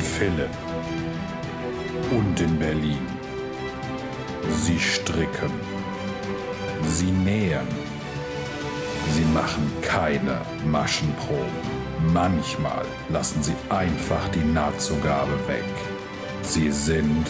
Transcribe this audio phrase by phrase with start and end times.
[0.00, 0.56] In Philipp
[2.10, 3.06] und in Berlin.
[4.48, 5.52] Sie stricken.
[6.86, 7.68] Sie nähen.
[9.10, 11.52] Sie machen keine Maschenproben.
[12.14, 15.68] Manchmal lassen sie einfach die Nahtzugabe weg.
[16.40, 17.26] Sie sind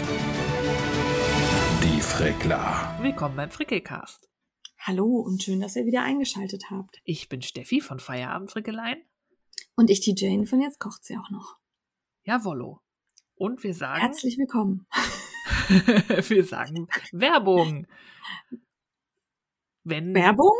[1.82, 2.96] die Frickler.
[3.02, 4.30] Willkommen beim Frickelcast.
[4.78, 7.00] Hallo und schön, dass ihr wieder eingeschaltet habt.
[7.02, 8.98] Ich bin Steffi von Feierabend Frickelein.
[9.74, 11.59] Und ich die Jane von Jetzt kocht sie auch noch.
[12.24, 12.80] Jawollo.
[13.36, 14.00] Und wir sagen.
[14.00, 14.86] Herzlich willkommen.
[16.28, 17.86] wir sagen Werbung.
[19.84, 20.52] Wenn, Werbung?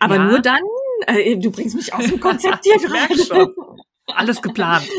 [0.00, 0.24] Aber Ja.
[0.24, 0.62] nur dann,
[1.06, 3.54] äh, du bringst mich aus dem Konzept hier gerade.
[4.06, 4.88] Alles geplant.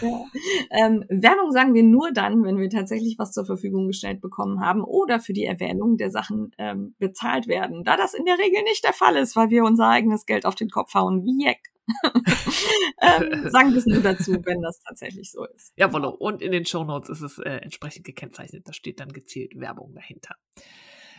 [0.00, 0.24] Ja.
[0.70, 4.82] Ähm, Werbung sagen wir nur dann, wenn wir tatsächlich was zur Verfügung gestellt bekommen haben
[4.82, 7.84] oder für die Erwähnung der Sachen ähm, bezahlt werden.
[7.84, 10.54] Da das in der Regel nicht der Fall ist, weil wir unser eigenes Geld auf
[10.54, 11.58] den Kopf hauen, wie Jack.
[13.00, 15.72] ähm, sagen wir es nur dazu, wenn das tatsächlich so ist.
[15.76, 16.10] Jawollo.
[16.10, 18.66] Und in den Shownotes ist es äh, entsprechend gekennzeichnet.
[18.66, 20.36] Da steht dann gezielt Werbung dahinter.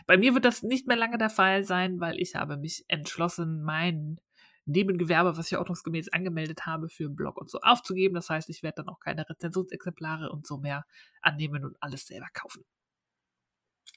[0.06, 3.62] Bei mir wird das nicht mehr lange der Fall sein, weil ich habe mich entschlossen,
[3.62, 4.20] mein
[4.66, 8.14] Nebengewerbe, was ich ordnungsgemäß angemeldet habe, für einen Blog und so aufzugeben.
[8.14, 10.84] Das heißt, ich werde dann auch keine Rezensionsexemplare und so mehr
[11.22, 12.64] annehmen und alles selber kaufen.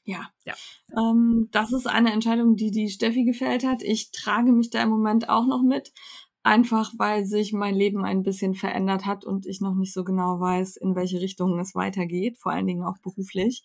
[0.03, 0.29] Ja.
[0.45, 0.55] Ja.
[0.97, 3.83] Ähm, das ist eine Entscheidung, die die Steffi gefällt hat.
[3.83, 5.91] Ich trage mich da im Moment auch noch mit.
[6.41, 10.39] Einfach weil sich mein Leben ein bisschen verändert hat und ich noch nicht so genau
[10.39, 13.63] weiß, in welche Richtung es weitergeht, vor allen Dingen auch beruflich.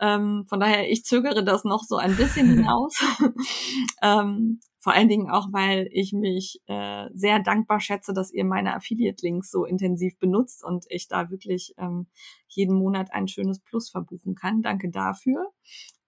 [0.00, 2.94] Ähm, von daher, ich zögere das noch so ein bisschen hinaus.
[4.02, 8.74] ähm, vor allen Dingen auch, weil ich mich äh, sehr dankbar schätze, dass ihr meine
[8.74, 12.06] Affiliate-Links so intensiv benutzt und ich da wirklich ähm,
[12.48, 14.62] jeden Monat ein schönes Plus verbuchen kann.
[14.62, 15.52] Danke dafür.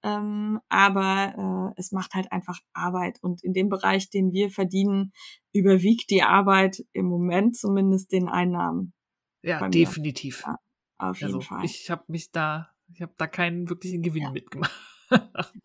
[0.03, 5.13] Ähm, aber äh, es macht halt einfach Arbeit und in dem Bereich, den wir verdienen,
[5.53, 8.95] überwiegt die Arbeit im Moment zumindest den Einnahmen.
[9.43, 10.43] Ja, definitiv.
[10.47, 10.57] Ja,
[10.99, 11.65] Auf jeden Also Fall.
[11.65, 14.31] ich habe mich da, ich habe da keinen wirklichen Gewinn Ja.
[14.31, 14.73] mitgemacht.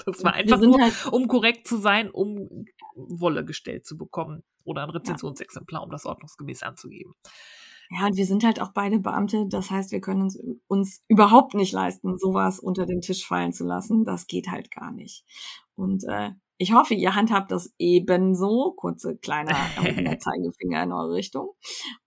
[0.06, 4.82] Das war einfach nur, halt- um korrekt zu sein, um Wolle gestellt zu bekommen oder
[4.82, 7.14] ein Rezensionsexemplar, um das ordnungsgemäß anzugeben.
[7.90, 9.46] Ja, und wir sind halt auch beide Beamte.
[9.48, 13.66] Das heißt, wir können uns, uns überhaupt nicht leisten, sowas unter den Tisch fallen zu
[13.66, 14.04] lassen.
[14.04, 15.24] Das geht halt gar nicht.
[15.76, 18.74] Und äh, ich hoffe, ihr handhabt das ebenso.
[18.78, 19.56] Kurze kleiner
[20.20, 21.50] Zeigefinger in eure Richtung.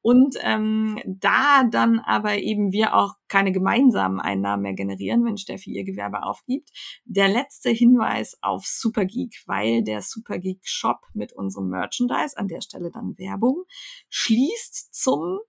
[0.00, 5.72] Und ähm, da dann aber eben wir auch keine gemeinsamen Einnahmen mehr generieren, wenn Steffi
[5.72, 6.70] ihr Gewerbe aufgibt,
[7.04, 12.90] der letzte Hinweis auf Supergeek, weil der Supergeek Shop mit unserem Merchandise, an der Stelle
[12.90, 13.64] dann Werbung,
[14.08, 15.40] schließt zum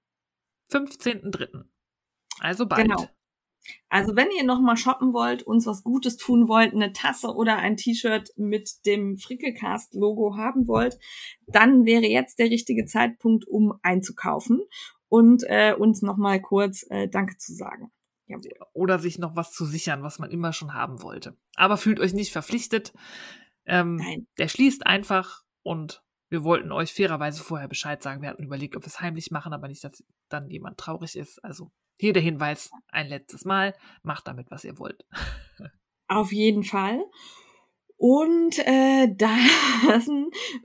[0.71, 1.63] 15.3.
[2.39, 2.87] Also bald.
[2.87, 3.07] Genau.
[3.89, 7.57] Also wenn ihr noch mal shoppen wollt, uns was Gutes tun wollt, eine Tasse oder
[7.57, 10.97] ein T-Shirt mit dem Frickelcast-Logo haben wollt,
[11.47, 14.61] dann wäre jetzt der richtige Zeitpunkt, um einzukaufen
[15.07, 17.91] und äh, uns noch mal kurz äh, Danke zu sagen.
[18.27, 18.51] Jawohl.
[18.73, 21.35] Oder sich noch was zu sichern, was man immer schon haben wollte.
[21.55, 22.93] Aber fühlt euch nicht verpflichtet.
[23.65, 24.27] Ähm, Nein.
[24.37, 28.21] Der schließt einfach und wir wollten euch fairerweise vorher Bescheid sagen.
[28.21, 31.43] Wir hatten überlegt, ob wir es heimlich machen, aber nicht, dass dann jemand traurig ist.
[31.43, 33.75] Also hier der Hinweis ein letztes Mal.
[34.03, 35.05] Macht damit, was ihr wollt.
[36.07, 37.03] Auf jeden Fall.
[37.97, 40.09] Und äh, das,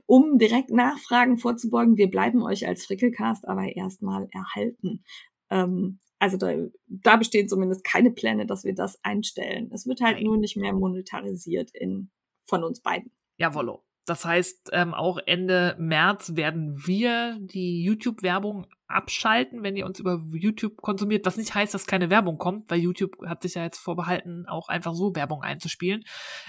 [0.05, 5.03] um direkt Nachfragen vorzubeugen, wir bleiben euch als Frickelcast aber erstmal erhalten.
[5.49, 6.55] Ähm, also da,
[6.87, 9.69] da bestehen zumindest keine Pläne, dass wir das einstellen.
[9.73, 10.23] Es wird halt Nein.
[10.23, 12.09] nur nicht mehr monetarisiert in,
[12.45, 13.11] von uns beiden.
[13.37, 13.83] Jawollo.
[14.05, 20.23] Das heißt, ähm, auch Ende März werden wir die YouTube-Werbung abschalten, wenn ihr uns über
[20.31, 21.25] YouTube konsumiert.
[21.25, 24.69] Was nicht heißt, dass keine Werbung kommt, weil YouTube hat sich ja jetzt vorbehalten, auch
[24.69, 26.03] einfach so Werbung einzuspielen.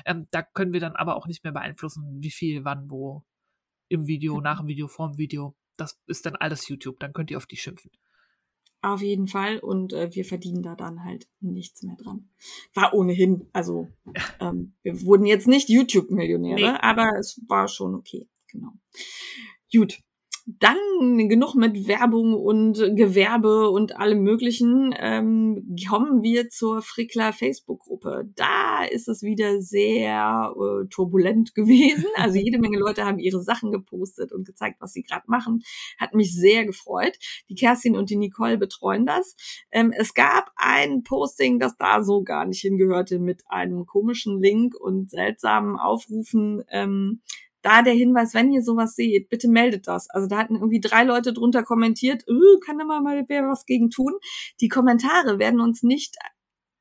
[0.05, 3.25] Ähm, da können wir dann aber auch nicht mehr beeinflussen, wie viel, wann, wo,
[3.89, 5.57] im Video, nach dem Video, vorm Video.
[5.77, 6.99] Das ist dann alles YouTube.
[7.01, 7.91] Dann könnt ihr auf die schimpfen.
[8.87, 9.59] Auf jeden Fall.
[9.59, 12.29] Und äh, wir verdienen da dann halt nichts mehr dran.
[12.73, 13.89] War ohnehin, also
[14.41, 16.79] ähm, wir wurden jetzt nicht YouTube-Millionäre, Nee.
[16.81, 18.29] aber es war schon okay.
[18.47, 18.71] Genau.
[19.73, 19.99] Gut.
[20.49, 20.79] Dann
[21.29, 24.95] genug mit Werbung und Gewerbe und allem Möglichen.
[24.97, 28.31] Ähm, kommen wir zur Frickler Facebook-Gruppe.
[28.37, 32.07] Da ist es wieder sehr äh, turbulent gewesen.
[32.15, 35.65] Also jede Menge Leute haben ihre Sachen gepostet und gezeigt, was sie gerade machen.
[35.99, 37.19] Hat mich sehr gefreut.
[37.49, 39.35] Die Kerstin und die Nicole betreuen das.
[39.73, 44.77] Ähm, es gab ein Posting, das da so gar nicht hingehörte, mit einem komischen Link
[44.77, 46.63] und seltsamen Aufrufen.
[46.71, 47.21] Ähm,
[47.67, 50.09] da der Hinweis, wenn ihr sowas seht, bitte meldet das.
[50.11, 53.67] Also da hatten irgendwie drei Leute drunter kommentiert, äh, kann da mal mal wer was
[53.67, 54.13] gegen tun.
[54.61, 56.15] Die Kommentare werden uns nicht,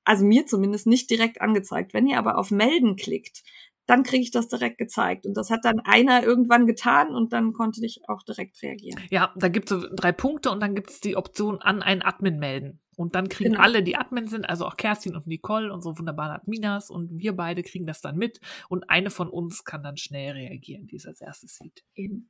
[0.03, 1.95] also mir zumindest nicht direkt angezeigt.
[1.95, 3.41] Wenn ihr aber auf Melden klickt,
[3.87, 5.25] dann kriege ich das direkt gezeigt.
[5.25, 9.01] Und das hat dann einer irgendwann getan und dann konnte ich auch direkt reagieren.
[9.09, 12.03] Ja, da gibt es so drei Punkte und dann gibt es die Option an einen
[12.03, 12.79] Admin melden.
[12.95, 13.63] Und dann kriegen genau.
[13.63, 17.63] alle, die Admin sind, also auch Kerstin und Nicole, unsere wunderbaren Adminas, und wir beide
[17.63, 18.39] kriegen das dann mit.
[18.69, 21.83] Und eine von uns kann dann schnell reagieren, die es als erstes sieht.
[21.95, 22.29] Eben.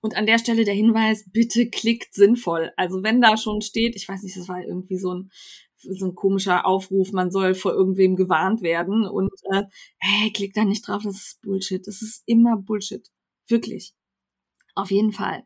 [0.00, 2.72] Und an der Stelle der Hinweis, bitte klickt sinnvoll.
[2.76, 5.30] Also wenn da schon steht, ich weiß nicht, das war irgendwie so ein
[5.78, 9.64] so ein komischer Aufruf, man soll vor irgendwem gewarnt werden und äh,
[9.98, 11.86] hey, klick da nicht drauf, das ist Bullshit.
[11.86, 13.10] Das ist immer Bullshit.
[13.46, 13.94] Wirklich.
[14.74, 15.44] Auf jeden Fall.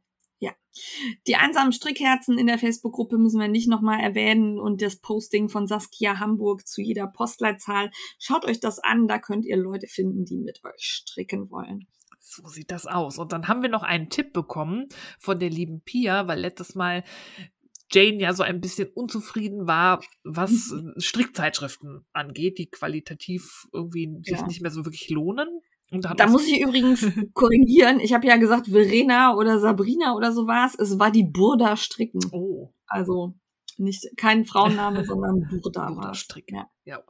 [1.27, 5.67] Die einsamen Strickherzen in der Facebook-Gruppe müssen wir nicht nochmal erwähnen und das Posting von
[5.67, 7.91] Saskia Hamburg zu jeder Postleitzahl.
[8.19, 11.87] Schaut euch das an, da könnt ihr Leute finden, die mit euch stricken wollen.
[12.21, 13.19] So sieht das aus.
[13.19, 14.87] Und dann haben wir noch einen Tipp bekommen
[15.19, 17.03] von der lieben Pia, weil letztes Mal
[17.93, 24.47] Jane ja so ein bisschen unzufrieden war, was Strickzeitschriften angeht, die qualitativ irgendwie sich ja.
[24.47, 25.49] nicht mehr so wirklich lohnen.
[25.91, 28.01] Da muss ich übrigens korrigieren.
[28.01, 30.75] Ich habe ja gesagt, Verena oder Sabrina oder so war es.
[30.75, 32.21] Es war die Burda Stricken.
[32.33, 32.73] Oh.
[32.87, 33.35] Also
[33.77, 35.91] nicht kein Frauenname, sondern Burda.
[35.91, 36.57] Burda Stricken.
[36.57, 36.69] Ja.
[36.85, 37.03] ja.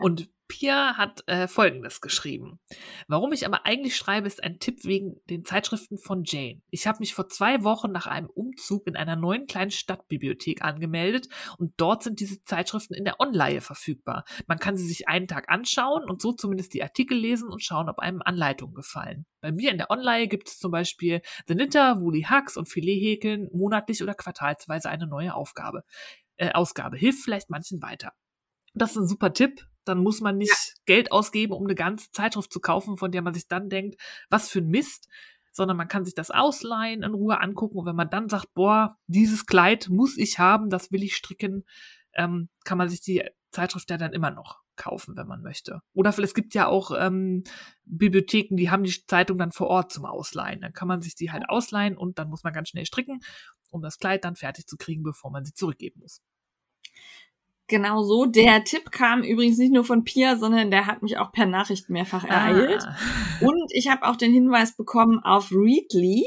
[0.00, 2.60] Und Pia hat äh, Folgendes geschrieben.
[3.08, 6.60] Warum ich aber eigentlich schreibe, ist ein Tipp wegen den Zeitschriften von Jane.
[6.70, 11.28] Ich habe mich vor zwei Wochen nach einem Umzug in einer neuen kleinen Stadtbibliothek angemeldet
[11.58, 14.24] und dort sind diese Zeitschriften in der Online verfügbar.
[14.46, 17.88] Man kann sie sich einen Tag anschauen und so zumindest die Artikel lesen und schauen,
[17.88, 19.26] ob einem Anleitungen gefallen.
[19.40, 23.00] Bei mir in der Online gibt es zum Beispiel The Knitter, Woolly Hacks und Filet
[23.00, 25.84] häkeln monatlich oder quartalsweise eine neue Aufgabe.
[26.36, 28.12] Äh, Ausgabe hilft vielleicht manchen weiter.
[28.74, 29.66] Das ist ein super Tipp.
[29.84, 30.74] Dann muss man nicht ja.
[30.86, 34.00] Geld ausgeben, um eine ganze Zeitschrift zu kaufen, von der man sich dann denkt,
[34.30, 35.08] was für ein Mist,
[35.52, 37.78] sondern man kann sich das ausleihen, in Ruhe angucken.
[37.78, 41.64] Und wenn man dann sagt, boah, dieses Kleid muss ich haben, das will ich stricken,
[42.14, 45.80] ähm, kann man sich die Zeitschrift ja dann immer noch kaufen, wenn man möchte.
[45.92, 47.44] Oder vielleicht, es gibt ja auch ähm,
[47.84, 50.60] Bibliotheken, die haben die Zeitung dann vor Ort zum Ausleihen.
[50.60, 53.20] Dann kann man sich die halt ausleihen und dann muss man ganz schnell stricken,
[53.70, 56.20] um das Kleid dann fertig zu kriegen, bevor man sie zurückgeben muss.
[57.66, 58.26] Genau so.
[58.26, 61.88] Der Tipp kam übrigens nicht nur von Pia, sondern der hat mich auch per Nachricht
[61.88, 62.84] mehrfach ereilt.
[62.86, 62.96] Ah.
[63.40, 66.24] Und ich habe auch den Hinweis bekommen auf Readly.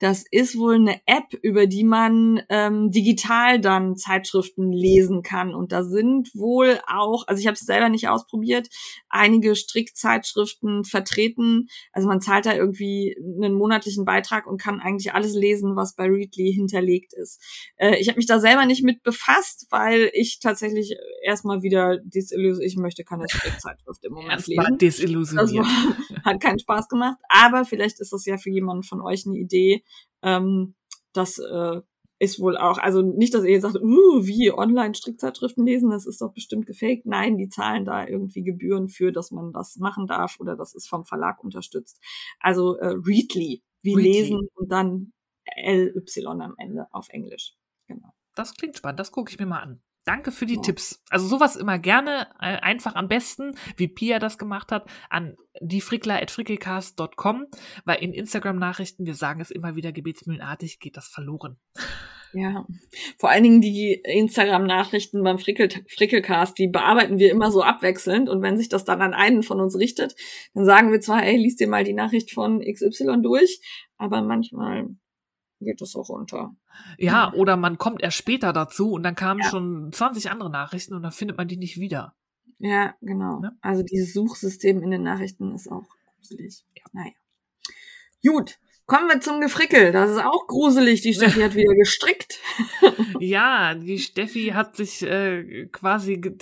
[0.00, 5.54] Das ist wohl eine App, über die man ähm, digital dann Zeitschriften lesen kann.
[5.54, 8.68] Und da sind wohl auch, also ich habe es selber nicht ausprobiert,
[9.08, 11.68] einige Strickzeitschriften vertreten.
[11.92, 16.04] Also man zahlt da irgendwie einen monatlichen Beitrag und kann eigentlich alles lesen, was bei
[16.06, 17.40] Readly hinterlegt ist.
[17.76, 22.72] Äh, ich habe mich da selber nicht mit befasst, weil ich tatsächlich erstmal wieder desillusioniert,
[22.72, 24.78] ich möchte keine Strickzeitschrift im Moment erstmal lesen.
[24.78, 25.66] desillusioniert.
[26.08, 27.18] Das hat keinen Spaß gemacht.
[27.28, 29.83] Aber vielleicht ist das ja für jemanden von euch eine Idee,
[30.22, 30.74] ähm,
[31.12, 31.80] das äh,
[32.18, 36.32] ist wohl auch, also nicht, dass ihr sagt, uh, wie Online-Strickzeitschriften lesen, das ist doch
[36.32, 37.06] bestimmt gefaked.
[37.06, 40.88] Nein, die zahlen da irgendwie Gebühren für, dass man das machen darf oder das ist
[40.88, 42.00] vom Verlag unterstützt.
[42.40, 44.12] Also äh, Readly, wie Readly.
[44.12, 45.12] lesen und dann
[45.56, 47.54] LY am Ende auf Englisch.
[47.86, 48.12] Genau.
[48.34, 49.82] Das klingt spannend, das gucke ich mir mal an.
[50.04, 50.60] Danke für die ja.
[50.60, 51.02] Tipps.
[51.08, 57.46] Also sowas immer gerne, äh, einfach am besten, wie Pia das gemacht hat, an diefrickler.frickelcast.com,
[57.84, 61.58] weil in Instagram-Nachrichten, wir sagen es immer wieder gebetsmühlenartig, geht das verloren.
[62.34, 62.66] Ja,
[63.16, 68.42] vor allen Dingen die Instagram-Nachrichten beim Frickel Frickelcast, die bearbeiten wir immer so abwechselnd und
[68.42, 70.16] wenn sich das dann an einen von uns richtet,
[70.52, 73.60] dann sagen wir zwar, ey, liest dir mal die Nachricht von XY durch,
[73.98, 74.88] aber manchmal
[75.64, 76.54] geht es auch unter.
[76.98, 79.48] Ja, oder man kommt erst später dazu und dann kamen ja.
[79.48, 82.14] schon 20 andere Nachrichten und dann findet man die nicht wieder.
[82.58, 83.40] Ja, genau.
[83.42, 83.52] Ja?
[83.60, 85.84] Also dieses Suchsystem in den Nachrichten ist auch
[86.16, 86.64] gruselig.
[86.76, 86.82] Ja.
[86.92, 87.12] Naja.
[88.26, 89.92] Gut, kommen wir zum Gefrickel.
[89.92, 91.02] Das ist auch gruselig.
[91.02, 92.38] Die Steffi hat wieder gestrickt.
[93.20, 96.36] ja, die Steffi hat sich äh, quasi ge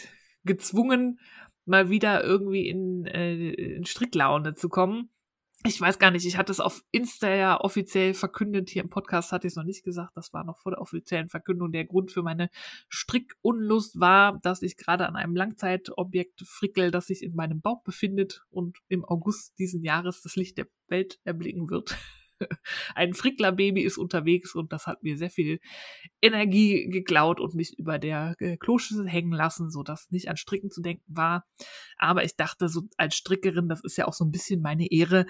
[0.44, 1.20] gezwungen,
[1.66, 5.08] mal wieder irgendwie in, äh, in Stricklaune zu kommen
[5.64, 9.32] ich weiß gar nicht, ich hatte es auf Insta ja offiziell verkündet, hier im Podcast
[9.32, 11.72] hatte ich es noch nicht gesagt, das war noch vor der offiziellen Verkündung.
[11.72, 12.48] Der Grund für meine
[12.88, 18.42] Strickunlust war, dass ich gerade an einem Langzeitobjekt frickel, das sich in meinem Bauch befindet
[18.50, 21.96] und im August diesen Jahres das Licht der Welt erblicken wird.
[22.94, 25.60] ein Frickler-Baby ist unterwegs und das hat mir sehr viel
[26.20, 30.70] Energie geklaut und mich über der äh, Kloschüssel hängen lassen, so dass nicht an Stricken
[30.70, 31.44] zu denken war.
[31.98, 35.26] Aber ich dachte, so als Strickerin, das ist ja auch so ein bisschen meine Ehre,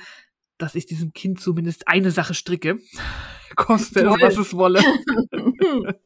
[0.62, 2.78] dass ich diesem Kind zumindest eine Sache stricke.
[3.54, 4.81] Koste es, was es wolle.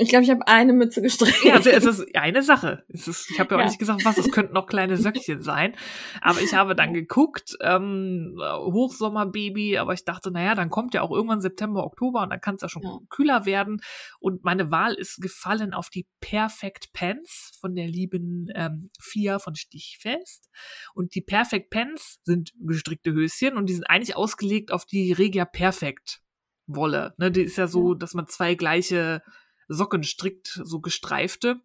[0.00, 1.44] ich glaube, ich habe eine Mütze gestrickt.
[1.44, 2.84] Ja, also es ist eine Sache.
[2.88, 3.66] Ist, ich habe ja auch ja.
[3.66, 5.74] nicht gesagt, was, es könnten noch kleine Söckchen sein.
[6.20, 11.10] Aber ich habe dann geguckt, ähm, Hochsommerbaby, aber ich dachte, naja, dann kommt ja auch
[11.10, 12.98] irgendwann September, Oktober und dann kann es ja schon ja.
[13.08, 13.80] kühler werden.
[14.20, 19.54] Und meine Wahl ist gefallen auf die Perfect Pants von der lieben ähm, Fia von
[19.54, 20.50] Stichfest.
[20.94, 22.52] Und die Perfect Pants sind
[22.92, 26.20] gestrickte Höschen und die sind eigentlich ausgelegt auf die Regia Perfect
[26.66, 27.14] Wolle.
[27.18, 29.22] Ne, die ist ja so, dass man zwei gleiche
[29.68, 31.60] Socken strickt, so gestreifte.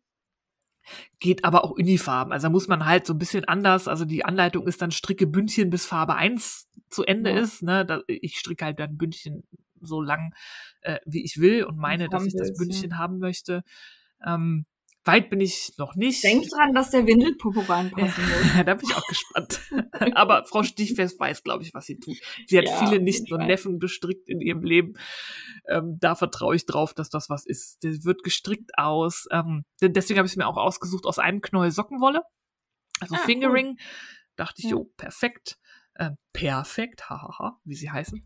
[1.20, 2.32] Geht aber auch Unifarben.
[2.32, 3.88] Also da muss man halt so ein bisschen anders.
[3.88, 7.40] Also die Anleitung ist dann stricke Bündchen bis Farbe 1 zu Ende ja.
[7.40, 7.62] ist.
[7.62, 7.86] Ne?
[7.86, 9.44] Da, ich stricke halt dann Bündchen
[9.82, 10.34] so lang,
[10.82, 12.98] äh, wie ich will und meine, dass ich das Bündchen ja.
[12.98, 13.64] haben möchte.
[14.26, 14.66] Ähm,
[15.08, 16.24] Weit bin ich noch nicht.
[16.24, 18.56] Denk dran, dass der Windelpopo reinpassen muss.
[18.56, 19.62] Ja, da bin ich auch gespannt.
[20.16, 22.18] Aber Frau Stichfest weiß, glaube ich, was sie tut.
[22.46, 24.94] Sie hat ja, viele Nichten und Neffen bestrickt in ihrem Leben.
[25.68, 27.84] Ähm, da vertraue ich drauf, dass das was ist.
[27.84, 29.28] Der wird gestrickt aus.
[29.32, 32.22] Ähm, deswegen habe ich es mir auch ausgesucht aus einem Knäuel Sockenwolle.
[33.00, 33.68] Also ah, Fingering.
[33.68, 33.86] Cool.
[34.36, 34.72] Dachte ich, ja.
[34.72, 35.58] jo, perfekt.
[35.96, 38.24] Äh, perfekt, hahaha, wie sie heißen.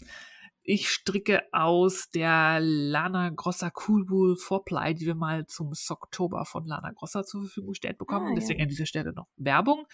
[0.64, 6.92] Ich stricke aus der Lana Grossa Coolwool Vorply, die wir mal zum Socktober von Lana
[6.92, 8.32] Grossa zur Verfügung gestellt bekommen.
[8.32, 8.64] Ah, Deswegen ja.
[8.64, 9.88] an dieser Stelle noch Werbung.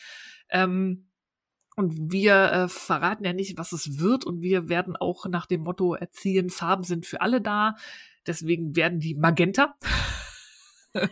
[0.49, 1.09] Ähm,
[1.77, 4.25] und wir äh, verraten ja nicht, was es wird.
[4.25, 7.75] Und wir werden auch nach dem Motto erziehen, Farben sind für alle da.
[8.25, 9.75] Deswegen werden die Magenta.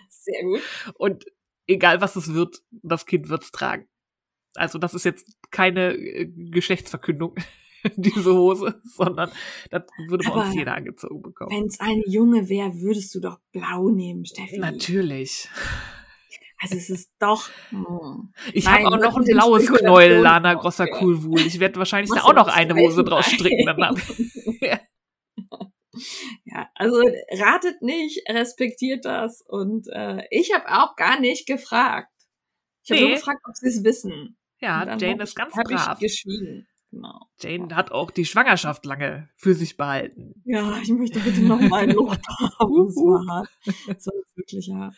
[0.09, 0.61] Sehr gut.
[0.95, 1.25] Und
[1.67, 3.87] egal was es wird, das Kind wird es tragen.
[4.55, 7.35] Also das ist jetzt keine äh, Geschlechtsverkündung.
[7.95, 9.31] diese Hose, sondern
[9.69, 11.51] das würde bei uns jeder angezogen bekommen.
[11.51, 14.57] Wenn es ein Junge wäre, würdest du doch blau nehmen, Steffi.
[14.57, 15.49] Natürlich.
[16.61, 17.49] Also es ist doch.
[17.69, 18.33] Hm.
[18.53, 21.41] Ich habe auch noch ein blaues Knäuel, Lana Grosser Coolwool.
[21.41, 23.65] Ich werde wahrscheinlich da auch noch eine Hose draus stricken.
[23.65, 23.77] Dann
[24.61, 24.79] ja.
[26.45, 27.01] ja, also
[27.31, 29.41] ratet nicht, respektiert das.
[29.41, 32.11] Und äh, ich habe auch gar nicht gefragt.
[32.83, 33.07] Ich habe nee.
[33.07, 34.37] nur gefragt, ob sie es wissen.
[34.59, 35.97] Ja, Jane ist ganz brav.
[35.99, 36.67] Ich geschwiegen.
[36.95, 37.27] Genau.
[37.41, 40.41] Jane hat auch die Schwangerschaft lange für sich behalten.
[40.45, 42.85] Ja, ich möchte bitte noch mal ein Lob haben.
[42.87, 43.49] Das war hart.
[43.85, 44.95] Das war wirklich hart.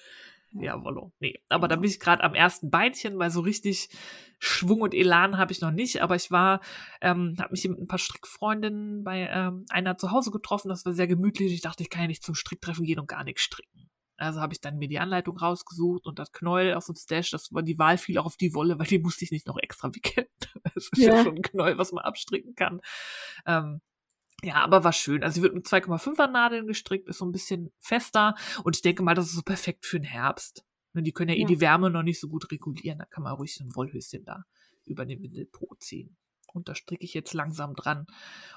[0.52, 1.12] Ja, wollo.
[1.20, 3.90] Nee, aber da bin ich gerade am ersten Beinchen, weil so richtig
[4.38, 6.04] Schwung und Elan habe ich noch nicht.
[6.04, 6.62] Aber ich war,
[7.02, 10.70] ähm, habe mich mit ein paar Strickfreundinnen bei ähm, einer zu Hause getroffen.
[10.70, 11.52] Das war sehr gemütlich.
[11.52, 13.87] Ich dachte, ich kann ja nicht zum Stricktreffen gehen und gar nichts stricken.
[14.18, 17.54] Also habe ich dann mir die Anleitung rausgesucht und das Knäuel aus dem Stash, das
[17.54, 19.94] war die Wahl fiel auch auf die Wolle, weil die musste ich nicht noch extra
[19.94, 20.28] wickeln.
[20.74, 22.82] Das ist ja, ja schon ein Knäuel, was man abstricken kann.
[23.46, 23.82] Ähm,
[24.44, 25.24] ja, aber war schön.
[25.24, 29.02] Also sie wird mit 2,5er Nadeln gestrickt, ist so ein bisschen fester und ich denke
[29.02, 30.66] mal, das ist so perfekt für den Herbst.
[30.94, 31.46] Die können ja, eh ja.
[31.46, 34.26] eh die Wärme noch nicht so gut regulieren, da kann man ruhig so ein Wollhöschen
[34.26, 34.44] da
[34.86, 36.18] über den Windelpo ziehen.
[36.58, 38.06] Und da stricke ich jetzt langsam dran.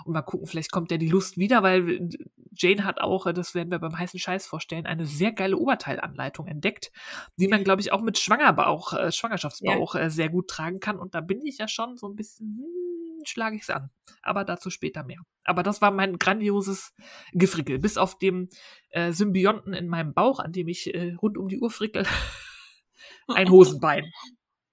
[0.05, 2.09] Und mal gucken, vielleicht kommt ja die Lust wieder, weil
[2.57, 6.47] Jane hat auch, äh, das werden wir beim heißen Scheiß vorstellen, eine sehr geile Oberteilanleitung
[6.47, 6.91] entdeckt,
[7.37, 10.01] die man, glaube ich, auch mit Schwangerbauch, äh, Schwangerschaftsbauch ja.
[10.01, 10.99] äh, sehr gut tragen kann.
[10.99, 13.91] Und da bin ich ja schon so ein bisschen, hm, schlage ich es an.
[14.23, 15.21] Aber dazu später mehr.
[15.45, 16.95] Aber das war mein grandioses
[17.33, 17.79] Gefrickel.
[17.79, 18.49] Bis auf dem
[18.91, 22.07] äh, Symbionten in meinem Bauch, an dem ich äh, rund um die Uhr frickel.
[23.29, 24.11] ein Hosenbein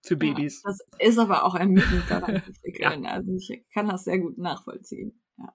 [0.08, 0.62] für Babys.
[0.64, 3.04] Ja, das ist aber auch ermüdend daran zu wickeln.
[3.04, 3.12] ja.
[3.12, 5.22] Also ich kann das sehr gut nachvollziehen.
[5.38, 5.54] Ja.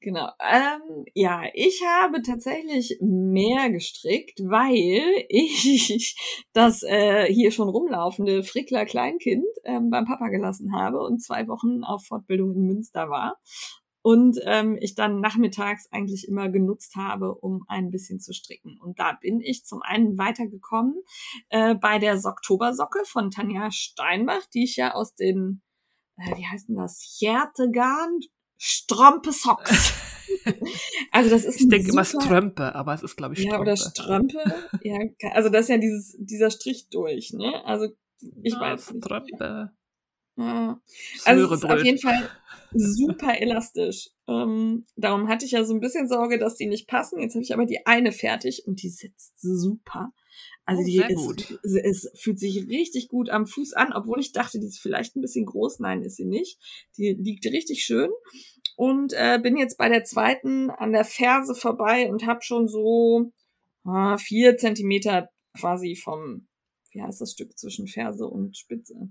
[0.00, 0.28] Genau.
[0.40, 6.16] Ähm, ja, ich habe tatsächlich mehr gestrickt, weil ich
[6.52, 11.82] das äh, hier schon rumlaufende Frickler Kleinkind ähm, beim Papa gelassen habe und zwei Wochen
[11.84, 13.40] auf Fortbildung in Münster war
[14.06, 18.78] und ähm, ich dann nachmittags eigentlich immer genutzt habe, um ein bisschen zu stricken.
[18.80, 20.94] Und da bin ich zum einen weitergekommen
[21.48, 25.60] äh, bei der Socktobersocke von Tanja Steinbach, die ich ja aus den,
[26.18, 28.20] äh, wie heißt denn das, Härtegarn,
[28.56, 29.94] Strompe Socks.
[31.10, 33.56] also das ist Ich denke immer Strömpe, aber es ist glaube ich Strömpe.
[33.56, 34.68] Ja, oder Strömpe.
[34.82, 34.98] ja,
[35.32, 37.64] also das ist ja dieses, dieser Strich durch, ne?
[37.64, 37.88] Also
[38.44, 39.04] ich ja, weiß nicht.
[39.04, 39.72] Strömpe.
[40.36, 40.80] Ja.
[41.24, 42.30] Also es ist auf jeden Fall
[42.72, 44.10] super elastisch.
[44.28, 47.20] Ähm, darum hatte ich ja so ein bisschen Sorge, dass die nicht passen.
[47.20, 50.12] Jetzt habe ich aber die eine fertig und die sitzt super.
[50.66, 54.58] Also oh, die ist, es fühlt sich richtig gut am Fuß an, obwohl ich dachte,
[54.58, 55.78] die ist vielleicht ein bisschen groß.
[55.78, 56.58] Nein, ist sie nicht.
[56.98, 58.10] Die liegt richtig schön.
[58.76, 63.32] Und äh, bin jetzt bei der zweiten an der Ferse vorbei und habe schon so
[63.84, 66.46] ah, vier Zentimeter quasi vom,
[66.90, 69.08] wie heißt das Stück zwischen Ferse und Spitze?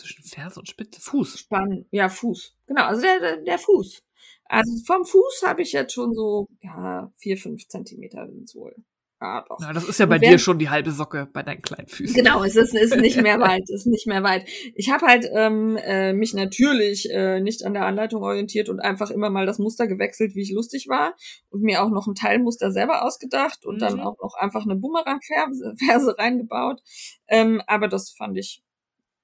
[0.00, 1.00] Zwischen Ferse und Spitze?
[1.00, 1.38] Fuß.
[1.38, 2.56] Spann, ja, Fuß.
[2.66, 4.02] Genau, also der, der, der Fuß.
[4.46, 8.74] Also vom Fuß habe ich jetzt schon so, ja, vier, fünf Zentimeter sind es wohl.
[9.22, 9.58] Ja, doch.
[9.60, 12.14] Na, das ist ja bei wer- dir schon die halbe Socke bei deinen kleinen Füßen.
[12.16, 14.48] Genau, es ist, ist nicht mehr weit, ist nicht mehr weit.
[14.74, 19.10] Ich habe halt ähm, äh, mich natürlich äh, nicht an der Anleitung orientiert und einfach
[19.10, 21.14] immer mal das Muster gewechselt, wie ich lustig war
[21.50, 24.00] und mir auch noch ein Teilmuster selber ausgedacht und dann Mhm.
[24.00, 26.80] auch noch einfach eine Bumerang-Verse reingebaut.
[27.28, 28.62] Ähm, aber das fand ich,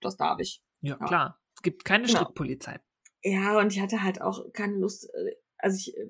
[0.03, 0.61] das darf ich.
[0.81, 1.07] Ja, Ja.
[1.07, 1.41] klar.
[1.55, 2.19] Es gibt keine Genau.
[2.21, 2.81] Strickpolizei.
[3.23, 6.09] Ja, und ich hatte halt auch keine Lust, äh, also ich äh,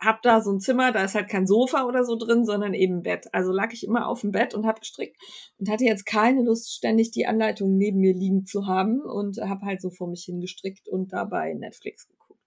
[0.00, 2.96] hab da so ein Zimmer, da ist halt kein Sofa oder so drin, sondern eben
[2.98, 3.32] ein Bett.
[3.32, 5.16] Also lag ich immer auf dem Bett und hab gestrickt
[5.58, 9.62] und hatte jetzt keine Lust, ständig die Anleitung neben mir liegen zu haben und hab
[9.62, 12.40] halt so vor mich hingestrickt und dabei Netflix geguckt.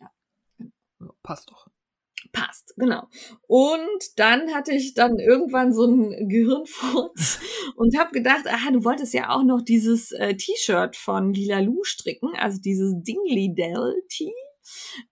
[0.00, 0.10] Ja,
[1.22, 1.68] passt doch.
[2.32, 3.08] Passt, genau.
[3.46, 7.40] Und dann hatte ich dann irgendwann so einen Gehirnfurz
[7.76, 11.82] und habe gedacht, aha, du wolltest ja auch noch dieses äh, T-Shirt von Lila Lu
[11.82, 14.32] stricken, also dieses Dingley Dell Tee.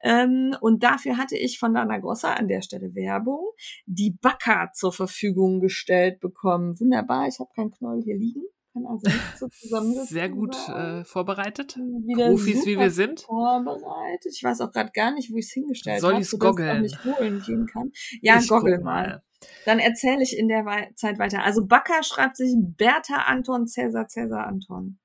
[0.03, 3.45] Ähm, und dafür hatte ich von Dana Grossa an der Stelle Werbung
[3.87, 6.79] die Bacca zur Verfügung gestellt bekommen.
[6.79, 8.43] Wunderbar, ich habe keinen Knoll hier liegen.
[8.85, 10.07] Kann also nicht so zusammensetzen.
[10.15, 11.01] Sehr gut sein.
[11.01, 11.79] äh, vorbereitet.
[12.15, 13.21] Profis, wie wir sind.
[13.21, 14.33] vorbereitet.
[14.35, 16.51] Ich weiß auch gerade gar nicht, wo ich es hingestellt Soll habe, sodass ich auch
[16.51, 16.83] goggeln?
[16.83, 17.91] nicht holen gehen kann.
[18.23, 19.23] Ja, Ich goggle mal.
[19.67, 20.65] Dann erzähle ich in der
[20.97, 21.45] Zeit weiter.
[21.45, 24.99] Also Bakker schreibt sich Bertha Anton Cäsar Cäsar Anton.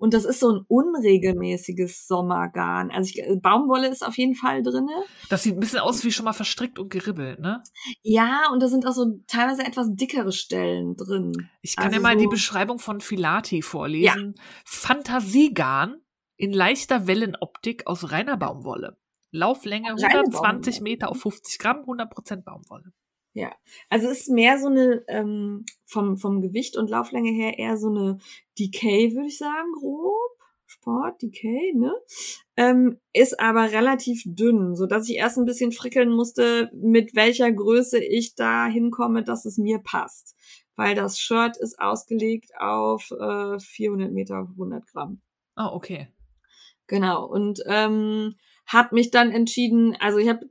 [0.00, 2.90] Und das ist so ein unregelmäßiges Sommergarn.
[2.92, 4.92] Also ich, äh, Baumwolle ist auf jeden Fall drinne.
[5.28, 7.62] Das sieht ein bisschen aus wie schon mal verstrickt und geribbelt, ne?
[8.02, 11.32] Ja, und da sind auch so teilweise etwas dickere Stellen drin.
[11.62, 14.34] Ich kann Also ja mal so- die Beschreibung von Filati vorlesen.
[14.64, 15.96] Fantasiegarn
[16.36, 18.96] in leichter Wellenoptik aus reiner Baumwolle.
[19.32, 20.82] Lauflänge Reine 120 Baumwolle.
[20.90, 22.92] Meter auf 50 Gramm, 100% Baumwolle.
[23.88, 27.88] Also es ist mehr so eine, ähm, vom, vom Gewicht und Lauflänge her eher so
[27.88, 28.18] eine
[28.58, 30.38] Decay, würde ich sagen, grob.
[30.70, 31.94] Sport, Decay, ne?
[32.56, 37.50] Ähm, ist aber relativ dünn, so dass ich erst ein bisschen frickeln musste, mit welcher
[37.50, 40.36] Größe ich da hinkomme, dass es mir passt.
[40.76, 45.22] Weil das Shirt ist ausgelegt auf äh, 400 Meter, 100 Gramm.
[45.54, 46.08] Ah, okay.
[46.86, 47.26] Genau.
[47.26, 48.34] Und ähm,
[48.68, 50.48] habe mich dann entschieden, also ich habe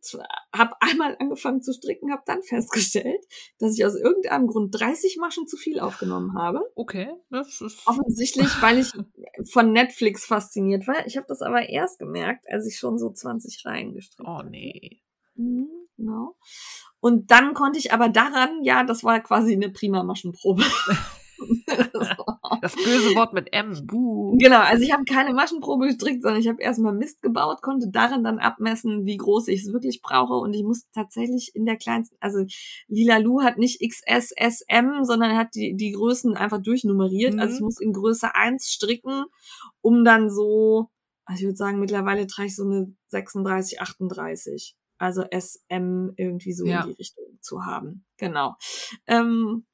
[0.54, 3.24] hab einmal angefangen zu stricken, habe dann festgestellt,
[3.60, 6.62] dass ich aus irgendeinem Grund 30 Maschen zu viel aufgenommen habe.
[6.76, 7.88] Okay, das ist.
[7.88, 8.92] Offensichtlich, weil ich
[9.52, 11.06] von Netflix fasziniert war.
[11.06, 14.50] Ich habe das aber erst gemerkt, als ich schon so 20 Reihen gestrickt Oh hatte.
[14.50, 15.02] nee.
[15.36, 16.36] Mhm, Genau.
[17.00, 20.64] Und dann konnte ich aber daran, ja, das war quasi eine prima Maschenprobe.
[21.94, 22.17] Das
[22.62, 23.86] böse Wort mit M.
[23.86, 24.36] Buh.
[24.38, 28.24] Genau, also ich habe keine Maschenprobe gestrickt, sondern ich habe erstmal Mist gebaut, konnte darin
[28.24, 30.34] dann abmessen, wie groß ich es wirklich brauche.
[30.36, 32.46] Und ich muss tatsächlich in der kleinsten, also
[32.88, 37.36] Lila Lu hat nicht XS, SM, sondern hat die, die Größen einfach durchnummeriert.
[37.36, 37.40] Mhm.
[37.40, 39.26] Also ich muss in Größe 1 stricken,
[39.82, 40.90] um dann so,
[41.26, 44.76] also ich würde sagen, mittlerweile trage ich so eine 36, 38.
[45.00, 46.82] Also SM irgendwie so Ja.
[46.82, 48.06] in die Richtung zu haben.
[48.18, 48.56] Genau.
[49.06, 49.66] Ähm,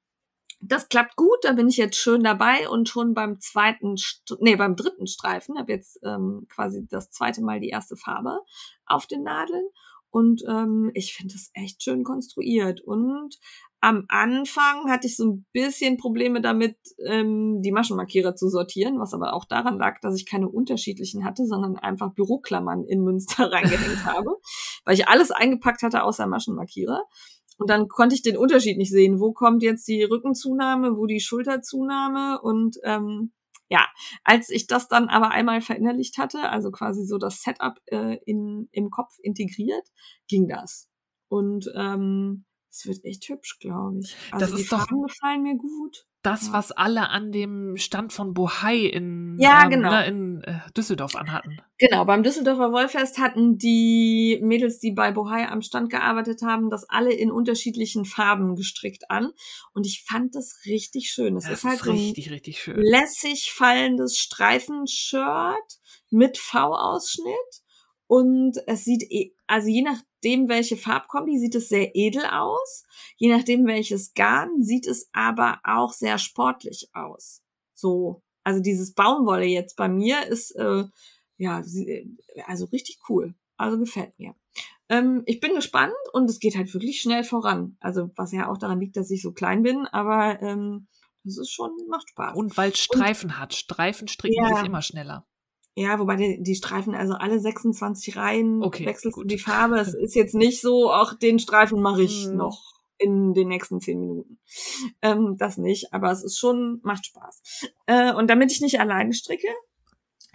[0.65, 3.95] das klappt gut, da bin ich jetzt schön dabei und schon beim zweiten,
[4.39, 8.39] nee, beim dritten Streifen, habe jetzt ähm, quasi das zweite Mal die erste Farbe
[8.85, 9.65] auf den Nadeln
[10.09, 13.37] und ähm, ich finde das echt schön konstruiert und
[13.83, 19.13] am Anfang hatte ich so ein bisschen Probleme damit, ähm, die Maschenmarkierer zu sortieren, was
[19.13, 24.05] aber auch daran lag, dass ich keine unterschiedlichen hatte, sondern einfach Büroklammern in Münster reingehängt
[24.05, 24.37] habe,
[24.85, 27.03] weil ich alles eingepackt hatte außer Maschenmarkierer.
[27.63, 29.21] Und dann konnte ich den Unterschied nicht sehen.
[29.21, 32.41] Wo kommt jetzt die Rückenzunahme, wo die Schulterzunahme?
[32.41, 33.31] Und ähm,
[33.69, 33.87] ja,
[34.25, 38.67] als ich das dann aber einmal verinnerlicht hatte, also quasi so das Setup äh, in,
[38.73, 39.87] im Kopf integriert,
[40.27, 40.89] ging das.
[41.29, 42.43] Und ähm,
[42.75, 44.15] es wird echt hübsch, glaube ich.
[44.31, 46.05] Also Das die ist doch- Farben gefallen mir gut.
[46.23, 46.53] Das, Ja.
[46.53, 49.89] was alle an dem Stand von Bohai in, Ja, ähm, genau.
[49.91, 51.57] ne, in äh, Düsseldorf anhatten.
[51.77, 56.89] Genau, beim Düsseldorfer Wollfest hatten die Mädels, die bei Bohai am Stand gearbeitet haben, das
[56.89, 59.31] alle in unterschiedlichen Farben gestrickt an.
[59.73, 61.35] Und ich fand das richtig schön.
[61.35, 62.77] Es Das ist halt ist so ein richtig, richtig schön.
[62.81, 67.61] lässig fallendes Streifenshirt mit V-Ausschnitt.
[68.07, 69.81] Und es sieht, eh- also je
[70.23, 72.83] nachdem, welche Farbkombi, sieht es sehr edel aus.
[73.17, 77.41] Je nachdem, welches Garn, sieht es aber auch sehr sportlich aus.
[77.73, 80.85] So, also dieses Baumwolle jetzt bei mir ist, äh,
[81.37, 83.33] ja, sie- also richtig cool.
[83.57, 84.33] Also gefällt mir.
[84.89, 87.77] Ähm, ich bin gespannt und es geht halt wirklich schnell voran.
[87.79, 90.87] Also was ja auch daran liegt, dass ich so klein bin, aber ähm,
[91.23, 92.35] das ist schon, macht Spaß.
[92.37, 93.53] Und weil es Streifen hat.
[93.53, 94.55] Streifen stricken Ja.
[94.55, 95.25] sich immer schneller.
[95.75, 99.31] Ja, wobei die, die Streifen, also alle 26 Reihen Okay, wechselst gut.
[99.31, 99.79] die Farbe.
[99.79, 102.35] Es ist jetzt nicht so, auch den Streifen mache ich Mhm.
[102.37, 102.61] noch
[102.99, 104.39] in den nächsten zehn Minuten.
[105.01, 107.41] Ähm, das nicht, aber es ist schon, macht Spaß.
[107.87, 109.47] Äh, und damit ich nicht alleine stricke,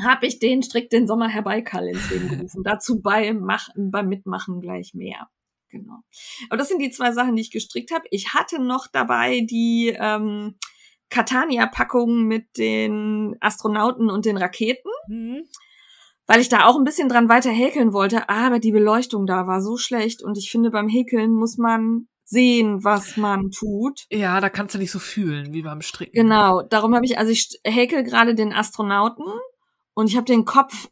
[0.02, 2.62] habe ich den Strick den Sommer herbeikall ins Leben gerufen.
[2.64, 5.28] Dazu beim, Machen, beim Mitmachen gleich mehr.
[5.70, 6.00] genau.
[6.50, 8.04] Aber das sind die zwei Sachen, die ich gestrickt habe.
[8.10, 10.56] Ich hatte noch dabei die ähm,
[11.10, 14.90] Catania-Packung mit den Astronauten und den Raketen.
[15.08, 15.42] Mhm
[16.28, 19.62] weil ich da auch ein bisschen dran weiter häkeln wollte, aber die Beleuchtung da war
[19.62, 24.04] so schlecht und ich finde, beim Häkeln muss man sehen, was man tut.
[24.10, 26.12] Ja, da kannst du nicht so fühlen wie beim Stricken.
[26.12, 29.24] Genau, darum habe ich, also ich häkel gerade den Astronauten
[29.94, 30.90] und ich habe den Kopf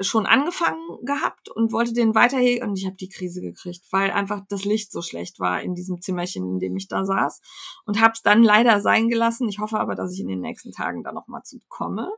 [0.00, 4.10] schon angefangen gehabt und wollte den weiter häkeln und ich habe die Krise gekriegt, weil
[4.10, 7.40] einfach das Licht so schlecht war in diesem Zimmerchen, in dem ich da saß
[7.86, 9.48] und habe es dann leider sein gelassen.
[9.48, 12.10] Ich hoffe aber, dass ich in den nächsten Tagen da noch mal zu komme,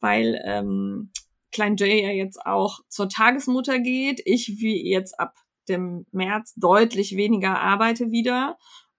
[0.00, 1.10] weil ähm,
[1.52, 5.34] Klein Jay ja jetzt auch zur Tagesmutter geht, ich wie jetzt ab
[5.68, 8.56] dem März deutlich weniger arbeite wieder.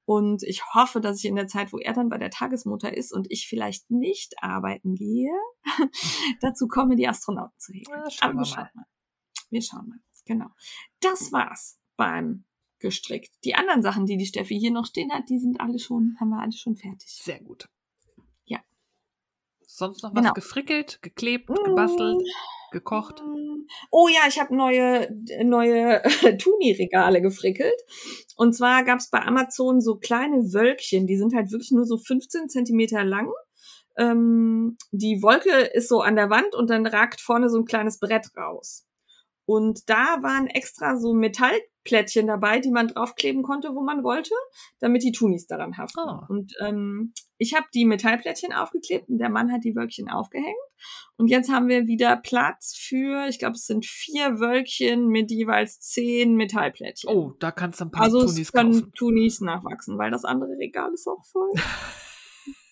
[0.07, 3.11] Und ich hoffe, dass ich in der Zeit, wo er dann bei der Tagesmutter ist
[3.11, 5.29] und ich vielleicht nicht arbeiten gehe,
[6.39, 7.91] dazu komme, die Astronauten zu hegen.
[7.91, 8.85] Ja, schauen Aber wir, schauen mal.
[9.49, 9.99] Wir schauen mal.
[10.23, 10.47] Genau.
[11.01, 12.45] Das war's beim
[12.79, 13.35] gestrickt.
[13.43, 16.29] Die anderen Sachen, die die Steffi hier noch stehen hat, die sind alle schon, haben
[16.29, 17.09] wir alle schon fertig.
[17.09, 17.67] Sehr gut.
[18.45, 18.61] Ja.
[19.65, 20.33] Sonst noch was genau.
[20.33, 22.23] gefrickelt, geklebt, gebastelt?
[22.71, 23.21] Gekocht?
[23.91, 25.09] Oh ja, ich habe neue
[25.43, 26.01] neue
[26.37, 27.81] Tuni-Regale gefrickelt.
[28.35, 32.49] Und zwar gab's bei Amazon so kleine Wölkchen, die sind halt wirklich nur so 15
[32.49, 33.31] Zentimeter lang.
[33.97, 37.99] Ähm, die Wolke ist so an der Wand und dann ragt vorne so ein kleines
[37.99, 38.85] Brett raus.
[39.45, 41.13] Und da waren extra so
[41.87, 44.33] Metallplättchen dabei, die man draufkleben konnte, wo man wollte,
[44.79, 45.99] damit die Tunis daran haften.
[45.99, 46.19] Oh.
[46.29, 50.55] Und ähm, ich habe die Metallplättchen aufgeklebt und der Mann hat die Wölkchen aufgehängt.
[51.17, 55.79] Und jetzt haben wir wieder Platz für, ich glaube, es sind vier Wölkchen mit jeweils
[55.79, 57.09] zehn Metallplättchen.
[57.09, 58.91] Oh, da kannst du ein paar also Tunis es können kaufen.
[58.95, 61.49] Tunis nachwachsen, weil das andere Regal ist auch voll.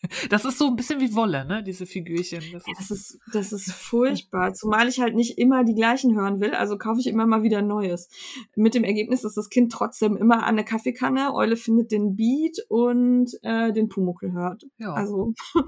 [0.29, 1.63] Das ist so ein bisschen wie Wolle, ne?
[1.63, 2.41] Diese Figürchen.
[2.51, 4.53] Das, ja, das ist, das ist furchtbar.
[4.53, 7.61] Zumal ich halt nicht immer die gleichen hören will, also kaufe ich immer mal wieder
[7.61, 8.09] Neues.
[8.55, 12.57] Mit dem Ergebnis, dass das Kind trotzdem immer an der Kaffeekanne, Eule findet den Beat
[12.69, 14.63] und äh, den Pumuckel hört.
[14.77, 14.93] Ja.
[14.93, 15.33] Also,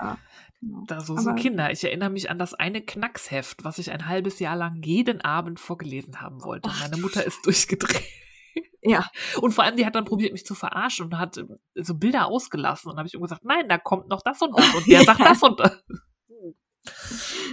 [0.00, 0.18] ja.
[0.60, 0.84] Genau.
[0.86, 1.70] Da so sind Kinder.
[1.70, 5.60] Ich erinnere mich an das eine Knacksheft, was ich ein halbes Jahr lang jeden Abend
[5.60, 6.70] vorgelesen haben wollte.
[6.80, 8.02] Meine Mutter ist durchgedreht.
[8.82, 9.08] Ja.
[9.40, 12.90] Und vor allem, die hat dann probiert, mich zu verarschen und hat so Bilder ausgelassen.
[12.90, 14.74] Und habe ich immer gesagt, nein, da kommt noch das und das.
[14.74, 15.82] Und der sagt das und das.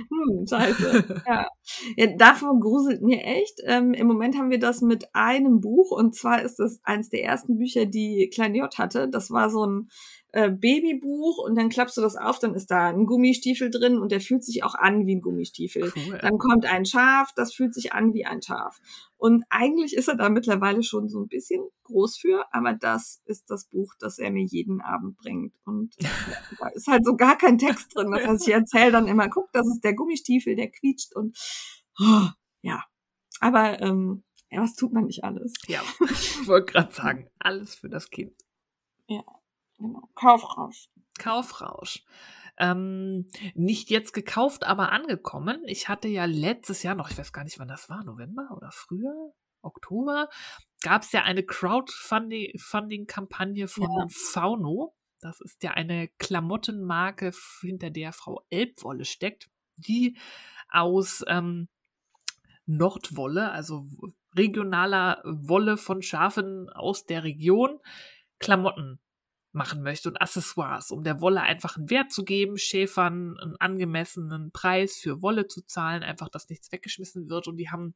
[0.10, 1.24] Hm, scheiße.
[1.28, 1.48] ja.
[1.96, 3.60] ja, davon gruselt mir echt.
[3.66, 7.24] Ähm, Im Moment haben wir das mit einem Buch und zwar ist das eins der
[7.24, 9.10] ersten Bücher, die Klein J hatte.
[9.10, 9.90] Das war so ein
[10.34, 14.12] äh, Babybuch und dann klappst du das auf, dann ist da ein Gummistiefel drin und
[14.12, 15.94] der fühlt sich auch an wie ein Gummistiefel.
[15.96, 16.18] Cool.
[16.20, 18.80] Dann kommt ein Schaf, das fühlt sich an wie ein Schaf.
[19.18, 23.52] Und eigentlich ist er da mittlerweile schon so ein bisschen groß für, aber das ist
[23.52, 25.54] das Buch, das er mir jeden Abend bringt.
[25.66, 25.96] Und
[26.60, 28.12] da ist halt so gar kein Text drin.
[28.12, 31.38] Das heißt, ich erzähle dann immer, guck, das ist der Gummistiefel, der quietscht und
[32.00, 32.28] oh,
[32.64, 32.84] ja.
[33.40, 35.54] Aber ähm, ja, was tut man nicht alles?
[35.68, 38.34] Ja, ich wollte gerade sagen, alles für das Kind.
[39.08, 39.24] Ja.
[39.78, 40.10] Genau.
[40.16, 40.90] Kaufrausch.
[41.20, 42.04] Kaufrausch.
[42.58, 45.64] Ähm, nicht jetzt gekauft, aber angekommen.
[45.66, 48.70] Ich hatte ja letztes Jahr noch, ich weiß gar nicht, wann das war, November oder
[48.72, 49.34] früher,
[49.64, 50.30] Oktober,
[50.82, 54.08] gab es ja eine Crowdfunding-Kampagne von ja.
[54.10, 54.96] Fauno.
[55.20, 57.32] Das ist ja eine Klamottenmarke,
[57.62, 60.18] hinter der Frau Elbwolle steckt, die
[60.70, 61.70] aus ähm,
[62.66, 63.86] Nordwolle, also
[64.36, 67.80] regionaler Wolle von Schafen aus der Region,
[68.40, 69.00] Klamotten
[69.54, 74.52] machen möchte und Accessoires, um der Wolle einfach einen Wert zu geben, Schäfern einen angemessenen
[74.52, 77.48] Preis für Wolle zu zahlen, einfach, dass nichts weggeschmissen wird.
[77.48, 77.94] Und die haben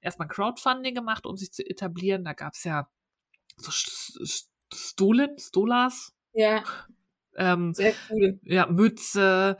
[0.00, 2.24] erstmal Crowdfunding gemacht, um sich zu etablieren.
[2.24, 2.88] Da gab es ja
[3.56, 3.70] so
[4.72, 6.14] Stolen, Stolas.
[6.32, 6.64] Ja.
[7.36, 8.40] Ähm, Sehr cool.
[8.42, 9.58] Ja, Mütze,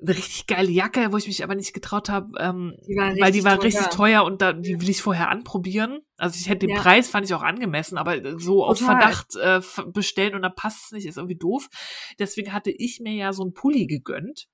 [0.00, 3.44] eine richtig geile Jacke, wo ich mich aber nicht getraut habe, ähm, die weil die
[3.44, 3.64] war teuer.
[3.64, 6.00] richtig teuer und da, die will ich vorher anprobieren.
[6.16, 6.80] Also ich hätte den ja.
[6.80, 8.70] Preis, fand ich auch angemessen, aber so Total.
[8.70, 9.60] auf Verdacht äh,
[9.92, 11.68] bestellen und dann passt es nicht, ist irgendwie doof.
[12.18, 14.46] Deswegen hatte ich mir ja so ein Pulli gegönnt.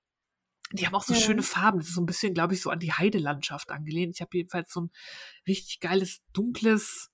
[0.72, 1.20] Die haben auch so ja.
[1.20, 1.78] schöne Farben.
[1.78, 4.14] Das ist so ein bisschen, glaube ich, so an die Heidelandschaft angelehnt.
[4.16, 4.90] Ich habe jedenfalls so ein
[5.46, 7.10] richtig geiles, dunkles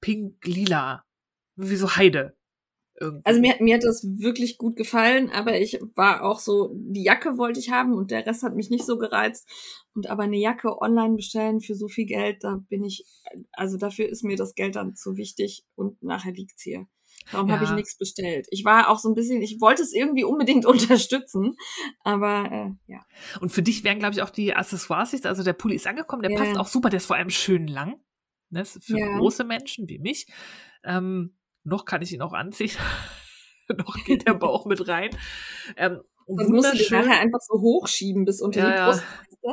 [0.00, 1.04] Pink-Lila.
[1.56, 2.36] Wie so Heide.
[2.98, 3.26] Irgendwie.
[3.26, 7.36] Also mir, mir hat das wirklich gut gefallen, aber ich war auch so, die Jacke
[7.36, 9.48] wollte ich haben und der Rest hat mich nicht so gereizt.
[9.94, 13.04] Und aber eine Jacke online bestellen für so viel Geld, da bin ich,
[13.52, 16.86] also dafür ist mir das Geld dann zu wichtig und nachher liegt's hier.
[17.32, 17.54] Darum ja.
[17.56, 18.46] habe ich nichts bestellt.
[18.50, 21.56] Ich war auch so ein bisschen, ich wollte es irgendwie unbedingt unterstützen,
[22.02, 23.04] aber äh, ja.
[23.40, 26.32] Und für dich wären, glaube ich, auch die Accessoires, also der Pulli ist angekommen, der
[26.32, 26.38] ja.
[26.38, 28.00] passt auch super, der ist vor allem schön lang.
[28.50, 28.64] Ne?
[28.64, 29.18] Für ja.
[29.18, 30.26] große Menschen wie mich.
[30.84, 32.70] Ähm, noch kann ich ihn auch anziehen.
[33.76, 35.10] noch geht der Bauch mit rein.
[35.76, 36.98] Ähm, Das musst du wunderschön.
[37.06, 38.86] nachher einfach so hochschieben bis unter Ja, die ja.
[38.90, 39.04] Brust.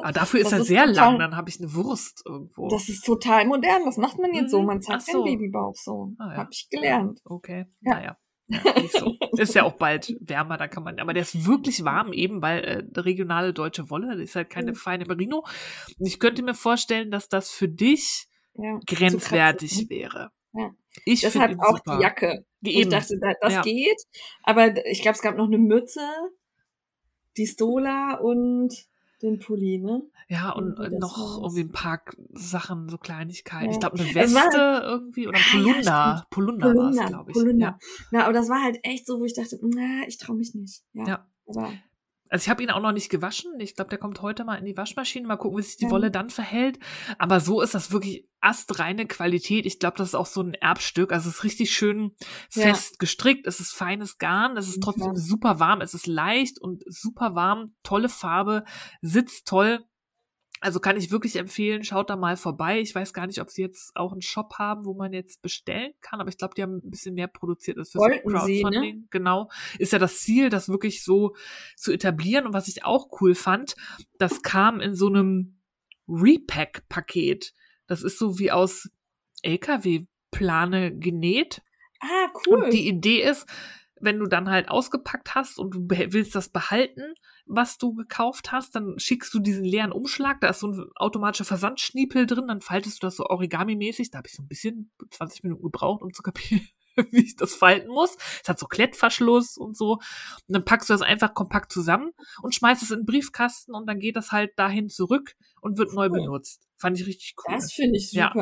[0.02, 2.68] Aber dafür ist Das er ist sehr lang, dann habe ich eine Wurst irgendwo.
[2.70, 3.84] Das ist total modern.
[3.86, 4.60] Was macht man jetzt so?
[4.62, 4.66] Mhm.
[4.68, 5.24] Man zeigt so.
[5.24, 6.14] den Babybauch so.
[6.18, 6.38] Ah, ja.
[6.38, 7.20] Hab ich gelernt.
[7.26, 7.94] Okay, Ja.
[7.94, 8.18] naja.
[8.48, 8.60] Ja,
[9.00, 9.16] so.
[9.38, 11.00] Ist ja auch bald wärmer, da kann man.
[11.00, 14.50] Aber der ist wirklich warm, eben weil äh, der regionale deutsche Wolle, das ist halt
[14.50, 14.76] keine Mhm.
[14.76, 15.46] feine Merino.
[15.98, 18.80] Und ich könnte mir vorstellen, dass das für dich Ja.
[18.86, 19.90] grenzwertig kratzen.
[19.90, 20.30] wäre.
[20.54, 20.72] Ja.
[21.06, 21.98] Ich Deshalb auch super.
[21.98, 22.46] die Jacke.
[22.62, 23.62] Die Ich dachte, da- das Ja.
[23.62, 24.02] geht.
[24.44, 26.02] Aber ich glaube, es gab noch eine Mütze,
[27.38, 28.74] die Stola und
[29.22, 30.04] den Pulli, ne?
[30.28, 32.02] Ja, und das noch irgendwie ein paar
[32.34, 33.66] Sachen, so Kleinigkeiten.
[33.68, 33.72] Ja.
[33.72, 36.16] Ich glaube, eine Es Weste war irgendwie oder Ah, Polunder.
[36.18, 36.30] stimmt.
[36.30, 37.38] Polunder, war es, Polunder, glaube ich.
[37.38, 37.66] Polunder.
[37.66, 37.80] Ja.
[38.12, 40.84] Na, aber das war halt echt so, wo ich dachte, na, ich traue mich nicht.
[40.94, 41.08] Ja.
[41.08, 41.28] Ja.
[41.48, 41.72] Aber
[42.34, 43.52] Also ich habe ihn auch noch nicht gewaschen.
[43.60, 45.28] Ich glaube, der kommt heute mal in die Waschmaschine.
[45.28, 45.92] Mal gucken, wie sich die.
[45.92, 46.80] Wolle dann verhält.
[47.20, 49.68] Aber so ist das wirklich astreine Qualität.
[49.68, 51.14] Ich glaube, das ist auch so ein Erbstück.
[51.14, 52.16] Also es ist richtig schön
[52.54, 52.64] Ja.
[52.64, 53.46] fest gestrickt.
[53.46, 54.58] Es ist feines Garn.
[54.58, 55.16] Es ist trotzdem Ja.
[55.16, 55.82] super warm.
[55.82, 57.76] Es ist leicht und super warm.
[57.84, 58.64] Tolle Farbe.
[59.02, 59.86] Sitzt toll.
[60.64, 62.80] Also kann ich wirklich empfehlen, schaut da mal vorbei.
[62.80, 65.92] Ich weiß gar nicht, ob sie jetzt auch einen Shop haben, wo man jetzt bestellen
[66.00, 68.70] kann, aber ich glaube, die haben ein bisschen mehr produziert als für Wollten sie, ne?
[68.70, 69.08] Crowdfunding.
[69.10, 69.50] Genau.
[69.78, 71.36] Ist ja das Ziel, das wirklich so
[71.76, 72.46] zu etablieren.
[72.46, 73.76] Und was ich auch cool fand,
[74.18, 75.58] das kam in so einem
[76.08, 77.54] Repack-Paket.
[77.86, 78.90] Das ist so wie aus
[79.42, 81.62] LKW-Plane genäht.
[82.00, 82.64] ah, cool.
[82.64, 83.46] Und die Idee ist,
[84.04, 87.14] wenn du dann halt ausgepackt hast und du willst das behalten,
[87.46, 91.46] was du gekauft hast, dann schickst du diesen leeren Umschlag, da ist so ein automatischer
[91.46, 94.12] Versandschniepel drin, dann faltest du das so Origami-mäßig.
[94.12, 96.68] Da habe ich so ein bisschen 20 Minuten gebraucht, um zu kapieren,
[97.12, 98.18] wie ich das falten muss.
[98.42, 99.94] Es hat so Klettverschluss und so.
[99.94, 100.02] Und
[100.48, 102.12] dann packst du das einfach kompakt zusammen
[102.42, 105.94] und schmeißt es in den Briefkasten und dann geht das halt dahin zurück und wird
[105.94, 106.20] neu Cool.
[106.20, 106.62] benutzt.
[106.78, 107.56] Fand ich richtig cool.
[107.56, 108.34] das finde ich Ja.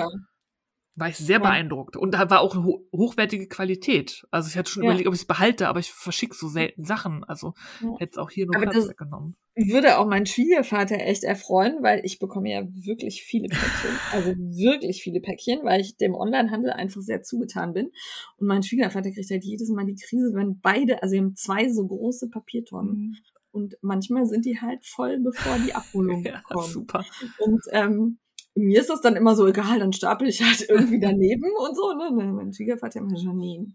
[0.95, 1.43] War ich sehr Ja.
[1.43, 1.95] beeindruckt.
[1.95, 4.23] Und da war auch eine ho hochwertige Qualität.
[4.29, 4.89] Also ich hatte schon Ja.
[4.89, 7.23] überlegt, ob ich es behalte, aber ich verschicke so selten Sachen.
[7.23, 7.95] Also Ja.
[7.99, 9.35] hätte es auch hier nur Platz weggenommen.
[9.55, 13.97] Würde auch mein Schwiegervater echt erfreuen, weil ich bekomme ja wirklich viele Päckchen.
[14.13, 17.91] Also wirklich viele Päckchen, weil ich dem Onlinehandel einfach sehr zugetan bin.
[18.37, 21.69] Und mein Schwiegervater kriegt halt jedes Mal die Krise, wenn beide, also wir haben zwei
[21.69, 23.17] so große Papiertonnen.
[23.51, 26.67] Und manchmal sind die halt voll, bevor die Abholung Ja, kommt.
[26.71, 27.03] super.
[27.39, 28.19] Und ähm,
[28.55, 31.93] mir ist das dann immer so egal, dann stapel ich halt irgendwie daneben und so.
[31.93, 32.11] Ne?
[32.11, 33.73] Ne, Mein Schwiegervater immer, Janine,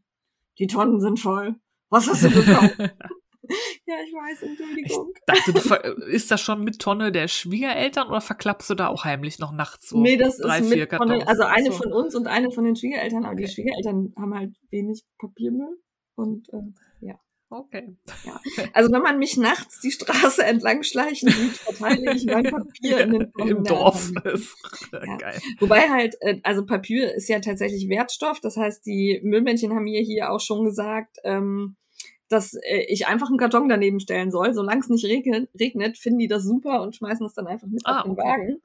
[0.59, 1.57] die Tonnen sind voll.
[1.89, 2.77] Was hast du gekauft?
[2.79, 5.13] ja, ich weiß, Entschuldigung.
[5.27, 9.39] Dachte, du ist das schon mit Tonne der Schwiegereltern oder verklappst du da auch heimlich
[9.39, 11.13] noch nachts so nee, das drei, ist vier mit Kartons?
[11.13, 11.79] den, also eine so.
[11.79, 13.53] von uns und eine von den Schwiegereltern, aber die Okay.
[13.53, 15.79] Schwiegereltern haben halt wenig Papiermüll.
[16.17, 16.63] Und äh,
[17.49, 17.97] Okay.
[18.73, 23.11] also wenn man mich nachts die Straße entlang schleichen sieht, verteile ich mein Papier in
[23.13, 24.11] den Im Dorf.
[24.93, 25.17] Ja.
[25.17, 25.41] Geil.
[25.61, 28.41] Wobei halt, äh, also Papier ist ja tatsächlich Wertstoff.
[28.41, 31.77] Das heißt, die Müllmännchen haben mir hier auch schon gesagt, ähm,
[32.29, 34.53] dass äh, ich einfach einen Karton daneben stellen soll.
[34.53, 37.83] Solange es nicht regnet, regnet, finden die das super und schmeißen es dann einfach mit
[37.85, 38.23] Ah, auf den okay.
[38.23, 38.57] Wagen.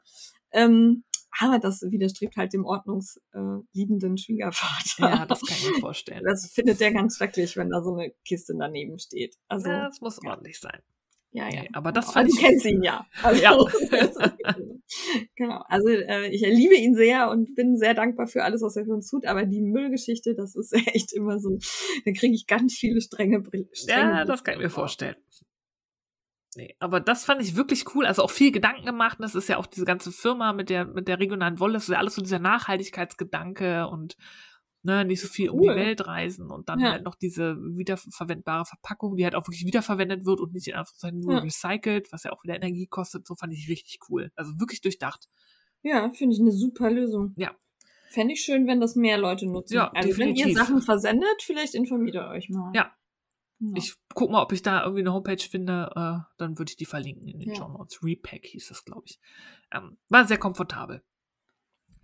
[0.54, 1.04] Ähm,
[1.40, 5.00] aber das widerstrebt halt dem ordnungsliebenden liebenden Schwiegervater.
[5.20, 6.24] Ja, das kann ich mir vorstellen.
[6.26, 9.36] Das findet der ganz schrecklich, wenn da so eine Kiste daneben steht.
[9.48, 10.82] Also, ja, ja, das muss ordentlich sein.
[11.32, 11.48] ja.
[11.48, 12.14] Nee, aber das Genau.
[12.14, 13.06] fand also, ich- du kennst ihn ja.
[13.24, 13.58] Also, Ja.
[15.36, 15.64] genau.
[15.68, 18.94] Also äh, ich liebe ihn sehr und bin sehr dankbar für alles, was er für
[18.94, 19.26] uns tut.
[19.26, 21.58] Aber die Müllgeschichte, das ist echt immer so.
[22.06, 23.70] Da kriege ich ganz viele strenge Brille.
[23.88, 25.16] Ja, das kann ich mir vorstellen.
[26.56, 28.06] Nee, aber das fand ich wirklich cool.
[28.06, 29.20] Also auch viel Gedanken gemacht.
[29.20, 31.74] Und das ist ja auch diese ganze Firma mit der, mit der regionalen Wolle.
[31.74, 34.18] Das ist ja alles so dieser Nachhaltigkeitsgedanke und
[34.84, 35.76] ne, nicht so viel um die Cool.
[35.76, 36.92] Welt reisen und dann Ja.
[36.92, 41.20] halt noch diese wiederverwendbare Verpackung, die halt auch wirklich wiederverwendet wird und nicht in Anführungszeichen
[41.20, 41.40] nur Ja.
[41.40, 43.26] recycelt, was ja auch wieder Energie kostet.
[43.28, 44.32] So fand ich richtig cool.
[44.36, 45.28] Also wirklich durchdacht.
[45.84, 47.34] Ja, finde ich eine super Lösung.
[47.38, 47.52] Ja.
[48.10, 49.76] Fände ich schön, wenn das mehr Leute nutzen.
[49.76, 50.58] Ja, also wenn ihr definitiv.
[50.58, 52.74] Sachen versendet, vielleicht informiert ihr euch mal.
[52.76, 52.92] Ja.
[53.64, 53.74] Ja.
[53.76, 56.86] Ich guck mal, ob ich da irgendwie eine Homepage finde, äh, dann würde ich die
[56.86, 57.56] verlinken in den Ja.
[57.56, 58.04] Show Notes.
[58.04, 59.20] Repack hieß das, glaube ich.
[59.72, 61.04] Ähm, war sehr komfortabel.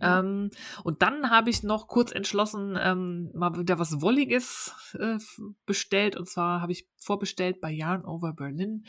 [0.00, 0.20] Ja.
[0.20, 0.50] Ähm,
[0.84, 5.18] und dann habe ich noch kurz entschlossen, ähm, mal wieder was Wolliges äh,
[5.66, 6.16] bestellt.
[6.16, 8.84] Und zwar habe ich vorbestellt bei Yarn Over Berlin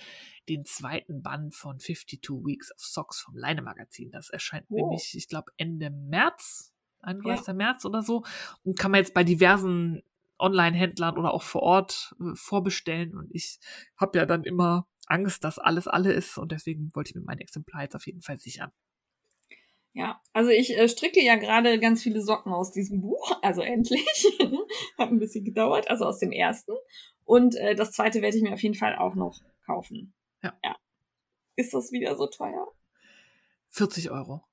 [0.48, 4.12] den zweiten Band von 52 Weeks of Socks vom Leine Magazin.
[4.12, 4.76] Das erscheint Oh.
[4.76, 7.56] nämlich, ich glaube, Ende März, 31.
[7.56, 8.24] März oder so.
[8.64, 10.04] Und kann man jetzt bei diversen
[10.40, 13.16] Online-Händlern oder auch vor Ort äh, vorbestellen.
[13.18, 13.60] Und ich
[13.98, 16.38] habe ja dann immer Angst, dass alles alle ist.
[16.38, 18.72] Und deswegen wollte ich mir mein Exemplar jetzt auf jeden Fall sichern.
[19.94, 24.06] Ja, also ich äh, stricke ja gerade ganz viele Socken aus diesem Buch, also endlich.
[24.98, 26.74] Hat ein bisschen gedauert, also aus dem ersten.
[27.26, 30.14] Und äh, das zweite werde ich mir auf jeden Fall auch noch kaufen.
[30.44, 30.58] Ja.
[30.64, 30.76] ja.
[31.56, 32.68] Ist das wieder so teuer?
[33.72, 34.44] 40 Euro.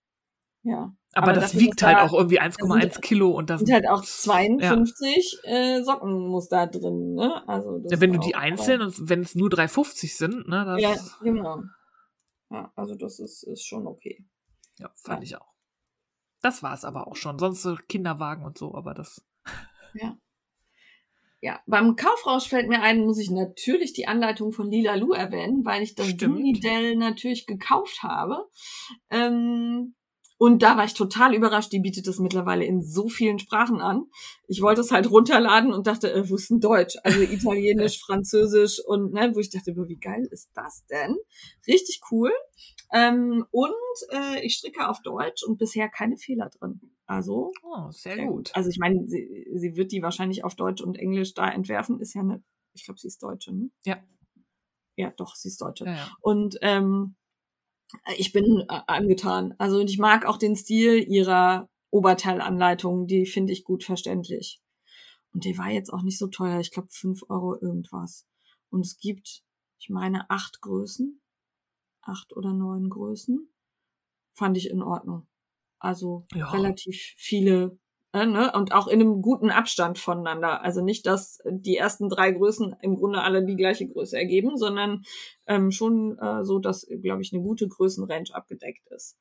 [0.68, 0.92] Ja.
[1.12, 3.72] Aber, Aber das wiegt halt da- auch irgendwie da 1,1 sind- Kilo und das sind
[3.72, 7.48] halt auch 52 äh, Sockenmuster drin, ne?
[7.48, 10.90] Also Ja, wenn du die einzeln und wenn es nur 3,50 sind, ne, das Ja,
[10.94, 11.62] ja, genau.
[12.50, 14.26] Ja, also das ist, ist schon okay.
[15.02, 15.22] fand Ja.
[15.22, 15.54] ich auch.
[16.42, 17.38] Das war es aber auch schon.
[17.38, 19.24] Sonst so Kinderwagen und so, aber das.
[21.42, 25.64] Ja, beim Kaufrausch fällt mir ein, muss ich natürlich die Anleitung von Lila Lu erwähnen,
[25.64, 26.36] weil ich das Stimmt.
[26.38, 28.48] Unidell natürlich gekauft habe.
[29.10, 29.94] Ähm,
[30.38, 34.04] und da war ich total überrascht, die bietet das mittlerweile in so vielen Sprachen an.
[34.48, 36.96] Ich wollte es halt runterladen und dachte, äh, wo ist denn Deutsch?
[37.02, 41.16] Also Italienisch, Französisch und ne, wo ich dachte, wie geil ist das denn?
[41.66, 42.30] Richtig cool.
[42.92, 43.72] Ähm, und
[44.10, 46.80] äh, ich stricke auf Deutsch und bisher keine Fehler drin.
[47.06, 48.50] Also Oh, sehr, sehr gut.
[48.54, 52.00] Also ich meine, sie, sie wird die wahrscheinlich auf Deutsch und Englisch da entwerfen.
[52.00, 52.42] Ist ja eine,
[52.74, 53.70] ich glaube, sie ist Deutsche, ne?
[53.84, 53.98] Ja.
[54.96, 55.84] Ja, doch, sie ist Deutsche.
[55.84, 56.10] Ja, ja.
[56.20, 57.16] Und ähm,
[58.16, 59.54] ich bin äh, angetan.
[59.58, 63.06] Also und ich mag auch den Stil ihrer Oberteilanleitung.
[63.06, 64.60] Die finde ich gut verständlich.
[65.32, 66.60] Und der war jetzt auch nicht so teuer.
[66.60, 68.26] Ich glaube, fünf Euro irgendwas.
[68.70, 69.42] Und es gibt,
[69.78, 71.20] ich meine, acht Größen.
[72.02, 73.52] Acht oder neun Größen.
[74.34, 75.26] Fand ich in Ordnung.
[75.78, 76.50] Also Ja.
[76.50, 77.78] relativ viele
[78.24, 78.52] ne?
[78.54, 80.62] und auch in einem guten Abstand voneinander.
[80.62, 85.02] Also nicht, dass die ersten drei Größen im Grunde alle die gleiche Größe ergeben, sondern
[85.46, 89.18] ähm, schon äh, so, dass, glaube ich, eine gute Größenrange abgedeckt ist.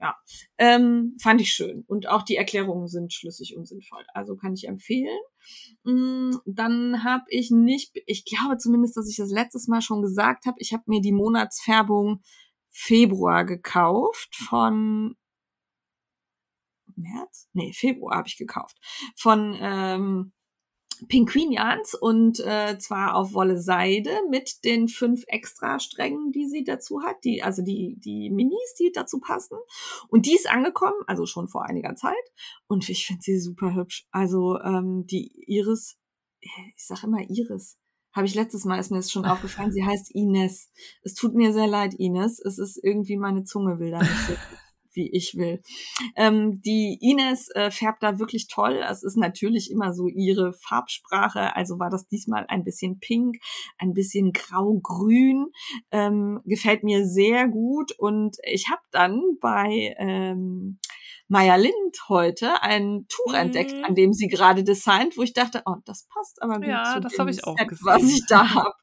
[0.00, 0.16] Ja,
[0.58, 1.84] ähm, fand ich schön.
[1.86, 4.04] Und auch die Erklärungen sind schlüssig und sinnvoll.
[4.12, 5.16] Also kann ich empfehlen.
[5.84, 10.46] Mm, Dann habe ich nicht, ich glaube zumindest, dass ich das letztes Mal schon gesagt
[10.46, 12.20] habe, ich habe mir die Monatsfärbung
[12.68, 15.14] Februar gekauft von
[16.96, 17.48] März?
[17.52, 18.76] Nee, Februar habe ich gekauft.
[19.16, 20.32] Von ähm,
[21.08, 27.02] Pinguinians und äh, zwar auf Wolle Seide mit den fünf extra Strängen, die sie dazu
[27.02, 29.58] hat, die also die die Minis, die dazu passen
[30.08, 32.14] und die ist angekommen, also schon vor einiger Zeit
[32.66, 34.06] und ich finde sie super hübsch.
[34.10, 35.98] Also ähm, die Iris,
[36.40, 37.78] ich sag immer Iris,
[38.12, 39.72] habe ich letztes Mal ist mir das schon aufgefallen.
[39.72, 40.70] Sie heißt Ines.
[41.02, 42.38] Es tut mir sehr leid, Ines.
[42.38, 44.34] Es ist irgendwie meine Zunge will da nicht so
[44.94, 45.62] wie ich will.
[46.16, 48.80] Ähm, die Ines äh, färbt da wirklich toll.
[48.88, 51.54] Es ist natürlich immer so ihre Farbsprache.
[51.56, 53.36] Also war das diesmal ein bisschen pink,
[53.78, 55.46] ein bisschen grau-grün.
[55.90, 57.92] Ähm, gefällt mir sehr gut.
[57.98, 60.78] Und ich habe dann bei ähm,
[61.32, 63.38] Maya Lind heute ein Tuch Mhm.
[63.38, 66.84] entdeckt, an dem sie gerade designt, wo ich dachte, oh, das passt aber gut Ja,
[66.92, 67.86] zu das dem ich auch Set, gesehen.
[67.86, 68.74] was ich da habe.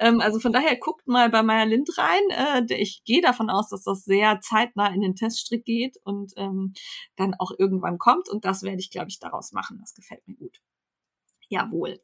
[0.00, 2.64] ähm, also von daher guckt mal bei Maya Lind rein.
[2.68, 6.72] Äh, ich gehe davon aus, dass das sehr zeitnah in den Teststrick geht und ähm,
[7.14, 8.28] dann auch irgendwann kommt.
[8.28, 9.78] Und das werde ich, glaube ich, daraus machen.
[9.80, 10.60] Das gefällt mir gut.
[11.50, 12.00] Jawohl.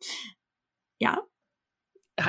[1.00, 1.22] Ja,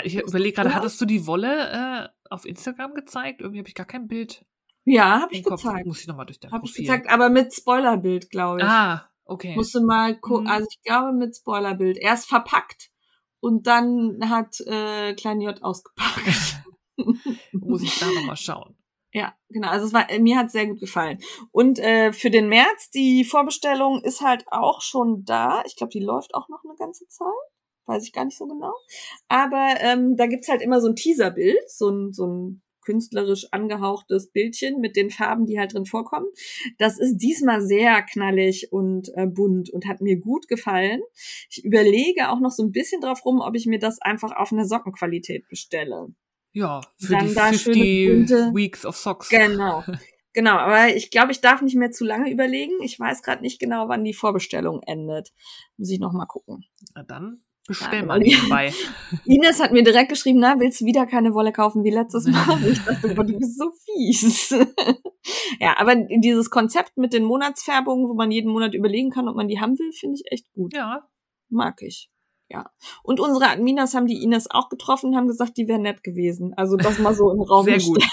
[0.03, 3.41] Ich überlege gerade, hattest du die Wolle äh, auf Instagram gezeigt?
[3.41, 4.43] Irgendwie habe ich gar kein Bild
[4.89, 5.61] ja, habe ich Kopf.
[5.63, 5.85] gezeigt.
[5.87, 6.85] Muss ich nochmal durch dein Habe ich Profil.
[6.85, 8.65] gezeigt, aber mit Spoilerbild, glaube ich.
[8.65, 9.55] ah, okay.
[9.55, 10.51] Musste mal gucken, Mhm.
[10.51, 11.97] also ich glaube mit Spoilerbild.
[11.97, 12.89] Erst verpackt
[13.39, 16.63] und dann hat äh, Klein J ausgepackt.
[17.53, 18.75] Muss ich da nochmal schauen.
[19.11, 19.69] Ja, genau.
[19.69, 21.17] Also es war, mir hat sehr gut gefallen.
[21.51, 25.63] Und äh, für den März, die Vorbestellung ist halt auch schon da.
[25.65, 27.25] Ich glaube, die läuft auch noch eine ganze Zeit.
[27.87, 28.73] Weiß ich gar nicht so genau.
[29.29, 34.31] Aber ähm, da gibt's halt immer so ein Teaserbild, so ein, so ein künstlerisch angehauchtes
[34.31, 36.25] Bildchen mit den Farben, die halt drin vorkommen.
[36.79, 41.01] Das ist diesmal sehr knallig und äh, bunt und hat mir gut gefallen.
[41.51, 44.51] Ich überlege auch noch so ein bisschen drauf rum, ob ich mir das einfach auf
[44.51, 46.07] eine Sockenqualität bestelle.
[46.51, 49.29] Ja, für Dann die da 50 schöne bunte- Weeks of Socks.
[49.29, 49.83] Genau.
[50.33, 52.73] Genau, aber ich glaube, ich darf nicht mehr zu lange überlegen.
[52.83, 55.33] Ich weiß gerade nicht genau, wann die Vorbestellung endet.
[55.75, 56.65] Muss ich noch mal gucken.
[56.93, 58.35] Na dann bestell mal genau.
[58.35, 58.73] nebenbei.
[59.25, 62.49] Ines hat mir direkt geschrieben, na, willst du wieder keine Wolle kaufen wie letztes Mal?
[62.49, 64.49] Und ich dachte, boah, du bist so fies.
[65.59, 69.47] ja, aber dieses Konzept mit den Monatsfärbungen, wo man jeden Monat überlegen kann, ob man
[69.47, 70.75] die haben will, finde ich echt gut.
[70.75, 71.07] Ja,
[71.51, 72.11] Mag ich.
[72.51, 72.71] Ja.
[73.03, 76.53] Und unsere Adminas haben die Ines auch getroffen, haben gesagt, die wäre nett gewesen.
[76.55, 78.03] Also das mal so im Raum Sehr gut.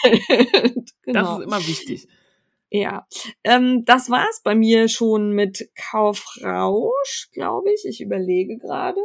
[1.03, 1.23] genau.
[1.23, 2.09] das ist immer wichtig.
[2.71, 3.07] Ja,
[3.45, 7.85] ähm, das war's bei mir schon mit Kaufrausch, glaube ich.
[7.87, 9.01] Ich überlege gerade.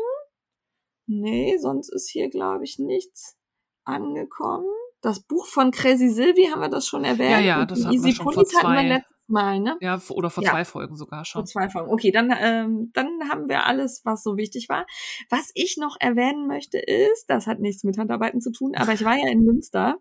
[1.19, 3.37] Nee, sonst ist hier, glaube ich, nichts
[3.83, 4.65] angekommen.
[5.01, 7.31] Das Buch von Crazy Sylvie haben wir das schon erwähnt.
[7.31, 9.77] Ja, ja, das hatten wir schon vor hatten wir zwei- letztes Mal, ne?
[9.81, 10.51] Ja, oder vor Ja.
[10.51, 11.45] zwei Folgen sogar Vor schon.
[11.47, 11.89] zwei Folgen.
[11.91, 14.85] Okay, dann, ähm, dann haben wir alles, was so wichtig war.
[15.29, 19.03] Was ich noch erwähnen möchte ist, das hat nichts mit Handarbeiten zu tun, aber ich
[19.03, 19.97] war ja in Münster.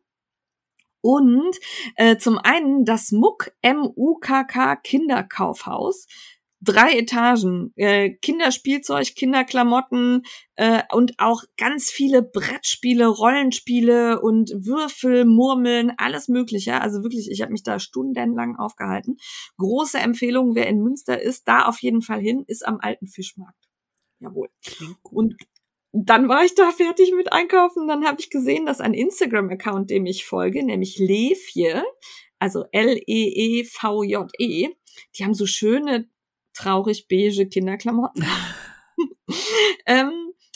[1.03, 1.57] Und
[1.97, 6.07] äh, zum einen das MUK, M-U-K-K Kinderkaufhaus.
[6.61, 10.23] Drei Etagen, äh, Kinderspielzeug, Kinderklamotten
[10.57, 16.81] äh, und auch ganz viele Brettspiele, Rollenspiele und Würfel, Murmeln, alles Mögliche.
[16.81, 19.17] Also wirklich, ich habe mich da stundenlang aufgehalten.
[19.57, 23.69] Große Empfehlung, wer in Münster ist, da auf jeden Fall hin, ist am alten Fischmarkt.
[24.19, 24.51] Jawohl.
[25.03, 25.37] Und
[25.93, 27.89] dann war ich da fertig mit Einkaufen.
[27.89, 31.83] Dann habe ich gesehen, dass ein Instagram-Account, dem ich folge, nämlich Levje,
[32.39, 34.71] also L-E-E-V-J-E, -E,
[35.17, 36.09] die haben so schöne,
[36.55, 38.25] traurig beige Kinderklamotten.
[39.87, 40.13] ähm,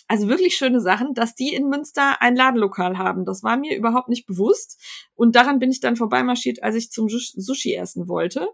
[0.06, 3.24] also wirklich schöne Sachen, dass die in Münster ein Ladenlokal haben.
[3.24, 4.82] Das war mir überhaupt nicht bewusst.
[5.14, 8.48] Und daran bin ich dann vorbeimarschiert, als ich zum Sushi essen wollte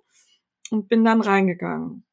[0.71, 2.05] und bin dann reingegangen.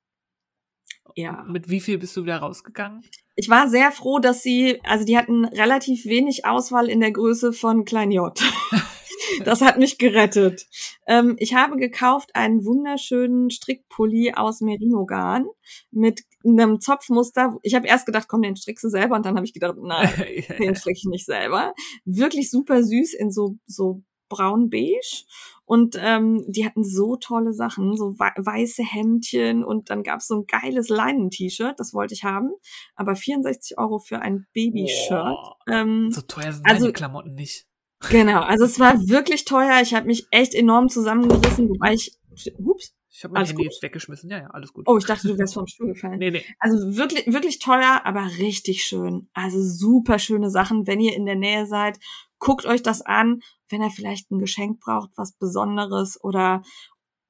[1.15, 1.43] Ja.
[1.47, 3.03] Mit wie viel bist du wieder rausgegangen?
[3.36, 7.53] Ich war sehr froh, dass sie, also die hatten relativ wenig Auswahl in der Größe
[7.53, 8.39] von Klein J.
[9.45, 10.65] Das hat mich gerettet.
[11.07, 15.45] Ähm, ich habe gekauft einen wunderschönen Strickpulli aus Merino-Garn
[15.91, 17.57] mit einem Zopfmuster.
[17.63, 19.15] Ich habe erst gedacht, komm, den strickst du selber.
[19.15, 20.09] Und dann habe ich gedacht, nein,
[20.59, 21.74] den stricke ich nicht selber.
[22.05, 25.26] Wirklich super süß in so, so braun-beige.
[25.65, 30.45] Und ähm, die hatten so tolle Sachen, so weiße Hemdchen und dann gab's so ein
[30.47, 32.51] geiles Leinen-T-Shirt, das wollte ich haben.
[32.95, 35.38] Aber 64 Euro für ein Babyshirt.
[35.68, 37.68] Ähm, so teuer sind also, Klamotten nicht.
[38.10, 39.82] Genau, also es war wirklich teuer.
[39.82, 42.18] Ich habe mich echt enorm zusammengerissen, wobei ich.
[42.60, 42.93] Ups.
[43.10, 43.72] Ich habe mein alles Handy gut?
[43.74, 44.30] jetzt weggeschmissen.
[44.30, 44.88] Ja, ja, alles gut.
[44.88, 46.20] Oh, ich dachte, du wärst vom Stuhl gefallen.
[46.20, 46.45] Nee, nee.
[46.60, 49.28] Also wirklich, wirklich teuer, aber richtig schön.
[49.34, 50.86] Also super schöne Sachen.
[50.86, 51.98] Wenn ihr in der Nähe seid,
[52.38, 53.39] guckt euch das an.
[53.70, 56.62] Wenn ihr vielleicht ein Geschenk braucht, was Besonderes oder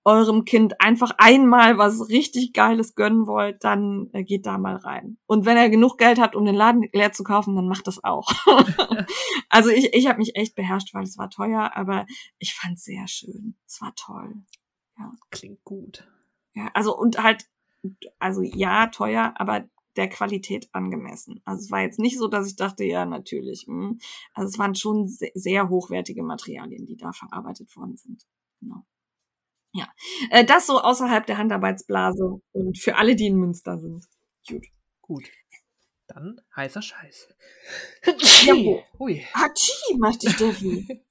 [0.07, 5.17] eurem Kind einfach einmal was richtig Geiles gönnen wollt, dann äh, geht da mal rein.
[5.27, 8.01] Und wenn ihr genug Geld habt, um den Laden leer zu kaufen, dann macht das
[8.05, 8.29] auch.
[9.49, 12.05] also ich, ich habe mich echt beherrscht, weil es war teuer, aber
[12.39, 13.57] ich fand es sehr schön.
[13.67, 14.33] Es war toll.
[14.97, 15.11] Ja.
[15.29, 16.07] Klingt gut.
[16.53, 17.45] Ja, also und halt,
[18.17, 19.65] also ja, teuer, aber
[19.97, 21.41] der Qualität angemessen.
[21.43, 23.65] Also es war jetzt nicht so, dass ich dachte, ja, natürlich.
[23.67, 23.89] Mh.
[23.89, 23.99] Hm.
[24.33, 28.25] Also es waren schon sehr, sehr hochwertige Materialien, die da verarbeitet worden sind.
[28.61, 28.85] Genau.
[29.78, 29.88] Ja,
[30.32, 34.03] äh, das so außerhalb der Handarbeitsblase und für alle, die in Münster sind.
[34.47, 34.65] Gut.
[35.01, 35.30] Gut.
[36.07, 37.28] Dann heißer Scheiß.
[38.03, 38.82] Hatschi!
[38.97, 39.23] Hui.
[39.34, 41.03] Hatschi, macht die Steffi.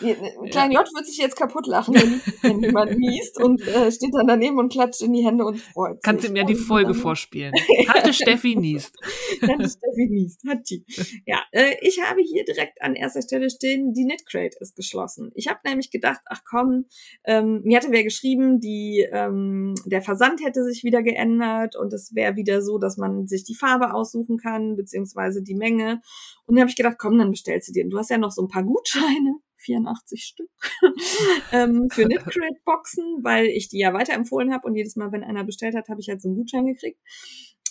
[0.00, 4.26] Klein J wird sich jetzt kaputt lachen, wenn, wenn jemand niest und äh, steht dann
[4.26, 6.02] daneben und klatscht in die Hände und freut sich.
[6.02, 7.52] Kannst du mir die Folge vorspielen?
[7.88, 8.96] Hatte Steffi niest.
[9.42, 10.40] Hatte Steffi niest.
[10.48, 10.84] Hat die.
[11.26, 15.30] Ja, äh, ich habe hier direkt an erster Stelle stehen, die Knitcrate ist geschlossen.
[15.34, 16.86] Ich habe nämlich gedacht, ach komm,
[17.24, 22.14] ähm, mir hatte wer geschrieben, die ähm, der Versand hätte sich wieder geändert und es
[22.14, 26.00] wäre wieder so, dass man sich die Farbe aussuchen kann, beziehungsweise die Menge.
[26.46, 27.88] Und dann habe ich gedacht, komm, dann bestellst du dir.
[27.88, 30.50] Du hast ja noch so ein paar Gutscheine 84 Stück
[31.52, 35.74] ähm, für Knitcrate-Boxen, weil ich die ja weiterempfohlen habe und jedes Mal, wenn einer bestellt
[35.74, 37.00] hat, habe ich halt so einen Gutschein gekriegt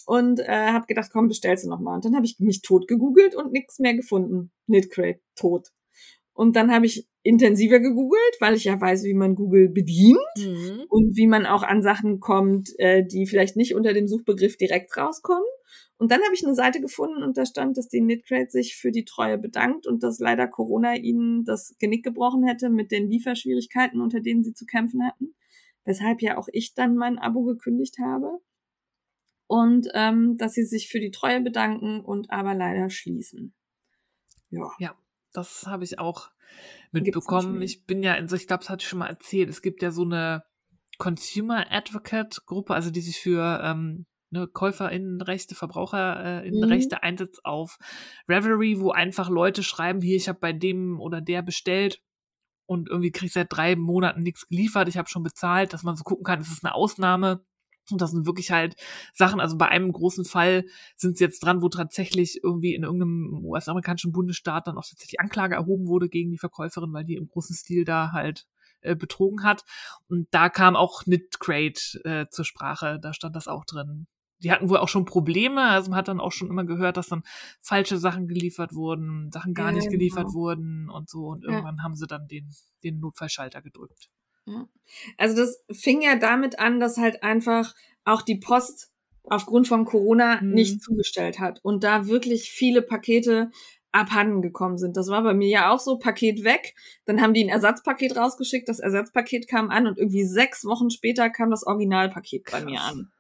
[0.06, 1.96] und äh, habe gedacht, komm, bestellst du noch mal.
[1.96, 4.52] Und dann habe ich mich tot gegoogelt und nichts mehr gefunden.
[4.66, 5.70] Knitcrate tot.
[6.42, 10.86] Und dann habe ich intensiver gegoogelt, weil ich ja weiß, wie man Google bedient mhm.
[10.90, 14.98] und wie man auch an Sachen kommt, äh, die vielleicht nicht unter dem Suchbegriff direkt
[14.98, 15.46] rauskommen.
[16.00, 18.90] Und dann habe ich eine Seite gefunden und da stand, dass die Knitcrate sich für
[18.90, 24.02] die Treue bedankt und dass leider Corona ihnen das Genick gebrochen hätte mit den Lieferschwierigkeiten,
[24.02, 25.36] unter denen sie zu kämpfen hatten.
[25.86, 28.40] Weshalb ja auch ich dann mein Abo gekündigt habe.
[29.46, 33.54] Und ähm, dass sie sich für die Treue bedanken und aber leider schließen.
[34.50, 34.72] Ja.
[34.80, 34.96] Ja,
[35.34, 36.30] das habe ich auch
[36.92, 37.62] mitbekommen.
[37.62, 39.50] Ich bin ja, also ich glaube, das hatte ich schon mal erzählt.
[39.50, 40.44] Es gibt ja so eine
[40.98, 47.02] Consumer Advocate Gruppe, also die sich für ähm, ne, KäuferInnenrechte, VerbraucherInnenrechte mhm.
[47.02, 47.78] einsetzt auf
[48.28, 52.02] Reverie, wo einfach Leute schreiben, hier, ich habe bei dem oder der bestellt
[52.66, 55.96] und irgendwie krieg ich seit drei Monaten nichts geliefert, ich habe schon bezahlt, dass man
[55.96, 57.44] so gucken kann, ist es eine Ausnahme.
[57.90, 58.76] Und das sind wirklich halt
[59.14, 60.66] Sachen, also bei einem großen Fall
[60.96, 65.56] sind sie jetzt dran, wo tatsächlich irgendwie in irgendeinem US-amerikanischen Bundesstaat dann auch tatsächlich Anklage
[65.56, 68.46] erhoben wurde gegen die Verkäuferin, weil die im großen Stil da halt
[68.82, 69.64] äh, betrogen hat.
[70.10, 74.08] Und da kam auch Knitcrate äh, zur Sprache, da stand das auch drin.
[74.44, 77.10] Die hatten wohl auch schon Probleme, also man hat dann auch schon immer gehört, dass
[77.10, 77.22] dann
[77.62, 80.34] falsche Sachen geliefert wurden, Sachen gar ja, nicht geliefert genau.
[80.34, 81.28] wurden und so.
[81.28, 81.84] Und irgendwann ja.
[81.84, 82.50] haben sie dann den,
[82.84, 84.10] den Notfallschalter gedrückt.
[85.18, 87.74] Also das fing ja damit an, dass halt einfach
[88.04, 88.92] auch die Post
[89.24, 90.52] aufgrund von Corona mhm.
[90.52, 93.52] nicht zugestellt hat und da wirklich viele Pakete
[93.92, 94.96] abhanden gekommen sind.
[94.96, 96.74] Das war bei mir ja auch so, Paket weg,
[97.06, 101.30] dann haben die ein Ersatzpaket rausgeschickt, das Ersatzpaket kam an und irgendwie sechs Wochen später
[101.30, 102.62] kam das Originalpaket Krass.
[102.62, 103.12] bei mir an.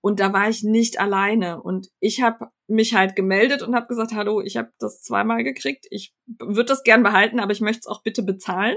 [0.00, 1.62] Und da war ich nicht alleine.
[1.62, 5.86] Und ich habe mich halt gemeldet und habe gesagt, hallo, ich habe das zweimal gekriegt.
[5.90, 8.76] Ich würde das gern behalten, aber ich möchte es auch bitte bezahlen.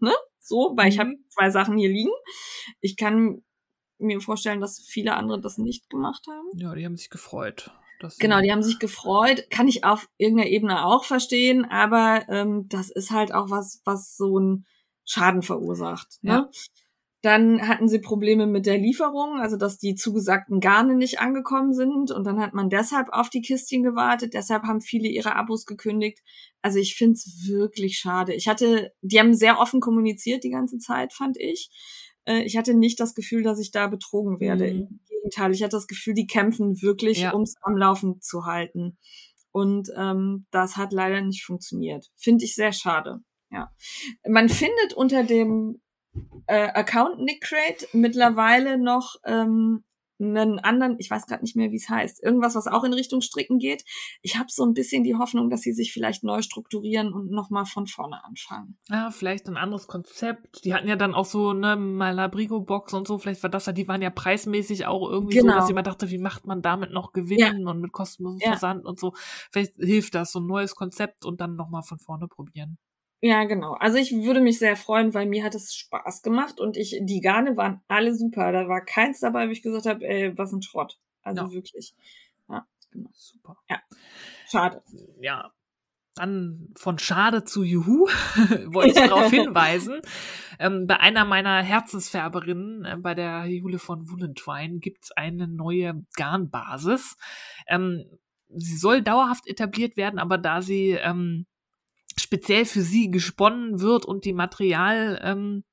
[0.00, 0.12] Ne?
[0.46, 1.24] So, weil ich habe mhm.
[1.28, 2.12] zwei Sachen hier liegen.
[2.80, 3.42] Ich kann
[3.98, 6.48] mir vorstellen, dass viele andere das nicht gemacht haben.
[6.54, 7.70] Ja, die haben sich gefreut.
[8.18, 9.48] Genau, die haben sich gefreut.
[9.50, 14.16] Kann ich auf irgendeiner Ebene auch verstehen, aber ähm, das ist halt auch was, was
[14.16, 14.66] so einen
[15.04, 16.22] Schaden verursacht.
[16.22, 16.32] Ne?
[16.32, 16.50] Ja.
[17.26, 22.12] Dann hatten sie Probleme mit der Lieferung, also dass die zugesagten Garne nicht angekommen sind
[22.12, 24.32] und dann hat man deshalb auf die Kistchen gewartet.
[24.32, 26.20] Deshalb haben viele ihre Abos gekündigt.
[26.62, 28.32] Also ich find's wirklich schade.
[28.32, 31.68] Ich hatte, die haben sehr offen kommuniziert die ganze Zeit, fand ich.
[32.26, 34.72] Äh, Ich hatte nicht das Gefühl, dass ich da betrogen werde.
[34.72, 34.80] Mhm.
[34.82, 37.32] Im Gegenteil, ich hatte das Gefühl, die kämpfen wirklich, Ja.
[37.34, 38.98] ums am Laufen zu halten.
[39.50, 42.06] Und ähm, das hat leider nicht funktioniert.
[42.16, 43.18] Finde ich sehr schade.
[43.50, 43.72] Ja.
[44.28, 45.80] Man findet unter dem
[46.46, 49.82] äh, Account Nick Crate mittlerweile noch ähm,
[50.18, 53.20] einen anderen, ich weiß gerade nicht mehr, wie es heißt, irgendwas, was auch in Richtung
[53.20, 53.84] Stricken geht.
[54.22, 57.66] Ich habe so ein bisschen die Hoffnung, dass sie sich vielleicht neu strukturieren und nochmal
[57.66, 58.78] von vorne anfangen.
[58.88, 60.64] Ja, vielleicht ein anderes Konzept.
[60.64, 63.18] Die hatten ja dann auch so eine Malabrigo-Box und so.
[63.18, 65.56] Vielleicht war das ja, die waren ja preismäßig auch irgendwie so, Genau.
[65.58, 68.52] dass jemand dachte, wie macht man damit noch Gewinn und mit kostenlosem Ja.
[68.52, 69.12] Versand und so.
[69.52, 72.78] Vielleicht hilft das, so ein neues Konzept und dann nochmal von vorne probieren.
[73.22, 73.72] Ja, genau.
[73.74, 77.20] Also ich würde mich sehr freuen, weil mir hat es Spaß gemacht und ich, die
[77.20, 78.52] Garne waren alle super.
[78.52, 80.98] Da war keins dabei, wo ich gesagt habe, ey, was ein Schrott.
[81.22, 81.52] Also Ja.
[81.52, 81.94] wirklich.
[83.12, 83.56] Super.
[84.50, 84.82] Schade.
[85.20, 85.52] Ja.
[86.14, 88.06] Dann von Schade zu Juhu
[88.68, 90.00] wollte ich darauf hinweisen.
[90.58, 97.16] Ähm, bei einer meiner Herzensfärberinnen, äh, bei der Jule von Woolentwine, gibt's eine neue Garnbasis.
[97.66, 98.04] Ähm,
[98.48, 101.46] sie soll dauerhaft etabliert werden, aber da sie ähm,
[102.18, 105.64] speziell für sie gesponnen wird und die Materialgewinnung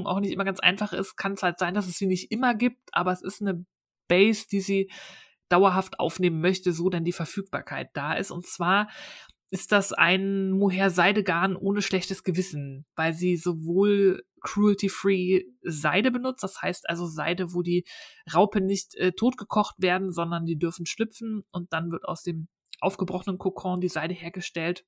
[0.00, 2.30] ähm, auch nicht immer ganz einfach ist, kann es halt sein, dass es sie nicht
[2.30, 3.64] immer gibt, aber es ist eine
[4.08, 4.90] Base, die sie
[5.48, 8.30] dauerhaft aufnehmen möchte, so denn die Verfügbarkeit da ist.
[8.30, 8.88] Und zwar
[9.50, 16.88] ist das ein Mohair-Seidegarn ohne schlechtes Gewissen, weil sie sowohl cruelty-free Seide benutzt, das heißt
[16.88, 17.84] also Seide, wo die
[18.32, 22.48] Raupen nicht äh, totgekocht werden, sondern die dürfen schlüpfen und dann wird aus dem
[22.80, 24.84] aufgebrochenen Kokon die Seide hergestellt.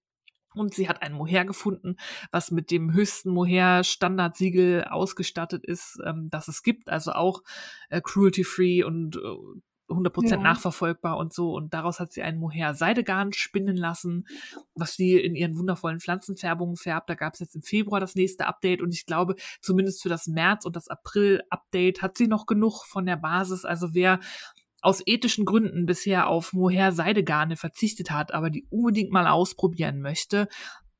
[0.59, 1.97] Und sie hat ein Mohair gefunden,
[2.31, 6.89] was mit dem höchsten Mohair-Standardsiegel ausgestattet ist, ähm, das es gibt.
[6.91, 7.43] Also auch
[7.89, 10.37] äh, cruelty-free und äh, 100% Ja.
[10.37, 11.55] nachverfolgbar und so.
[11.55, 14.27] Und daraus hat sie einen Mohair-Seidegarn spinnen lassen,
[14.75, 17.09] was sie in ihren wundervollen Pflanzenfärbungen färbt.
[17.09, 20.27] Da gab es jetzt im Februar das nächste Update und ich glaube, zumindest für das
[20.27, 23.65] März- und das April-Update hat sie noch genug von der Basis.
[23.65, 24.21] Also wer
[24.83, 30.49] aus ethischen Gründen bisher auf Mohair-Seidegarne verzichtet hat, aber die unbedingt mal ausprobieren möchte,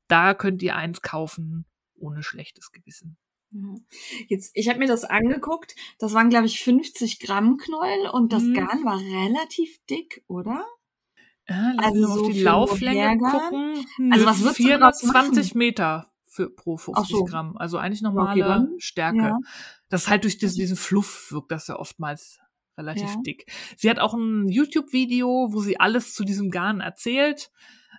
[0.07, 1.65] da könnt ihr eins kaufen
[1.95, 3.17] ohne schlechtes Gewissen.
[3.51, 3.85] Mhm.
[4.27, 5.75] Jetzt, ich habe mir das angeguckt.
[5.97, 8.53] Das waren, glaube ich, 50 Gramm Knäuel und das Mhm.
[8.53, 10.65] Garn war relativ dick, oder?
[11.47, 13.85] Ja, lass Also so auf die Lauflänge gucken.
[14.11, 17.23] Also Nö, was draus 420 Meter für, pro 50 Ach so.
[17.23, 17.57] Gramm.
[17.57, 19.17] Also eigentlich Okay, normale dann, Stärke.
[19.17, 19.37] ja.
[19.89, 22.39] Das ist halt durch diesen, diesen Fluff wirkt das ja oftmals
[22.79, 23.21] relativ Ja.
[23.25, 23.45] dick.
[23.77, 27.51] Sie hat auch ein YouTube-Video, wo sie alles zu diesem Garn erzählt.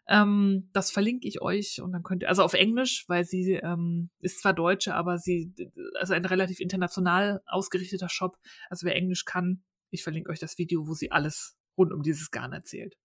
[0.09, 4.11] Ähm, das verlinke ich euch und dann könnt ihr, also auf Englisch, weil sie ähm,
[4.19, 5.53] ist zwar Deutsche, aber sie,
[6.01, 8.37] also ein relativ international ausgerichteter Shop.
[8.71, 12.31] Also wer Englisch kann, ich verlinke euch das Video, wo sie alles rund um dieses
[12.31, 12.97] Garn erzählt.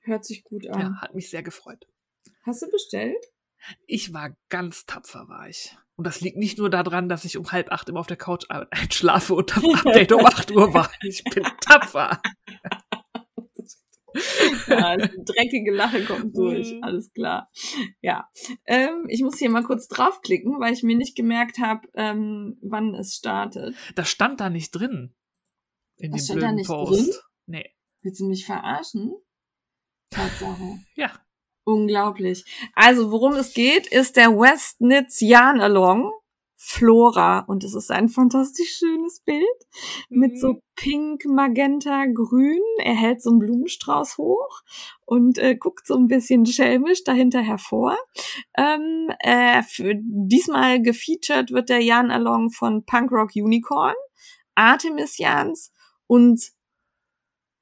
[0.00, 0.80] Hört sich gut an.
[0.80, 1.86] Ja, hat mich sehr gefreut.
[2.44, 3.24] Hast du bestellt?
[3.86, 5.76] Ich war ganz tapfer, war ich.
[5.98, 8.46] Und das liegt nicht nur daran, dass ich um halb acht immer auf der Couch
[8.70, 10.90] einschlafe und das Update um acht Uhr war.
[11.02, 12.22] Ich bin tapfer.
[14.66, 16.72] Ja, dreckige Lache kommt durch.
[16.72, 16.82] Mhm.
[16.82, 17.50] Alles klar.
[18.00, 18.28] Ja.
[18.64, 22.94] Ähm, ich muss hier mal kurz draufklicken, weil ich mir nicht gemerkt habe, ähm, wann
[22.94, 23.76] es startet.
[23.94, 25.14] Das stand da nicht drin.
[25.98, 26.92] In Das dem stand da nicht Post.
[26.92, 27.14] drin?
[27.46, 27.70] Nee.
[28.02, 29.12] Willst du mich verarschen?
[30.10, 30.78] Tatsache.
[30.96, 31.12] Ja.
[31.68, 32.44] Unglaublich.
[32.74, 36.12] Also, worum es geht, ist der Westnitz Yarn Along
[36.56, 37.40] Flora.
[37.40, 39.44] Und es ist ein fantastisch schönes Bild
[40.08, 40.36] mit Mhm.
[40.38, 42.60] so pink, magenta, grün.
[42.82, 44.62] Er hält so einen Blumenstrauß hoch
[45.04, 47.96] und äh, guckt so ein bisschen schelmisch dahinter hervor.
[48.56, 53.94] Ähm, äh, für, diesmal gefeatured wird der Yarn Along von Punkrock Unicorn,
[54.56, 55.72] Artemis Yarns
[56.08, 56.40] und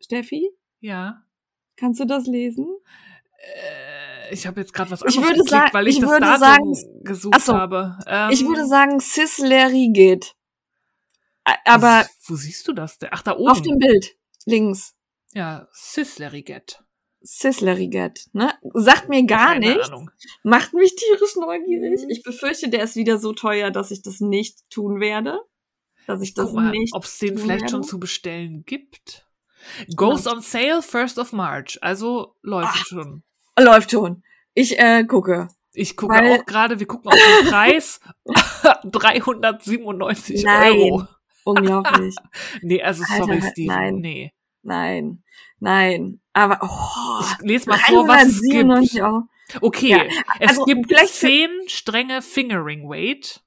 [0.00, 0.50] Steffi,
[0.80, 1.22] Ja.
[1.76, 2.66] kannst du das lesen?
[3.54, 6.10] Äh, ich habe jetzt gerade was Ich anderes würde geklickt, sagen- weil ich, ich das
[6.20, 6.38] Datum
[6.74, 7.52] sagen- gesucht Ach so.
[7.54, 7.98] habe.
[8.06, 10.34] Ähm, Ich würde sagen Cisleri geht.
[11.44, 12.98] A- Aber wo, wo siehst du das?
[13.10, 13.50] Ach, da oben.
[13.50, 14.16] auf dem Bild
[14.46, 14.94] links.
[15.34, 16.82] ja, Sisleriget.
[17.24, 18.54] Cisleri geht, ne?
[18.74, 19.88] Sagt mir gar Keine nichts.
[19.88, 20.10] Ahnung.
[20.44, 22.02] Macht mich tierisch neugierig.
[22.04, 22.10] Mhm.
[22.10, 25.40] Ich befürchte, der ist wieder so teuer, dass ich das nicht tun werde.
[26.06, 26.94] Dass ich das Guck mal, nicht.
[26.94, 27.88] ob es den vielleicht schon werde.
[27.88, 29.26] zu bestellen gibt.
[29.96, 31.78] Goes on sale 1st of March.
[31.82, 32.86] Also läuft Ach.
[32.86, 33.24] schon.
[33.58, 34.22] Läuft schon.
[34.54, 35.48] Ich äh, gucke.
[35.72, 38.00] Ich gucke Weil- auch gerade, wir gucken auf den Preis.
[38.84, 40.72] 397 Nein.
[40.72, 41.06] Euro.
[41.44, 42.14] Unglaublich.
[42.62, 43.74] nee, also sorry, Alter, Steven.
[43.74, 43.94] nein.
[43.96, 44.32] Nee.
[44.62, 45.22] Nein,
[45.60, 46.20] nein.
[46.32, 48.64] Aber oh, Ich lese mal vor, was es gibt.
[48.68, 49.22] 397 Euro.
[49.60, 50.04] Okay, Ja,
[50.40, 53.44] es also gibt vielleicht- zehn strenge Fingering Weight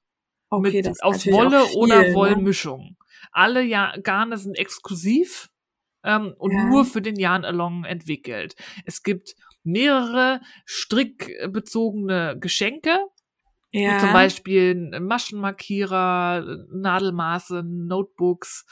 [0.48, 2.14] Okay, mit aus Wolle viel, oder ne?
[2.14, 2.96] Wollmischung.
[3.32, 5.50] Alle ja Garne sind exklusiv
[6.02, 6.64] ähm, und Ja.
[6.64, 8.56] nur für den Yarn Along entwickelt.
[8.86, 12.98] Es gibt mehrere strickbezogene Geschenke,
[13.72, 13.98] Ja.
[13.98, 18.66] zum Beispiel Maschenmarkierer, Nadelmaße, Notebooks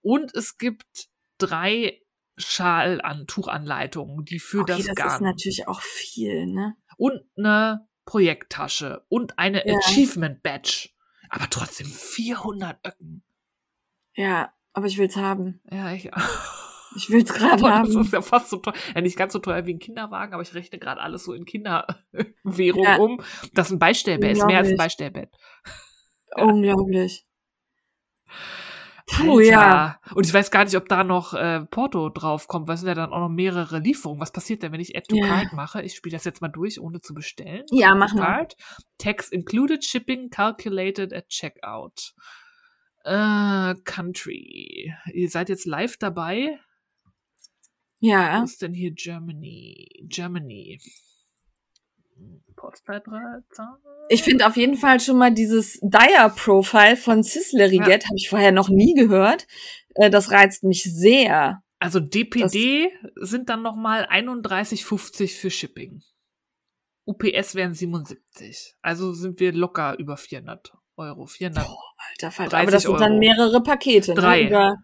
[0.00, 2.00] und es gibt drei
[2.36, 6.74] Schal an Tuchanleitungen, die für okay, das, das Garn ist natürlich auch viel, ne?
[6.96, 9.74] und eine Projekttasche und eine Ja.
[9.76, 10.88] Achievement Badge.
[11.28, 13.22] Aber trotzdem 400 Öcken.
[14.14, 15.60] Ja, aber ich will's haben.
[15.70, 16.10] Ja, ich.
[16.96, 18.00] Ich will's gerade Aber das haben.
[18.04, 18.74] ist ja fast so teuer.
[18.94, 21.44] Ja, nicht ganz so teuer wie ein Kinderwagen, aber ich rechne gerade alles so in
[21.44, 22.96] Kinderwährung Ja.
[22.96, 23.20] um.
[23.54, 24.76] Das ist ein Beistellbett, ist mehr als ein.
[24.76, 25.30] Beistellbett.
[26.36, 27.24] Unglaublich.
[29.06, 29.42] Puh, Alter.
[29.50, 30.00] ja.
[30.14, 32.88] Und ich weiß gar nicht, ob da noch äh, Porto drauf kommt, weil es sind
[32.88, 34.20] ja dann auch noch mehrere Lieferungen.
[34.20, 35.26] Was passiert denn, wenn ich Add to Ja.
[35.26, 35.82] Cart mache?
[35.82, 37.64] Ich spiele das jetzt mal durch, ohne zu bestellen.
[37.72, 38.24] Ja, Add mach to mal.
[38.26, 38.56] Cart.
[38.98, 42.12] Tax included, shipping calculated at checkout.
[43.02, 44.94] Äh, Country.
[45.12, 46.60] Ihr seid jetzt live dabei.
[48.00, 48.42] Ja.
[48.42, 50.04] ist denn hier Germany?
[50.08, 50.80] Germany.
[52.56, 53.78] Postleitzahl?
[54.08, 58.68] Ich finde auf jeden Fall schon mal dieses Dyer-Profile von Sisleriget, habe ich vorher noch
[58.68, 59.46] nie gehört.
[59.94, 61.62] Äh, Das reizt mich sehr.
[61.78, 66.02] Also DPD sind dann nochmal 31,50 für Shipping.
[67.06, 68.74] UPS wären 77.
[68.82, 71.26] Also sind wir locker über 400 Euro.
[71.26, 71.66] 400.
[71.66, 72.50] Alter Falter.
[72.50, 73.18] 30 Aber das sind dann Euro.
[73.20, 74.12] mehrere Pakete.
[74.14, 74.44] Drei.
[74.44, 74.76] Ne?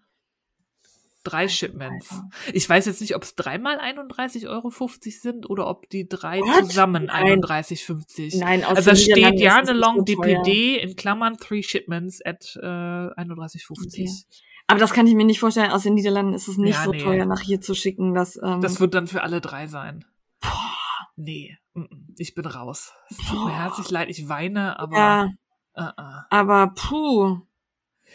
[1.27, 2.23] Drei Shipments.
[2.53, 6.67] Ich weiß jetzt nicht, ob es dreimal 31,50 Euro sind oder ob die drei What?
[6.67, 7.43] zusammen Nein.
[7.43, 8.39] 31,50.
[8.39, 10.05] Nein, aus Also da den steht so teuer.
[10.43, 14.25] DPD in Klammern Three Shipments at äh, 31,50.
[14.69, 15.71] Aber das kann ich mir nicht vorstellen.
[15.73, 17.03] Aus den Niederlanden ist es nicht Ja, so nee.
[17.03, 18.15] teuer, nach hier zu schicken.
[18.15, 20.05] Dass, ähm, Das wird dann für alle drei sein.
[21.17, 22.93] Nee, mm, mm, ich bin raus.
[23.11, 23.57] Es tut mir Boah.
[23.57, 24.97] herzlich leid, ich weine, aber.
[24.97, 25.25] ja,
[25.75, 26.21] äh, äh.
[26.31, 27.41] aber puh.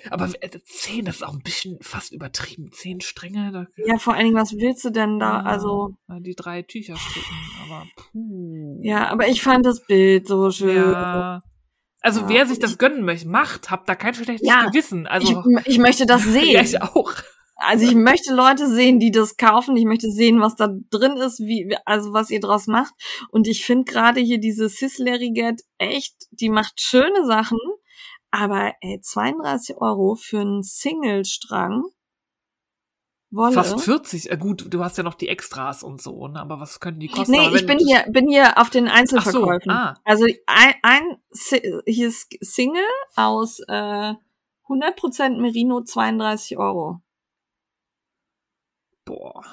[0.10, 2.72] Aber äh, zehn, das ist auch ein bisschen fast übertrieben.
[2.72, 5.40] Zehn Stränge, da, Ja, vor allen Dingen, was willst du denn da?
[5.40, 7.36] Ja, Also, die drei Tücher stricken,
[7.66, 8.80] aber puh.
[8.82, 10.76] ja, aber ich fand das Bild so schön.
[10.76, 11.42] Ja.
[12.02, 15.06] Also Ja, wer sich das gönnen möchte, macht, habt da kein schlechtes Ja, Gewissen.
[15.06, 16.62] Also ich, ich möchte das ja, sehen.
[16.66, 17.14] ich auch.
[17.64, 19.78] Also ich möchte Leute sehen, die das kaufen.
[19.78, 22.92] Ich möchte sehen, was da drin ist, wie, also was ihr draus macht.
[23.30, 27.60] Und ich finde gerade hier diese Sisleriget echt, die macht schöne Sachen.
[28.32, 31.84] Aber ey, 32 Euro für einen Single-Strang.
[33.30, 33.54] Wolle.
[33.54, 34.30] Fast 40.
[34.30, 36.40] Äh, gut, du hast ja noch die Extras und so, ne?
[36.40, 37.32] Aber was können die kosten?
[37.32, 39.72] Nee, ich bin hier, bin hier auf den Ach so, Einzelverkäufen.
[39.72, 39.94] ah.
[40.04, 41.18] Also ein, ein
[41.86, 42.84] hier ist Single
[43.16, 44.14] aus äh,
[44.68, 47.02] 100% Merino 32 Euro.
[49.06, 49.44] Boah.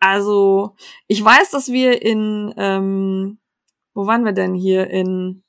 [0.00, 0.76] Also
[1.06, 3.38] ich weiß, dass wir in, ähm,
[3.94, 5.42] wo waren wir denn hier in,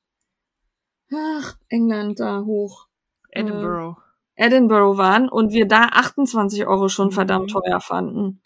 [1.14, 2.88] ach, England da hoch,
[3.32, 3.98] Edinburgh.
[4.36, 7.54] Edinburgh waren und wir da 28 Euro schon verdammt Mhm.
[7.62, 8.42] teuer fanden.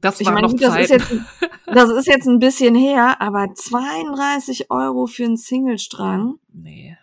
[0.00, 1.12] Das Ich war meine, noch gut, das ist, jetzt,
[1.66, 6.38] das ist jetzt ein bisschen her, aber 32 Euro für einen Singlestrang.
[6.52, 6.96] nee.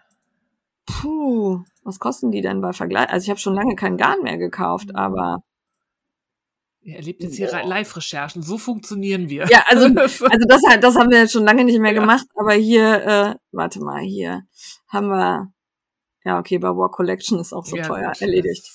[0.85, 3.09] Puh, was kosten die denn bei Vergleich?
[3.09, 5.39] Also ich habe schon lange kein Garn mehr gekauft, aber
[6.89, 7.63] Ihr erlebt jetzt hier Boah.
[7.67, 8.41] Live-Recherchen.
[8.41, 9.47] So funktionieren wir.
[9.49, 11.99] ja, also also das das haben wir jetzt schon lange nicht mehr Ja.
[11.99, 14.43] gemacht, aber hier, äh, warte mal, hier
[14.87, 15.53] haben wir,
[16.25, 18.21] ja okay, bei War Collection ist auch so Ja, teuer, gut.
[18.21, 18.67] erledigt.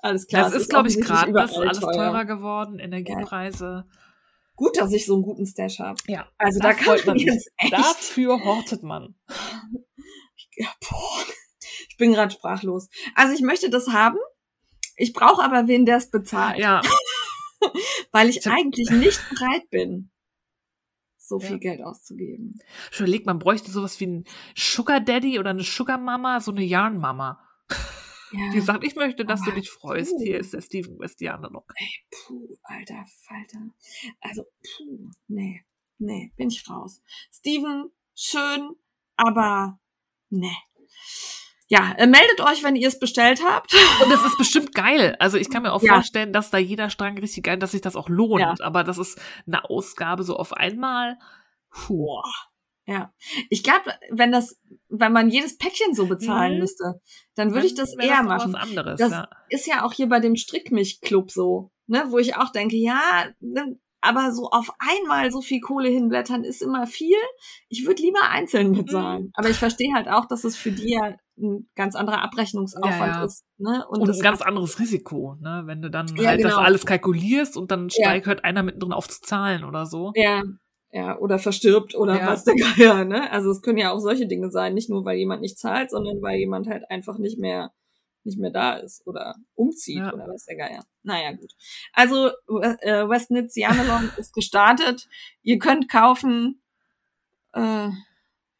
[0.00, 0.44] Alles klar.
[0.44, 2.78] Das es ist, glaube ich, gerade alles teurer geworden.
[2.78, 3.84] Energiepreise.
[4.54, 5.98] Gut, dass ich so einen guten Stash habe.
[6.06, 6.26] Ja.
[6.38, 9.14] Also da Das kann man jetzt echt, Dafür hortet man.
[10.56, 11.24] ja, boah,
[11.88, 12.88] ich bin gerade sprachlos.
[13.14, 14.18] Also ich möchte das haben.
[14.96, 16.58] Ich brauche aber wen, der es bezahlt.
[16.58, 16.80] Ja,
[18.12, 20.10] weil ich Ich eigentlich nicht bereit bin,
[21.16, 21.58] so viel Ja.
[21.58, 22.58] Geld auszugeben.
[22.90, 24.24] schon überlegt, man bräuchte sowas wie einen
[24.56, 27.42] Sugar Daddy oder eine Sugar Mama, so eine Yarn Mama.
[28.30, 28.50] Ja.
[28.52, 30.10] Die sagt, ich möchte, dass du Oh, dich freust.
[30.14, 30.22] puh.
[30.22, 31.64] Hier ist der Steven Westianer noch.
[32.10, 33.70] Puh, alter Falter.
[34.20, 35.64] Also, puh, nee,
[35.96, 37.00] nee, bin ich raus.
[37.32, 38.76] Steven, schön,
[39.16, 39.80] aber
[40.28, 40.54] nee.
[41.70, 43.74] Ja, äh, meldet euch, wenn ihr es bestellt habt.
[44.04, 45.16] Und es ist bestimmt geil.
[45.18, 45.94] Also ich kann mir auch Ja.
[45.94, 48.40] vorstellen, dass da jeder Strang richtig geil, dass sich das auch lohnt.
[48.40, 48.54] Ja.
[48.60, 51.18] Aber das ist eine Ausgabe so auf einmal.
[51.70, 52.22] Puh.
[52.86, 53.12] Ja.
[53.50, 54.58] Ich glaube, wenn das,
[54.88, 56.60] wenn man jedes Päckchen so bezahlen Mhm.
[56.60, 57.02] müsste,
[57.34, 58.54] dann würde ich das eher noch machen.
[58.54, 59.28] Was anderes, Das- ja.
[59.50, 63.78] ist ja auch hier bei dem Strickmich-Club so, ne, wo ich auch denke, ja, ne,
[64.00, 67.16] aber so auf einmal so viel Kohle hinblättern ist immer viel.
[67.68, 69.24] Ich würde lieber einzeln bezahlen.
[69.24, 69.30] Mhm.
[69.34, 73.18] Aber ich verstehe halt auch, dass es für die ja ein ganz anderer Abrechnungsaufwand ja,
[73.20, 73.24] ja.
[73.24, 73.44] ist.
[73.58, 73.84] Ne?
[73.88, 75.62] Und, und ein ganz anderes Risiko, ne?
[75.66, 76.50] wenn du dann ja, halt genau.
[76.50, 80.12] das alles kalkulierst und dann steigt, hört einer mittendrin auf zu zahlen oder so.
[80.14, 80.42] Ja,
[80.90, 83.30] ja, oder verstirbt oder was der Geier, ne?
[83.30, 86.22] Also es können ja auch solche Dinge sein, nicht nur weil jemand nicht zahlt, sondern
[86.22, 87.72] weil jemand halt einfach nicht mehr
[88.28, 90.12] nicht mehr da ist oder umzieht ja.
[90.12, 90.84] oder was der Geier.
[91.02, 91.54] Naja, gut.
[91.92, 95.08] Also äh, Westnitz Jamelon ist gestartet.
[95.42, 96.62] Ihr könnt kaufen.
[97.52, 97.88] Äh,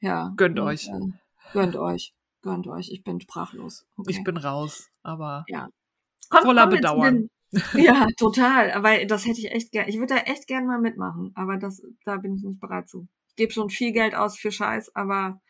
[0.01, 0.33] ja.
[0.37, 0.89] Gönnt und, euch.
[0.89, 2.15] Äh, gönnt euch.
[2.43, 2.91] Gönnt euch.
[2.91, 3.87] Ich bin sprachlos.
[3.97, 4.11] Okay.
[4.11, 5.69] Ich bin raus, aber ja.
[6.29, 7.29] Kommt, voller Bedauern.
[7.75, 8.83] ja, total.
[8.83, 9.89] Weil das hätte ich echt gern.
[9.89, 13.09] Ich würde da echt gern mal mitmachen, aber das, da bin ich nicht bereit zu.
[13.29, 15.41] Ich gebe schon viel Geld aus für Scheiß, aber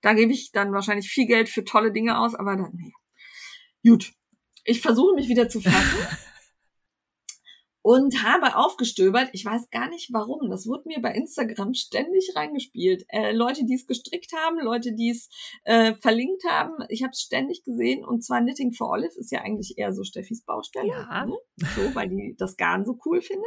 [0.00, 2.92] da gebe ich dann wahrscheinlich viel Geld für tolle Dinge aus, aber dann, nee.
[3.84, 4.12] Gut.
[4.64, 6.06] Ich versuche mich wieder zu fassen.
[7.88, 9.30] und habe aufgestöbert.
[9.32, 10.50] Ich weiß gar nicht warum.
[10.50, 13.06] Das wurde mir bei Instagram ständig reingespielt.
[13.08, 15.30] Äh, Leute, die es gestrickt haben, Leute, die es
[15.64, 16.74] äh, verlinkt haben.
[16.90, 18.04] Ich habe es ständig gesehen.
[18.04, 20.88] Und zwar Knitting for Olive ist ja eigentlich eher so Steffis Baustelle.
[20.88, 21.24] Ja.
[21.24, 21.38] Ne?
[21.76, 23.46] So, weil die das Garn so cool findet.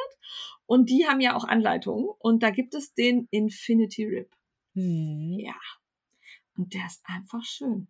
[0.65, 2.09] Und die haben ja auch Anleitungen.
[2.17, 4.33] Und da gibt es den Infinity Rip.
[4.73, 5.37] Hm.
[5.37, 5.55] Ja.
[6.57, 7.89] Und der ist einfach schön.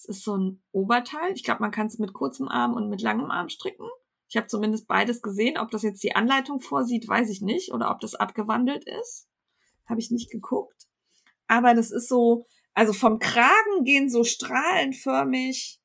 [0.00, 1.32] Es ist so ein Oberteil.
[1.34, 3.86] Ich glaube, man kann es mit kurzem Arm und mit langem Arm stricken.
[4.28, 5.58] Ich habe zumindest beides gesehen.
[5.58, 7.72] Ob das jetzt die Anleitung vorsieht, weiß ich nicht.
[7.72, 9.28] Oder ob das abgewandelt ist.
[9.86, 10.88] Habe ich nicht geguckt.
[11.48, 15.82] Aber das ist so, also vom Kragen gehen so strahlenförmig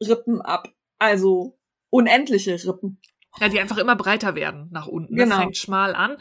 [0.00, 0.74] Rippen ab.
[0.98, 1.56] Also
[1.90, 3.00] unendliche Rippen.
[3.38, 5.14] Ja, die einfach immer breiter werden nach unten.
[5.14, 5.36] Genau.
[5.36, 6.16] Das fängt schmal an.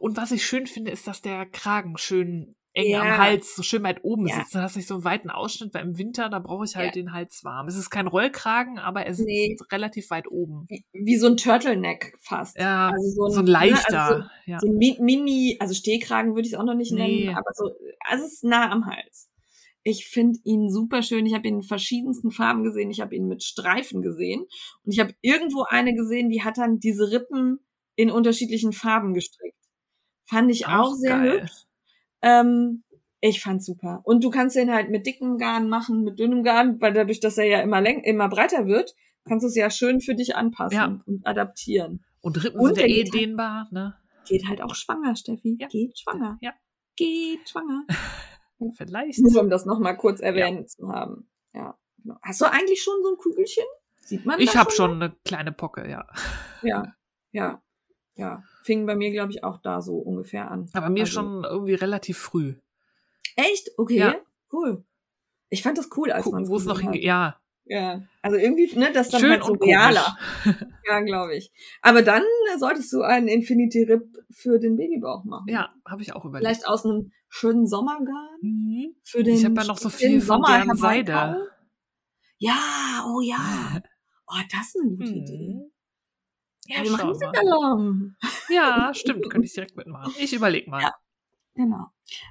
[0.00, 3.02] Und was ich schön finde, ist, dass der Kragen schön eng ja.
[3.02, 4.36] am Hals, so schön weit oben ja.
[4.36, 4.54] sitzt.
[4.54, 6.96] Dann hast du nicht so einen weiten Ausschnitt, weil im Winter, da brauche ich halt
[6.96, 7.02] ja.
[7.02, 7.68] den Hals warm.
[7.68, 9.56] Es ist kein Rollkragen, aber er sitzt nee.
[9.70, 10.66] relativ weit oben.
[10.68, 12.58] Wie, wie, so ein Turtleneck fast.
[12.58, 13.92] Ja, also so ein, so ein leichter.
[13.92, 14.58] Ne, also so, ja.
[14.60, 17.28] so, ein Mini, also Stehkragen würde ich es auch noch nicht nennen, nee.
[17.30, 17.70] aber so,
[18.00, 19.30] also es ist nah am Hals.
[19.86, 21.26] Ich finde ihn super schön.
[21.26, 22.90] Ich habe ihn in verschiedensten Farben gesehen.
[22.90, 24.46] Ich habe ihn mit Streifen gesehen.
[24.82, 27.60] Und ich habe irgendwo eine gesehen, die hat dann diese Rippen
[27.94, 29.58] in unterschiedlichen Farben gestrickt.
[30.24, 31.42] Fand ich auch, auch sehr geil.
[31.42, 31.66] hübsch.
[32.24, 32.82] Ähm,
[33.20, 34.00] ich fand's super.
[34.04, 37.38] Und du kannst den halt mit dickem Garn machen, mit dünnem Garn, weil dadurch, dass
[37.38, 38.94] er ja immer läng immer breiter wird,
[39.24, 41.02] kannst du es ja schön für dich anpassen ja.
[41.06, 42.04] und adaptieren.
[42.20, 43.94] Und Rippen und sind ja eh dehnbar, ne?
[44.26, 45.58] Geht halt auch schwanger, Steffi.
[45.60, 45.68] Ja.
[45.68, 46.38] Geht schwanger.
[46.40, 46.52] Ja.
[46.96, 47.84] Geht schwanger.
[48.76, 49.18] Vielleicht.
[49.18, 50.66] Nur um das nochmal kurz erwähnt ja.
[50.66, 51.28] zu haben.
[51.52, 51.78] Ja.
[52.02, 52.16] Genau.
[52.22, 53.64] Hast du eigentlich schon so ein Kügelchen?
[54.00, 56.06] Sieht man Ich habe schon eine kleine Pocke, ja.
[56.62, 56.94] Ja,
[57.32, 57.62] ja,
[58.16, 60.68] ja fing bei mir, glaube ich, auch da so ungefähr an.
[60.72, 61.12] Aber mir also.
[61.12, 62.54] schon irgendwie relativ früh.
[63.36, 63.70] Echt?
[63.76, 64.16] Okay, ja.
[64.52, 64.84] cool.
[65.50, 67.38] Ich fand das cool, als man Wo es noch hingeht, ja.
[67.66, 70.18] Ja, also irgendwie, ne, das dann Schön halt so realer.
[70.86, 71.50] ja, glaube ich.
[71.80, 72.22] Aber dann
[72.58, 75.46] solltest du einen Infinity Rip für den Babybauch machen.
[75.48, 76.46] Ja, habe ich auch überlegt.
[76.46, 78.38] Vielleicht aus einem schönen Sommergarn.
[78.42, 78.96] Mhm.
[79.02, 81.48] Für den ich habe ja noch so viel Sommer von Seide.
[82.38, 83.82] Ja, oh ja.
[84.26, 85.16] Oh, das ist eine gute mhm.
[85.18, 85.73] Idee.
[86.66, 88.16] Ja, wir machen Sing-Along.
[88.48, 90.14] Ja, stimmt, könnte ich direkt mitmachen.
[90.18, 90.82] Ich überleg mal.
[90.82, 90.94] Ja,
[91.54, 91.86] genau.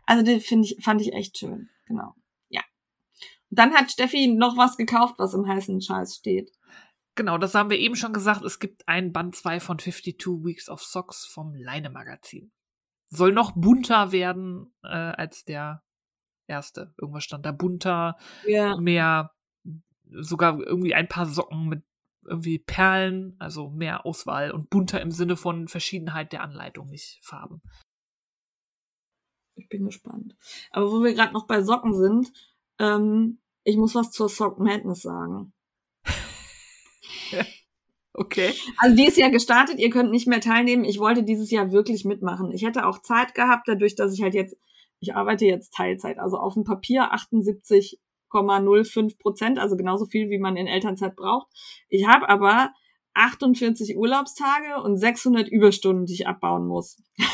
[0.06, 1.70] Also den finde ich, fand ich echt schön.
[1.86, 2.16] Genau.
[2.50, 2.62] Ja.
[3.50, 6.52] Und dann hat Steffi noch was gekauft, was im heißen Scheiß steht.
[7.16, 8.44] Genau, das haben wir eben schon gesagt.
[8.44, 12.52] Es gibt ein Band 2 von 52 Weeks of Socks vom Leine Magazin.
[13.10, 15.84] Soll noch bunter werden äh, als der
[16.48, 16.94] erste.
[16.98, 18.18] Irgendwas stand da bunter,
[18.48, 18.78] ja.
[18.78, 19.32] mehr,
[20.10, 21.84] sogar irgendwie ein paar Socken mit
[22.26, 27.62] irgendwie Perlen, also mehr Auswahl und bunter im Sinne von Verschiedenheit der Anleitung, nicht Farben.
[29.56, 30.36] Ich bin gespannt.
[30.72, 32.32] Aber wo wir gerade noch bei Socken sind,
[32.80, 35.54] ähm, ich muss was zur Sock Madness sagen.
[38.14, 38.54] okay.
[38.78, 40.84] Also die ist ja gestartet, ihr könnt nicht mehr teilnehmen.
[40.84, 42.52] Ich wollte dieses Jahr wirklich mitmachen.
[42.52, 44.58] Ich hätte auch Zeit gehabt, dadurch, dass ich halt jetzt,
[45.00, 48.00] ich arbeite jetzt Teilzeit, also auf dem Papier 78
[48.42, 51.48] 0,05 Prozent, also genauso viel, wie man in Elternzeit braucht.
[51.90, 52.72] Ich habe aber
[53.14, 57.02] 48 Urlaubstage und 600 Überstunden, die ich abbauen muss.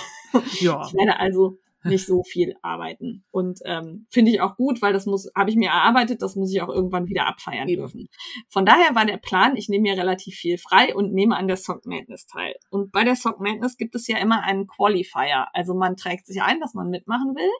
[0.61, 0.85] Ja.
[0.85, 3.23] Ich werde also nicht so viel arbeiten.
[3.31, 6.53] Und ähm, finde ich auch gut, weil das muss, habe ich mir erarbeitet, das muss
[6.53, 8.09] ich auch irgendwann wieder abfeiern dürfen.
[8.47, 11.57] Von daher war der Plan, ich nehme mir relativ viel frei und nehme an der
[11.57, 12.55] Sock Madness teil.
[12.69, 15.47] Und bei der Sock Madness gibt es ja immer einen Qualifier.
[15.53, 17.51] Also man trägt sich ein, dass man mitmachen will.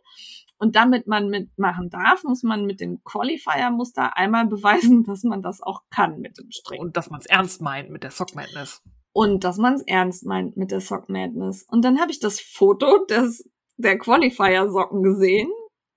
[0.60, 5.62] Und damit man mitmachen darf, muss man mit dem Qualifier-Muster einmal beweisen, dass man das
[5.62, 6.84] auch kann mit dem Stricken.
[6.84, 8.82] Und dass man es ernst meint mit der Sock Madness.
[9.14, 11.66] Und dass man es ernst meint mit der Sock Madness.
[11.70, 15.49] Und dann habe ich das Foto des der Qualifier-Socken gesehen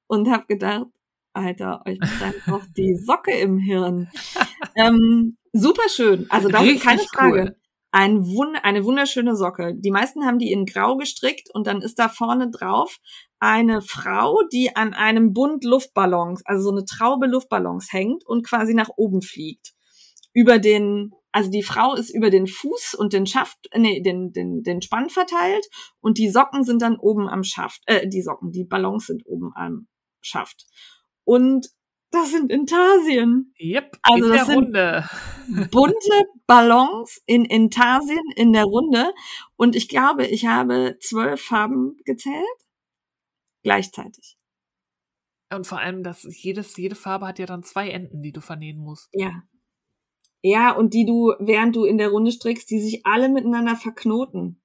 [0.06, 0.86] und habe gedacht,
[1.34, 4.08] Alter, euch brennt doch die Socke im Hirn.
[4.76, 6.26] ähm, super schön.
[6.28, 7.40] Also das ist keine Frage.
[7.40, 7.56] Cool.
[7.93, 9.74] Ein Wund eine wunderschöne Socke.
[9.76, 12.99] Die meisten haben die in Grau gestrickt und dann ist da vorne drauf
[13.38, 18.72] eine Frau, die an einem Bund Luftballons, also so eine Traube Luftballons hängt und quasi
[18.72, 19.74] nach oben fliegt.
[20.32, 24.62] Über den, also die Frau ist über den Fuß und den Schaft, nee, den, den,
[24.62, 25.66] den Spann verteilt
[26.01, 29.53] und die Socken sind dann oben am Schaft, äh, die Socken, die Ballons sind oben
[29.55, 29.86] am
[30.22, 30.64] Schaft.
[31.24, 31.68] Und
[32.12, 33.52] das sind Intarsien.
[33.60, 35.08] Yep, Also in das der sind- Runde.
[35.70, 39.12] Bunte Ballons in Intarsien in der Runde.
[39.56, 42.46] Und ich glaube, ich habe zwölf Farben gezählt.
[43.64, 44.38] Gleichzeitig.
[45.52, 48.78] Und vor allem, dass jedes, jede Farbe hat ja dann zwei Enden, die du vernähen
[48.78, 49.08] musst.
[49.12, 49.42] Ja.
[50.42, 54.61] Ja, und die du, während du in der Runde strickst, die sich alle miteinander verknoten.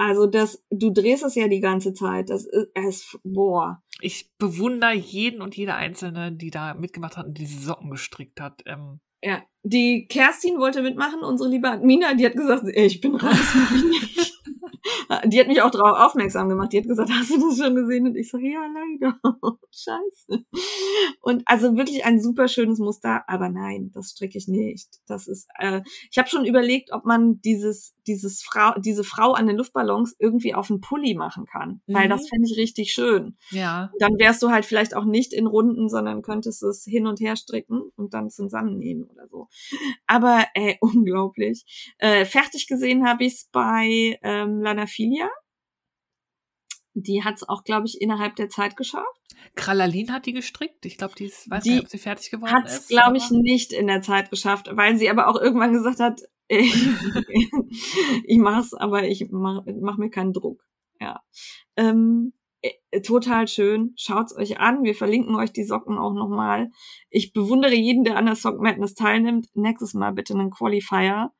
[0.00, 2.30] Also das, du drehst es ja die ganze Zeit.
[2.30, 3.82] Das ist, es, boah.
[4.00, 8.62] Ich bewundere jeden und jede Einzelne, die da mitgemacht hat und diese Socken gestrickt hat.
[8.64, 9.42] Ähm, Ja.
[9.62, 13.36] Die Kerstin wollte mitmachen, unsere liebe Admina, die hat gesagt, ich bin raus.
[15.26, 16.72] die hat mich auch darauf aufmerksam gemacht.
[16.72, 18.06] Die hat gesagt, hast du das schon gesehen?
[18.06, 19.18] Und ich so, ja, leider.
[19.70, 20.44] Scheiße.
[21.20, 24.88] Und also wirklich ein super schönes Muster, aber nein, das stricke ich nicht.
[25.06, 29.46] Das ist, äh, ich habe schon überlegt, ob man dieses, dieses Frau, diese Frau an
[29.46, 31.80] den Luftballons irgendwie auf einen Pulli machen kann.
[31.86, 32.10] Weil Mhm.
[32.10, 33.90] das fände ich richtig schön ja.
[33.98, 37.36] dann wärst du halt vielleicht auch nicht in Runden, sondern könntest es hin und her
[37.36, 39.48] stricken und dann zusammennähen oder so.
[40.06, 41.94] Aber ey, unglaublich.
[41.98, 45.28] Äh, fertig gesehen habe ich es bei ähm, Lanafilia.
[46.94, 49.06] Die hat es auch, glaube ich, innerhalb der Zeit geschafft.
[49.54, 50.84] Kralalin hat die gestrickt.
[50.84, 52.72] Ich glaube, die ist, weiß Die nicht, ob sie fertig geworden Hat ist.
[52.80, 56.22] es, glaube ich, nicht in der Zeit geschafft, weil sie aber auch irgendwann gesagt hat,
[56.48, 60.66] ich mach's, aber ich mach, mach mir keinen Druck.
[60.98, 61.20] Ja.
[61.76, 63.92] Ähm, äh, total schön.
[63.96, 64.82] Schaut's euch an.
[64.82, 66.70] Wir verlinken euch die Socken auch nochmal.
[67.08, 69.46] Ich bewundere jeden, der an der Sock Madness teilnimmt.
[69.54, 71.30] Nächstes Mal bitte einen Qualifier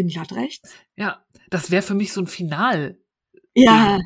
[0.00, 0.74] in glatt rechts.
[0.96, 2.98] Ja, das wäre für mich so ein Final.
[3.54, 3.98] Ja.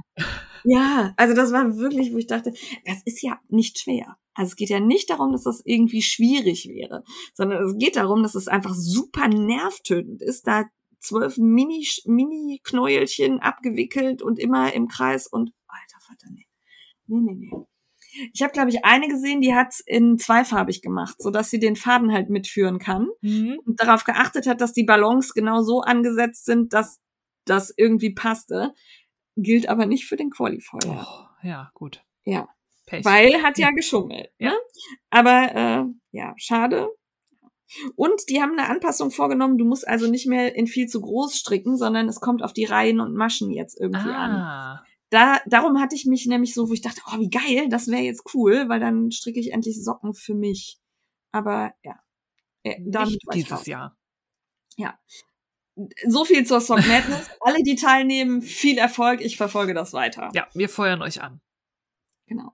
[0.66, 2.54] Ja, also das war wirklich, wo ich dachte,
[2.86, 4.16] das ist ja nicht schwer.
[4.32, 8.22] Also es geht ja nicht darum, dass das irgendwie schwierig wäre, sondern es geht darum,
[8.22, 10.64] dass es einfach super nervtötend ist, da
[11.00, 16.46] zwölf Mini, Mini-Knäuelchen abgewickelt und immer im Kreis und alter Vater, nee.
[17.06, 17.64] Nee, nee, nee.
[18.32, 21.76] Ich habe, glaube ich, eine gesehen, die hat's in zweifarbig gemacht, so dass sie den
[21.76, 23.58] Faden halt mitführen kann Mhm.
[23.66, 27.00] und darauf geachtet hat, dass die Ballons genau so angesetzt sind, dass
[27.44, 28.72] das irgendwie passte.
[29.36, 30.78] Gilt aber nicht für den Qualifier.
[30.86, 32.04] Oh, ja, gut.
[32.24, 32.48] Ja.
[32.86, 33.04] Pech.
[33.04, 34.30] Weil hat ja geschummelt.
[34.38, 34.46] Ne?
[34.48, 34.52] Ja.
[35.10, 36.88] Aber äh, ja, schade.
[37.96, 39.58] Und die haben eine Anpassung vorgenommen.
[39.58, 42.66] Du musst also nicht mehr in viel zu groß stricken, sondern es kommt auf die
[42.66, 44.78] Reihen und Maschen jetzt irgendwie an.
[45.14, 48.02] Da, darum hatte ich mich nämlich so, wo ich dachte, oh, wie geil, das wäre
[48.02, 50.80] jetzt cool, weil dann stricke ich endlich Socken für mich.
[51.30, 52.00] Aber ja.
[52.64, 53.64] Äh, damit nicht dieses.
[53.66, 53.96] Jahr.
[56.04, 57.30] So viel zur Sock Madness.
[57.40, 59.20] Alle, die teilnehmen, viel Erfolg.
[59.20, 60.30] Ich verfolge das weiter.
[60.34, 61.40] Ja, wir feuern euch an.
[62.26, 62.52] Genau.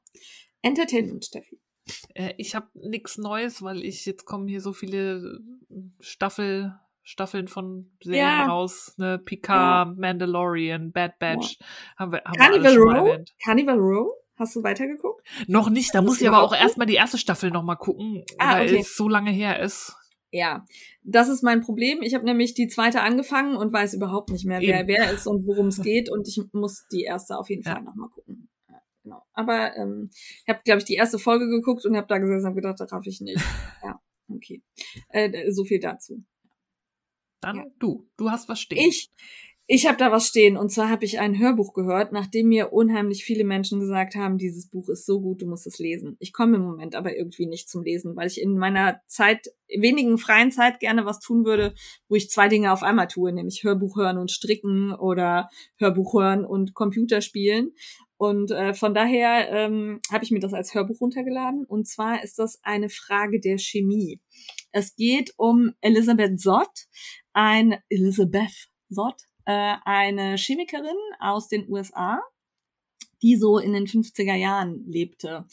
[0.60, 1.58] Entertainment, Steffi.
[2.12, 5.40] Äh, ich habe nichts Neues, weil ich jetzt kommen hier so viele
[5.98, 6.78] Staffel,
[7.10, 8.46] Staffeln von Serien Ja.
[8.46, 8.94] raus.
[8.96, 9.18] Ne?
[9.18, 11.58] Picard, Mandalorian, Bad Batch.
[11.98, 13.08] Haben wir, haben wir Carnival mal Row?
[13.08, 13.34] erwähnt.
[13.44, 14.12] Carnival Row?
[14.36, 15.26] Hast du weitergeguckt?
[15.48, 18.24] Noch nicht, da Das muss ich aber auch erstmal die erste Staffel noch mal gucken,
[18.38, 18.78] Ah, weil okay.
[18.80, 19.94] es so lange her ist.
[20.32, 20.64] Ja,
[21.02, 22.00] das ist mein Problem.
[22.02, 24.88] Ich habe nämlich die zweite angefangen und weiß überhaupt nicht mehr, wer Eben.
[24.88, 26.08] wer ist und worum es geht.
[26.10, 27.72] Und ich muss die erste auf jeden Ja.
[27.74, 28.48] Fall noch mal gucken.
[28.68, 29.22] Ja, genau.
[29.32, 32.54] Aber ähm, ich habe, glaube ich, die erste Folge geguckt und habe da gesessen und
[32.54, 33.42] gedacht, das raff ich nicht.
[33.84, 33.98] ja,
[34.32, 34.62] okay.
[35.08, 36.22] Äh, so viel dazu.
[37.40, 37.64] Dann Ja.
[37.78, 38.08] du.
[38.16, 38.78] Du hast was stehen.
[38.78, 39.10] Ich,
[39.66, 40.56] ich habe da was stehen.
[40.56, 44.68] Und zwar habe ich ein Hörbuch gehört, nachdem mir unheimlich viele Menschen gesagt haben, dieses
[44.68, 46.16] Buch ist so gut, du musst es lesen.
[46.18, 50.18] Ich komme im Moment aber irgendwie nicht zum Lesen, weil ich in meiner Zeit, wenigen
[50.18, 51.72] freien Zeit gerne was tun würde,
[52.08, 56.44] wo ich zwei Dinge auf einmal tue, nämlich Hörbuch hören und stricken oder Hörbuch hören
[56.44, 57.72] und Computer spielen.
[58.16, 61.64] Und äh, von daher ähm, habe ich mir das als Hörbuch runtergeladen.
[61.64, 64.20] Und zwar ist das eine Frage der Chemie.
[64.72, 66.86] Es geht um Elisabeth Sott,
[67.32, 72.20] ein Elizabeth Sott, äh, eine Chemikerin aus den USA,
[73.22, 75.46] die so in den 50er Jahren lebte.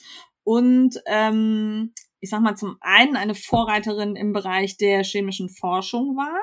[0.43, 6.39] Und ähm, ich sag mal, zum einen eine Vorreiterin im Bereich der chemischen Forschung war,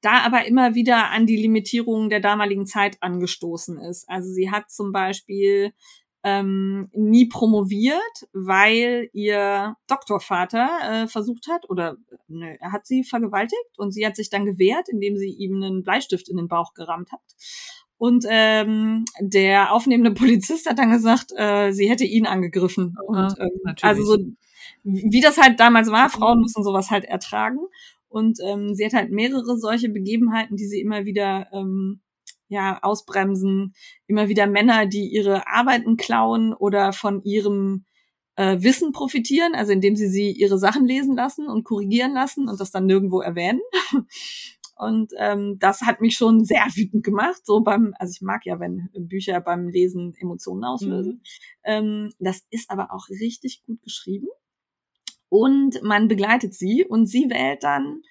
[0.00, 4.08] da aber immer wieder an die Limitierungen der damaligen Zeit angestoßen ist.
[4.08, 5.72] Also sie hat zum Beispiel
[6.24, 11.96] ähm, nie promoviert, weil ihr Doktorvater äh, versucht hat, oder
[12.26, 15.84] ne, er hat sie vergewaltigt und sie hat sich dann gewehrt, indem sie ihm einen
[15.84, 17.20] Bleistift in den Bauch gerammt hat.
[17.98, 22.96] Und ähm, der aufnehmende Polizist hat dann gesagt, äh, sie hätte ihn angegriffen.
[23.06, 23.84] Und, ähm, natürlich.
[23.84, 24.18] also so,
[24.84, 27.58] wie das halt damals war, Frauen müssen sowas halt ertragen.
[28.08, 32.00] Und ähm, sie hat halt mehrere solche Begebenheiten, die sie immer wieder ähm,
[32.48, 33.74] ja ausbremsen.
[34.06, 37.84] Immer wieder Männer, die ihre Arbeiten klauen oder von ihrem
[38.36, 42.60] äh, Wissen profitieren, also indem sie sie ihre Sachen lesen lassen und korrigieren lassen und
[42.60, 43.60] das dann nirgendwo erwähnen.
[44.80, 47.44] Und ähm, das hat mich schon sehr wütend gemacht.
[47.44, 51.14] So beim, also ich mag ja, wenn Bücher beim Lesen Emotionen auslösen.
[51.14, 51.20] Mhm.
[51.64, 54.28] Ähm, das ist aber auch richtig gut geschrieben.
[55.28, 58.02] Und man begleitet sie und sie wählt dann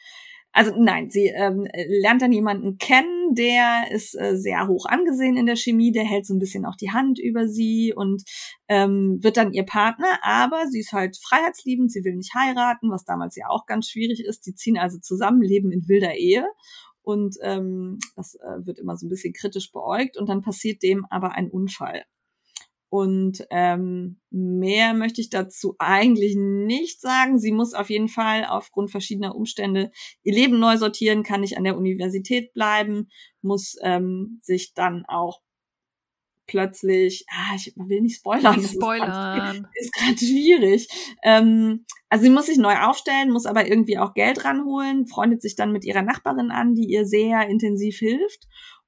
[0.57, 1.67] also nein, sie ähm,
[2.01, 6.25] lernt dann jemanden kennen, der ist äh, sehr hoch angesehen in der Chemie, der hält
[6.25, 8.23] so ein bisschen auch die Hand über sie und
[8.67, 13.05] ähm, wird dann ihr Partner, aber sie ist halt freiheitsliebend, sie will nicht heiraten, was
[13.05, 14.47] damals ja auch ganz schwierig ist.
[14.47, 16.47] Die ziehen also zusammen, leben in wilder Ehe
[17.03, 21.05] und ähm, das äh, wird immer so ein bisschen kritisch beäugt und dann passiert dem
[21.11, 22.03] aber ein Unfall.
[22.89, 27.37] Und ähm, mehr möchte ich dazu eigentlich nicht sagen.
[27.37, 29.91] Sie muss auf jeden Fall aufgrund verschiedener Umstände
[30.23, 33.09] ihr Leben neu sortieren, kann nicht an der Universität bleiben,
[33.41, 35.41] muss ähm, sich dann auch
[36.47, 38.57] plötzlich, ah, ich will nicht spoilern.
[38.57, 39.67] Nicht spoilern.
[39.75, 40.87] Ist gerade schwierig.
[41.23, 45.57] Ähm, also sie muss sich neu aufstellen, muss aber irgendwie auch Geld ranholen, freundet sich
[45.57, 48.47] dann mit ihrer Nachbarin an, die ihr sehr intensiv hilft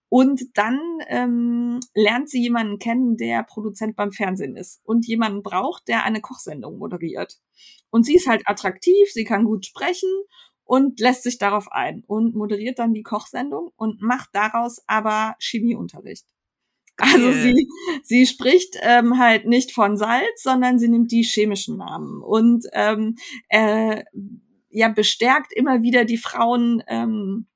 [0.10, 5.88] und dann ähm, lernt sie jemanden kennen, der Produzent beim Fernsehen ist und jemanden braucht,
[5.88, 7.38] der eine Kochsendung moderiert.
[7.92, 10.10] Und sie ist halt attraktiv, sie kann gut sprechen
[10.64, 16.26] und lässt sich darauf ein und moderiert dann die Kochsendung und macht daraus aber Chemieunterricht.
[16.98, 17.68] Also sie,
[18.04, 23.16] sie spricht ähm, halt nicht von Salz, sondern sie nimmt die chemischen Namen und ähm,
[23.48, 24.04] äh,
[24.70, 27.48] ja bestärkt immer wieder die Frauen ähm,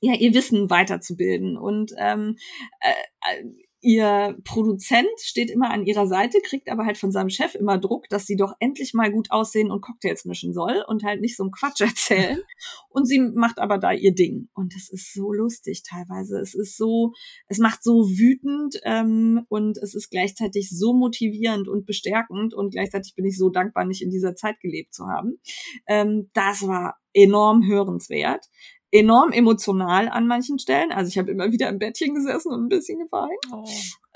[0.00, 1.56] ja, ihr Wissen weiterzubilden.
[1.56, 2.36] Und ähm,
[2.80, 2.90] äh,
[3.32, 3.44] äh,
[3.86, 8.08] ihr Produzent steht immer an ihrer Seite, kriegt aber halt von seinem Chef immer Druck,
[8.08, 11.44] dass sie doch endlich mal gut aussehen und Cocktails mischen soll und halt nicht so
[11.44, 12.40] einen Quatsch erzählen.
[12.88, 14.48] Und sie macht aber da ihr Ding.
[14.54, 16.40] Und es ist so lustig teilweise.
[16.40, 17.12] Es ist so,
[17.46, 23.14] es macht so wütend ähm, und es ist gleichzeitig so motivierend und bestärkend und gleichzeitig
[23.14, 25.38] bin ich so dankbar, nicht in dieser Zeit gelebt zu haben.
[25.86, 28.46] Ähm, das war enorm hörenswert
[28.90, 30.92] enorm emotional an manchen Stellen.
[30.92, 33.44] Also ich habe immer wieder im Bettchen gesessen und ein bisschen geweint.
[33.52, 33.64] Oh.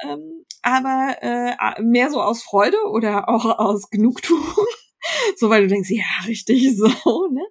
[0.02, 4.42] Ähm, aber äh, mehr so aus Freude oder auch aus Genugtuung.
[5.36, 7.44] so, weil du denkst, ja, richtig so, ne?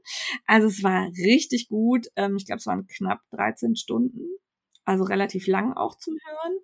[0.46, 2.08] Also es war richtig gut.
[2.16, 4.38] Ähm, ich glaube, es waren knapp 13 Stunden.
[4.86, 6.58] Also relativ lang auch zum Hören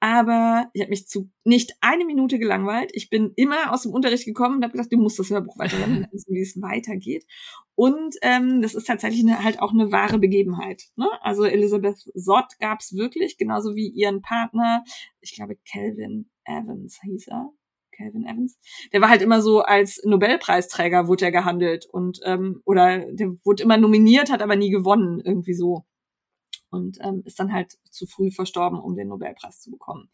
[0.00, 2.90] aber ich habe mich zu nicht eine Minute gelangweilt.
[2.92, 6.06] Ich bin immer aus dem Unterricht gekommen und habe gesagt, du musst das Hörbuch weiterhören,
[6.28, 7.24] wie es weitergeht.
[7.74, 10.84] Und ähm, das ist tatsächlich eine, halt auch eine wahre Begebenheit.
[10.96, 11.08] Ne?
[11.22, 14.84] Also Elizabeth Sott gab es wirklich, genauso wie ihren Partner,
[15.20, 17.50] ich glaube Calvin Evans hieß er.
[17.96, 18.58] Calvin Evans.
[18.92, 23.62] Der war halt immer so als Nobelpreisträger wurde er gehandelt und ähm, oder der wurde
[23.62, 25.86] immer nominiert, hat aber nie gewonnen, irgendwie so
[26.70, 30.08] und ähm, ist dann halt zu früh verstorben, um den Nobelpreis zu bekommen.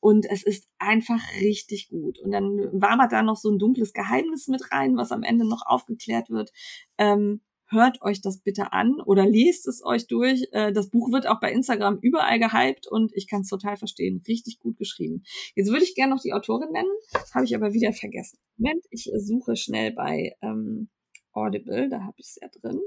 [0.00, 2.18] Und es ist einfach richtig gut.
[2.18, 5.46] Und dann war man da noch so ein dunkles Geheimnis mit rein, was am Ende
[5.46, 6.52] noch aufgeklärt wird.
[6.98, 7.40] Ähm,
[7.72, 10.46] hört euch das bitte an oder lest es euch durch.
[10.52, 14.22] Äh, das Buch wird auch bei Instagram überall gehypt und ich kann es total verstehen.
[14.28, 15.24] Richtig gut geschrieben.
[15.56, 16.90] Jetzt würde ich gerne noch die Autorin nennen,
[17.34, 18.38] habe ich aber wieder vergessen.
[18.56, 20.88] Moment, ich suche schnell bei ähm,
[21.32, 22.80] Audible, da habe ich es ja drin.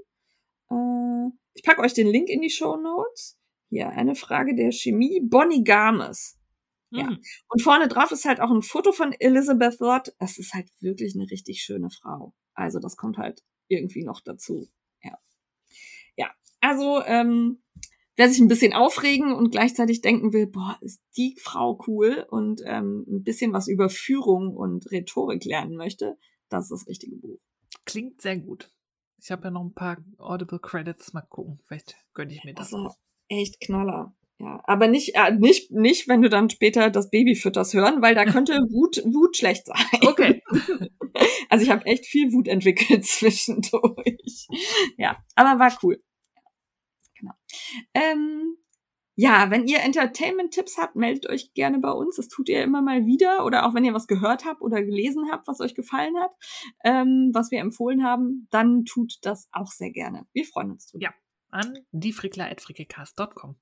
[0.76, 3.38] Äh, ich packe euch den Link in die Show Notes.
[3.70, 5.22] Hier, eine Frage der Chemie.
[5.22, 6.38] Bonnie Games.
[6.92, 7.10] Ja.
[7.10, 7.22] Mhm.
[7.50, 10.14] Und vorne drauf ist halt auch ein Foto von Elizabeth Lott.
[10.20, 12.34] Das ist halt wirklich eine richtig schöne Frau.
[12.54, 14.68] Also das kommt halt irgendwie noch dazu.
[15.02, 15.18] Ja.
[16.16, 16.32] Ja.
[16.62, 17.64] Also, ähm,
[18.16, 22.62] wer sich ein bisschen aufregen und gleichzeitig denken will, boah, ist die Frau cool und
[22.66, 26.18] ähm, ein bisschen was über Führung und Rhetorik lernen möchte,
[26.50, 27.40] das ist das richtige Buch.
[27.86, 28.72] Klingt sehr gut.
[29.26, 31.14] Ich habe ja noch ein paar Audible Credits.
[31.14, 31.60] Mal gucken.
[31.66, 32.72] Vielleicht gönne ich mir das.
[32.72, 32.94] Also,
[33.28, 34.16] echt Knaller.
[34.38, 38.14] Ja, aber nicht, äh, nicht, nicht, wenn du dann später das Baby fütterst hören, weil
[38.14, 39.78] da könnte Wut, Wut schlecht sein.
[40.02, 40.44] Okay.
[41.50, 44.48] also ich habe echt viel Wut entwickelt zwischendurch.
[44.98, 46.04] Ja, aber war cool.
[47.18, 47.34] Genau.
[47.96, 48.58] Ähm,
[49.16, 52.18] ja, wenn ihr Entertainment-Tipps habt, meldet euch gerne bei uns.
[52.18, 53.46] Das tut ihr immer mal wieder.
[53.46, 56.32] Oder auch wenn ihr was gehört habt oder gelesen habt, was euch gefallen hat,
[56.84, 60.28] ähm, was wir empfohlen haben, dann tut das auch sehr gerne.
[60.34, 61.06] Wir freuen uns drüber.
[61.06, 61.14] Ja,
[61.50, 63.56] an diefrickler.frickecast.com.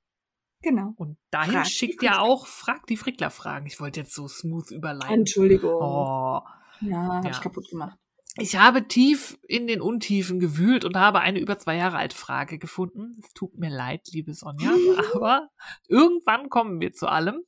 [0.64, 0.93] Genau.
[0.95, 3.68] Und dahin frag schickt ihr auch, fragt die Frickler Fragen.
[3.68, 5.20] Ich wollte jetzt so smooth überleiten.
[5.20, 5.76] Entschuldigung.
[5.76, 6.41] Oh.
[6.82, 7.32] Ja, hab ja.
[7.32, 7.97] ich kaputt gemacht.
[8.38, 12.58] Ich habe tief in den Untiefen gewühlt und habe eine über zwei Jahre alte Frage
[12.58, 13.16] gefunden.
[13.24, 14.72] Es tut mir leid, liebe Sonja,
[15.14, 15.50] aber
[15.88, 17.44] irgendwann kommen wir zu allem.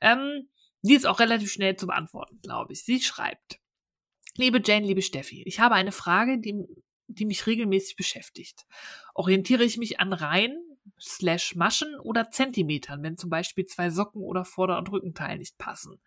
[0.00, 0.48] Ähm,
[0.82, 2.84] die ist auch relativ schnell zu beantworten, glaube ich.
[2.84, 3.60] Sie schreibt,
[4.36, 6.64] liebe Jane, liebe Steffi, ich habe eine Frage, die
[7.08, 8.66] die mich regelmäßig beschäftigt.
[9.14, 10.56] Orientiere ich mich an Reihen,
[11.00, 16.00] slash Maschen oder Zentimetern, wenn zum Beispiel zwei Socken oder Vorder- und Rückenteil nicht passen.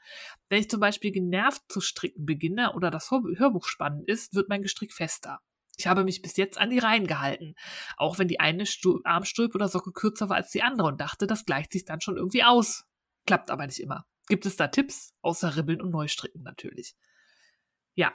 [0.49, 4.61] Wenn ich zum Beispiel genervt zu stricken beginne oder das Hörbuch spannend ist, wird mein
[4.61, 5.39] Gestrick fester.
[5.77, 7.55] Ich habe mich bis jetzt an die Reihen gehalten,
[7.97, 8.65] auch wenn die eine
[9.03, 12.17] Armstulpe oder Socke kürzer war als die andere und dachte, das gleicht sich dann schon
[12.17, 12.85] irgendwie aus.
[13.25, 14.05] Klappt aber nicht immer.
[14.27, 15.13] Gibt es da Tipps?
[15.21, 16.95] Außer Ribbeln und Neustricken natürlich.
[17.95, 18.13] Ja.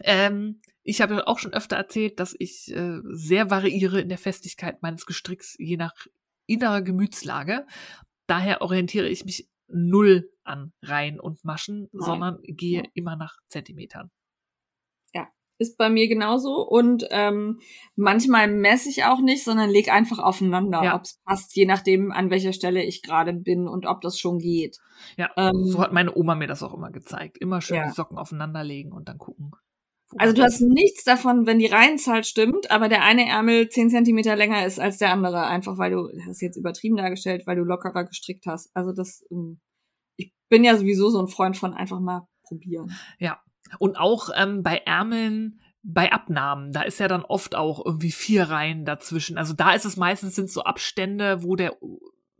[0.00, 4.82] Ähm, ich habe auch schon öfter erzählt, dass ich äh, sehr variiere in der Festigkeit
[4.82, 5.94] meines Gestricks, je nach
[6.46, 7.66] innerer Gemütslage.
[8.26, 12.04] Daher orientiere ich mich null an Reihen und Maschen, Nein.
[12.04, 14.10] sondern gehe immer nach Zentimetern
[15.60, 16.66] ist bei mir genauso.
[16.66, 17.60] Und ähm,
[17.94, 20.96] manchmal messe ich auch nicht, sondern leg einfach aufeinander, ja.
[20.96, 24.38] ob es passt, je nachdem, an welcher Stelle ich gerade bin und ob das schon
[24.38, 24.78] geht.
[25.16, 27.38] Ja, ähm, so hat meine Oma mir das auch immer gezeigt.
[27.38, 27.88] Immer schön ja.
[27.88, 29.52] die Socken aufeinanderlegen und dann gucken.
[30.16, 34.34] Also du hast nichts davon, wenn die Reihenzahl stimmt, aber der eine Ärmel zehn Zentimeter
[34.34, 37.62] länger ist als der andere, einfach weil du, das ist jetzt übertrieben dargestellt, weil du
[37.62, 38.70] lockerer gestrickt hast.
[38.74, 39.60] Also das, ähm,
[40.16, 42.92] ich bin ja sowieso so ein Freund von einfach mal probieren.
[43.18, 43.40] Ja,
[43.78, 48.50] und auch ähm, bei Ärmeln, bei Abnahmen, da ist ja dann oft auch irgendwie vier
[48.50, 49.38] Reihen dazwischen.
[49.38, 51.76] Also da ist es meistens sind so Abstände, wo der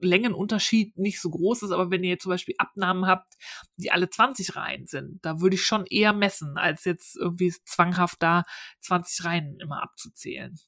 [0.01, 3.35] Längenunterschied nicht so groß ist, aber wenn ihr zum Beispiel Abnahmen habt,
[3.77, 8.23] die alle 20 Reihen sind, da würde ich schon eher messen, als jetzt irgendwie zwanghaft
[8.23, 8.45] da
[8.81, 10.59] 20 Reihen immer abzuzählen.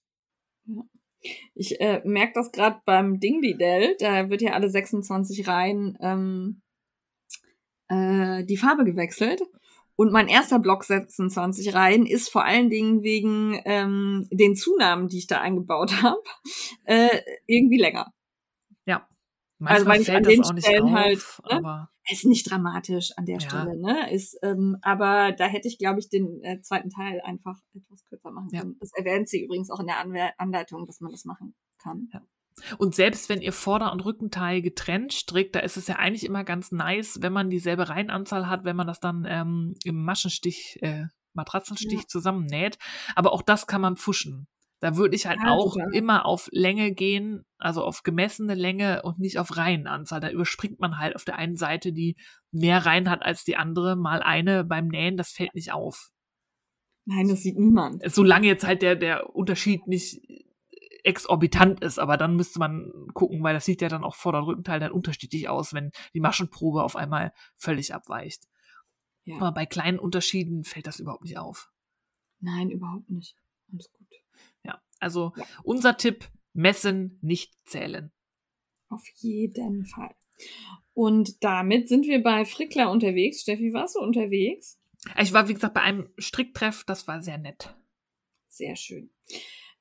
[1.55, 6.62] Ich äh, merke das gerade beim Dingley-Dell, da wird ja alle 26 Reihen ähm,
[7.89, 9.43] äh, die Farbe gewechselt.
[9.95, 15.18] Und mein erster Block 26 Reihen ist vor allen Dingen wegen ähm, den Zunahmen, die
[15.18, 16.22] ich da eingebaut habe,
[16.85, 18.12] äh, irgendwie länger.
[19.63, 19.73] Ja.
[19.75, 23.27] Manchmal also weil ich an den Stellen auf, halt, ne, aber ist nicht dramatisch an
[23.27, 23.49] der ja.
[23.49, 24.13] Stelle, ne?
[24.13, 28.33] Ist, ähm, aber da hätte ich, glaube ich, den äh, zweiten Teil einfach etwas kürzer
[28.33, 28.73] machen können.
[28.73, 28.79] Ja.
[28.81, 32.09] Das erwähnt sie übrigens auch in der Anwe Anleitung, dass man das machen kann.
[32.13, 32.23] Ja.
[32.79, 36.45] Und selbst wenn ihr Vorder- und Rückenteil getrennt strickt, da ist es ja eigentlich immer
[36.45, 41.07] ganz nice, wenn man dieselbe Reihenanzahl hat, wenn man das dann ähm, im Maschenstich, äh,
[41.35, 42.07] Matratzenstich ja.
[42.07, 42.79] zusammennäht.
[43.15, 44.49] Aber auch das kann man pfuschen.
[44.83, 45.87] Da würde ich halt ja, auch ja.
[45.93, 50.18] immer auf Länge gehen, also auf gemessene Länge und nicht auf Reihenanzahl.
[50.18, 52.16] Da überspringt man halt auf der einen Seite, die
[52.51, 56.11] mehr Reihen hat als die andere, mal eine beim Nähen, das fällt nicht auf.
[57.05, 58.03] Nein, das sieht niemand.
[58.12, 60.20] Solange jetzt halt der, der Unterschied nicht
[61.05, 64.45] exorbitant ist, aber dann müsste man gucken, weil das sieht ja dann auch vor der
[64.45, 68.49] Rückenteil dann unterschiedlich aus, wenn die Maschenprobe auf einmal völlig abweicht.
[69.22, 69.37] Ja.
[69.37, 71.70] Aber bei kleinen Unterschieden fällt das überhaupt nicht auf.
[72.41, 73.37] Nein, überhaupt nicht.
[75.03, 75.45] Also ja.
[75.63, 78.13] unser Tipp, messen, nicht zählen.
[78.89, 80.15] Auf jeden Fall.
[80.95, 83.41] Und damit sind wir bei Frickler unterwegs.
[83.41, 84.79] Steffi, warst du unterwegs?
[85.21, 87.75] Ich war, wie gesagt, bei einem Stricktreff, das war sehr nett.
[88.49, 89.11] Sehr schön.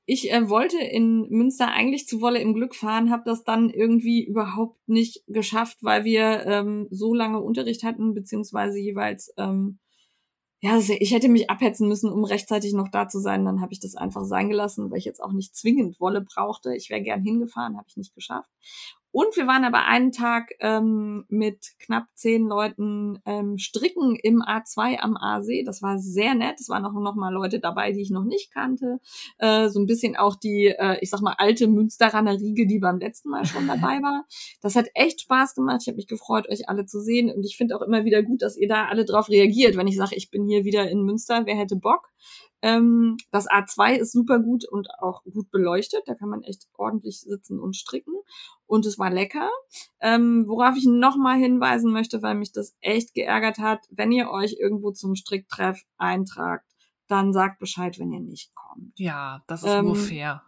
[0.04, 4.24] Ich äh, wollte in Münster eigentlich zu Wolle im Glück fahren, habe das dann irgendwie
[4.24, 9.78] überhaupt nicht geschafft, weil wir ähm, so lange Unterricht hatten, beziehungsweise jeweils, ähm,
[10.64, 13.44] ja, ich hätte mich abhetzen müssen, um rechtzeitig noch da zu sein.
[13.44, 16.76] Dann habe ich das einfach sein gelassen, weil ich jetzt auch nicht zwingend Wolle brauchte.
[16.76, 18.48] Ich wäre gern hingefahren, habe ich nicht geschafft.
[19.12, 24.98] Und wir waren aber einen Tag ähm, mit knapp zehn Leuten ähm, stricken im A2
[25.00, 25.64] am Aasee.
[25.64, 26.58] Das war sehr nett.
[26.58, 29.00] Es waren auch noch mal Leute dabei, die ich noch nicht kannte.
[29.36, 32.98] Äh, so ein bisschen auch die, äh, ich sag mal, alte Münsteraner Riege, die beim
[32.98, 34.24] letzten Mal schon dabei war.
[34.62, 35.80] Das hat echt Spaß gemacht.
[35.82, 37.30] Ich habe mich gefreut, euch alle zu sehen.
[37.30, 39.96] Und ich finde auch immer wieder gut, dass ihr da alle drauf reagiert, wenn ich
[39.96, 41.42] sage, ich bin hier wieder in Münster.
[41.44, 42.08] Wer hätte Bock?
[42.62, 46.02] Ähm, das A2 ist super gut und auch gut beleuchtet.
[46.06, 48.14] Da kann man echt ordentlich sitzen und stricken.
[48.66, 49.50] Und es war lecker.
[50.00, 54.56] Ähm, worauf ich nochmal hinweisen möchte, weil mich das echt geärgert hat, wenn ihr euch
[54.58, 56.64] irgendwo zum Stricktreff eintragt,
[57.08, 58.92] dann sagt Bescheid, wenn ihr nicht kommt.
[58.96, 60.42] Ja, das ist ähm, nur fair.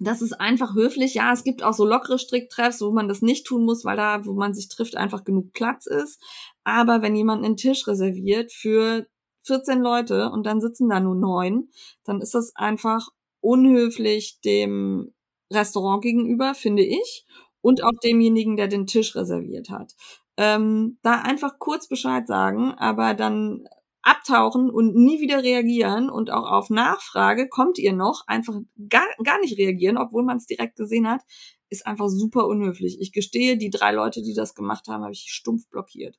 [0.00, 1.14] Das ist einfach höflich.
[1.14, 4.26] Ja, es gibt auch so lockere Stricktreffs, wo man das nicht tun muss, weil da,
[4.26, 6.20] wo man sich trifft, einfach genug Platz ist.
[6.64, 9.06] Aber wenn jemand einen Tisch reserviert für
[9.44, 11.68] 14 Leute und dann sitzen da nur neun,
[12.04, 13.08] dann ist das einfach
[13.40, 15.12] unhöflich dem
[15.52, 17.26] Restaurant gegenüber, finde ich,
[17.60, 19.94] und auch demjenigen, der den Tisch reserviert hat.
[20.36, 23.66] Ähm, da einfach kurz Bescheid sagen, aber dann
[24.02, 28.54] abtauchen und nie wieder reagieren und auch auf Nachfrage, kommt ihr noch, einfach
[28.88, 31.22] gar, gar nicht reagieren, obwohl man es direkt gesehen hat,
[31.70, 33.00] ist einfach super unhöflich.
[33.00, 36.18] Ich gestehe, die drei Leute, die das gemacht haben, habe ich stumpf blockiert.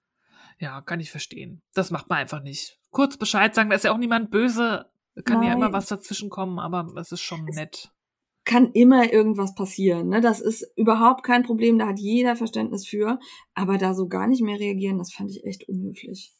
[0.59, 1.61] Ja, kann ich verstehen.
[1.73, 2.79] Das macht man einfach nicht.
[2.95, 4.85] Kurz Bescheid sagen, da ist ja auch niemand böse.
[5.25, 5.49] Kann Nein.
[5.49, 7.91] ja immer was dazwischen kommen, aber es ist schon es nett.
[8.45, 10.07] Kann immer irgendwas passieren.
[10.07, 10.21] Ne?
[10.21, 13.19] Das ist überhaupt kein Problem, da hat jeder Verständnis für.
[13.53, 16.37] Aber da so gar nicht mehr reagieren, das fand ich echt unhöflich.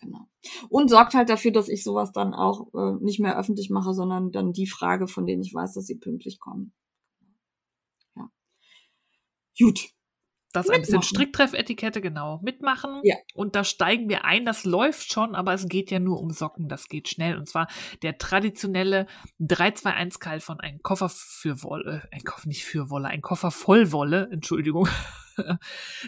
[0.00, 0.26] Genau.
[0.68, 4.32] Und sorgt halt dafür, dass ich sowas dann auch äh, nicht mehr öffentlich mache, sondern
[4.32, 6.72] dann die Frage, von denen ich weiß, dass sie pünktlich kommen.
[8.16, 8.28] Ja.
[9.56, 9.92] Gut.
[10.52, 12.40] Das ist ein bisschen Stricktreffetikette, genau.
[12.42, 13.00] Mitmachen.
[13.04, 13.16] Ja.
[13.34, 14.44] Und da steigen wir ein.
[14.44, 16.68] Das läuft schon, aber es geht ja nur um Socken.
[16.68, 17.36] Das geht schnell.
[17.38, 17.68] Und zwar
[18.02, 19.06] der traditionelle
[19.40, 24.28] 321-Kall von einem Koffer für Wolle, ein Koffer nicht für Wolle, ein Koffer voll Wolle,
[24.30, 24.88] Entschuldigung.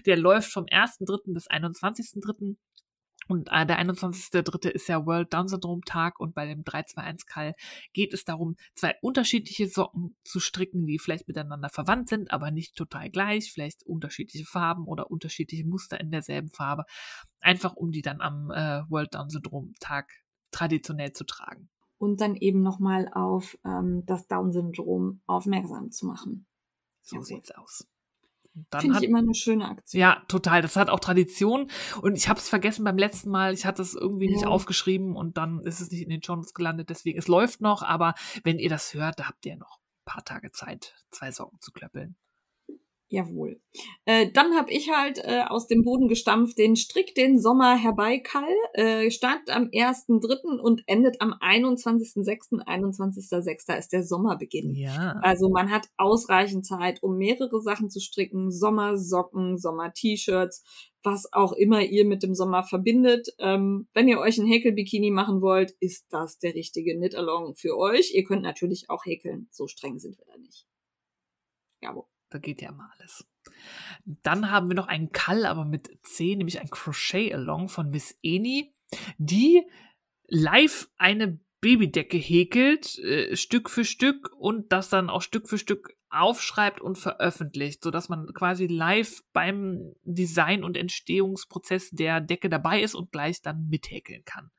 [0.07, 1.33] der läuft vom 1.3.
[1.33, 2.57] bis 21.3.
[3.29, 4.69] Und äh, der 21.3.
[4.69, 7.55] ist ja World Down Syndrome Tag und bei dem 321 Call
[7.93, 12.77] geht es darum, zwei unterschiedliche Socken zu stricken, die vielleicht miteinander verwandt sind, aber nicht
[12.77, 16.85] total gleich, vielleicht unterschiedliche Farben oder unterschiedliche Muster in derselben Farbe,
[17.41, 20.11] einfach um die dann am äh, World Down Syndrome Tag
[20.51, 21.69] traditionell zu tragen.
[21.99, 26.47] Und dann eben nochmal auf ähm, das Down-Syndrom aufmerksam zu machen.
[27.03, 27.87] So ja, sieht's aus.
[28.79, 30.01] Finde ich immer eine schöne Aktion.
[30.01, 30.63] Ja, total.
[30.63, 31.71] Das hat auch Tradition.
[32.03, 33.53] Und ich habe es vergessen beim letzten Mal.
[33.53, 34.49] Ich hatte es irgendwie nicht ja.
[34.49, 36.91] aufgeschrieben und dann ist es nicht in den Journals gelandet.
[36.91, 38.15] Deswegen, es läuft noch, aber
[38.45, 41.73] wenn ihr das hört, da habt ihr noch ein paar Tage Zeit, zwei Socken zu
[41.73, 42.17] klöppeln.
[43.15, 43.61] Jawohl.
[44.07, 48.53] Äh, dann habe ich halt äh, aus dem Boden gestampft den Strick den Sommer herbeikall.
[48.73, 50.59] Äh, startet am 1.3.
[50.59, 52.65] und endet am 21.6.
[52.67, 53.79] 21.6.
[53.79, 54.75] ist der Sommerbeginn.
[54.75, 55.21] Ja.
[55.23, 58.51] Also man hat ausreichend Zeit, um mehrere Sachen zu stricken.
[58.51, 60.65] Sommersocken, Sommer-T-Shirts,
[61.05, 63.29] was auch immer ihr mit dem Sommer verbindet.
[63.39, 68.13] Ähm, wenn ihr euch ein Häkelbikini machen wollt, ist das der richtige Knit-Along für euch.
[68.13, 69.47] Ihr könnt natürlich auch häkeln.
[69.53, 70.67] So streng sind wir da nicht.
[71.81, 72.07] Jawohl.
[72.35, 73.25] Da geht ja immer alles.
[74.05, 78.75] Dann haben wir noch einen Kall, aber mit C, nämlich ein Crochet-Along von Miss Eni,
[79.19, 79.63] die
[80.27, 85.97] live eine Babydecke häkelt, äh, Stück für Stück und das dann auch Stück für Stück
[86.11, 92.97] aufschreibt und veröffentlicht, sodass man quasi live beim Design- und Entstehungsprozess der Decke dabei ist
[92.97, 94.51] und gleich dann mithäkeln kann.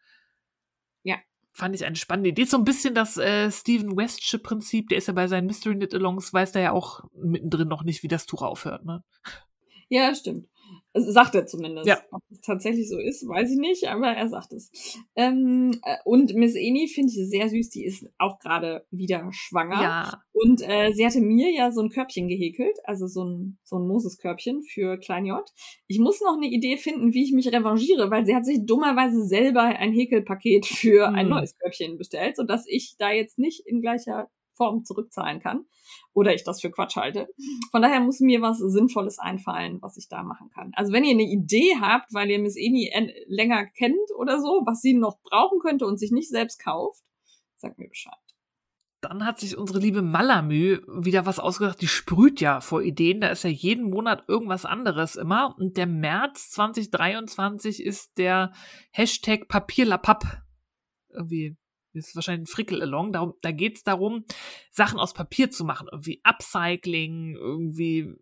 [1.03, 1.17] Ja,
[1.55, 2.43] fand ich eine spannende Idee.
[2.43, 5.93] So ein bisschen das äh, Stephen Westsche Prinzip, der ist ja bei seinen Mystery Knit
[5.93, 9.03] Alongs, weiß der ja auch mittendrin noch nicht, wie das Tuch aufhört, ne?
[9.87, 10.47] Ja, stimmt.
[10.95, 11.87] Also sagt er zumindest.
[11.87, 11.97] Ja.
[12.09, 14.71] Ob es tatsächlich so ist, weiß ich nicht, aber er sagt es.
[15.17, 19.81] Ähm, äh, und Miss Eni finde ich sehr süß, die ist auch gerade wieder schwanger.
[19.81, 20.21] Ja.
[20.31, 23.87] Und äh, sie hatte mir ja so ein Körbchen gehäkelt, also so ein, so ein
[23.87, 25.43] Moses-Körbchen für Klein J.
[25.87, 29.25] Ich muss noch eine Idee finden, wie ich mich revanchiere, weil sie hat sich dummerweise
[29.25, 31.15] selber ein Häkelpaket für hm.
[31.15, 35.65] ein neues Körbchen bestellt, sodass ich da jetzt nicht in gleicher Form zurückzahlen kann
[36.13, 37.27] oder ich das für Quatsch halte.
[37.71, 40.71] Von daher muss mir was Sinnvolles einfallen, was ich da machen kann.
[40.75, 42.91] Also wenn ihr eine Idee habt, weil ihr Miss Eni
[43.27, 47.03] länger kennt oder so, was sie noch brauchen könnte und sich nicht selbst kauft,
[47.57, 48.13] sagt mir Bescheid.
[49.01, 51.79] Dann hat sich unsere liebe Malamü wieder was ausgedacht.
[51.79, 53.21] Die sprüht ja vor Ideen.
[53.21, 55.55] Da ist ja jeden Monat irgendwas anderes immer.
[55.59, 58.51] Und der März 2023 ist der
[58.89, 60.41] Hashtag Papierlapapp.
[61.09, 61.55] Irgendwie
[61.95, 63.13] das ist wahrscheinlich ein Frickel-Along.
[63.13, 64.25] Da, da geht es darum,
[64.71, 65.87] Sachen aus Papier zu machen.
[65.91, 68.13] Irgendwie Upcycling, irgendwie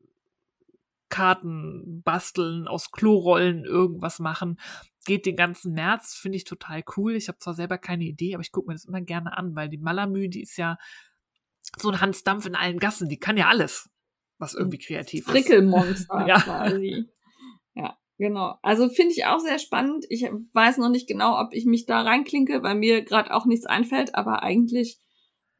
[1.09, 4.59] Karten basteln, aus Klorollen irgendwas machen.
[5.05, 7.15] Geht den ganzen März, finde ich total cool.
[7.15, 9.69] Ich habe zwar selber keine Idee, aber ich gucke mir das immer gerne an, weil
[9.69, 10.77] die Malamü, die ist ja
[11.77, 13.09] so ein Hans Dampf in allen Gassen.
[13.09, 13.89] Die kann ja alles,
[14.39, 15.29] was irgendwie kreativ ist.
[15.29, 16.39] Frickelmonster ja.
[16.39, 17.05] quasi.
[17.75, 17.97] Ja.
[18.17, 18.57] Genau.
[18.61, 20.05] Also finde ich auch sehr spannend.
[20.09, 23.65] Ich weiß noch nicht genau, ob ich mich da reinklinke, weil mir gerade auch nichts
[23.65, 24.99] einfällt, aber eigentlich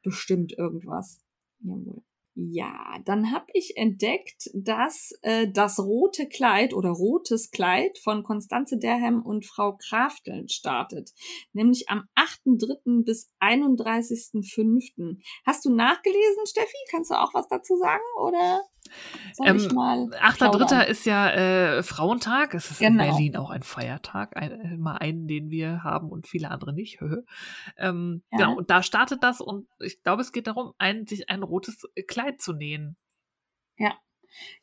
[0.04, 1.22] bestimmt irgendwas.
[1.60, 2.04] Jawohl.
[2.36, 8.78] Ja, dann habe ich entdeckt, dass äh, das rote Kleid oder rotes Kleid von Konstanze
[8.80, 11.12] Derhem und Frau Krafteln startet,
[11.54, 13.06] nämlich am 8.3.
[13.06, 15.18] bis 31.5.
[15.46, 16.78] Hast du nachgelesen, Steffi?
[16.90, 18.64] Kannst du auch was dazu sagen oder?
[19.44, 20.86] Ähm, 8.3.
[20.86, 22.54] ist ja äh, Frauentag.
[22.54, 23.04] Es ist genau.
[23.04, 24.36] in Berlin auch ein Feiertag.
[24.36, 27.00] Ein, äh, mal einen, den wir haben und viele andere nicht.
[27.78, 28.38] ähm, ja.
[28.38, 31.88] Genau, und da startet das und ich glaube, es geht darum, ein, sich ein rotes
[32.08, 32.98] Kleid zu nähen.
[33.78, 33.98] Ja.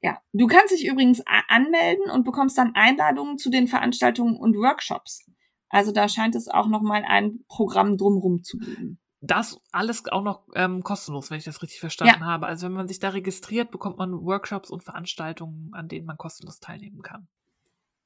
[0.00, 5.28] Ja, du kannst dich übrigens anmelden und bekommst dann Einladungen zu den Veranstaltungen und Workshops.
[5.70, 10.46] Also da scheint es auch nochmal ein Programm drumrum zu geben das alles auch noch
[10.54, 12.26] ähm, kostenlos, wenn ich das richtig verstanden ja.
[12.26, 12.46] habe.
[12.46, 16.60] Also wenn man sich da registriert, bekommt man Workshops und Veranstaltungen, an denen man kostenlos
[16.60, 17.26] teilnehmen kann.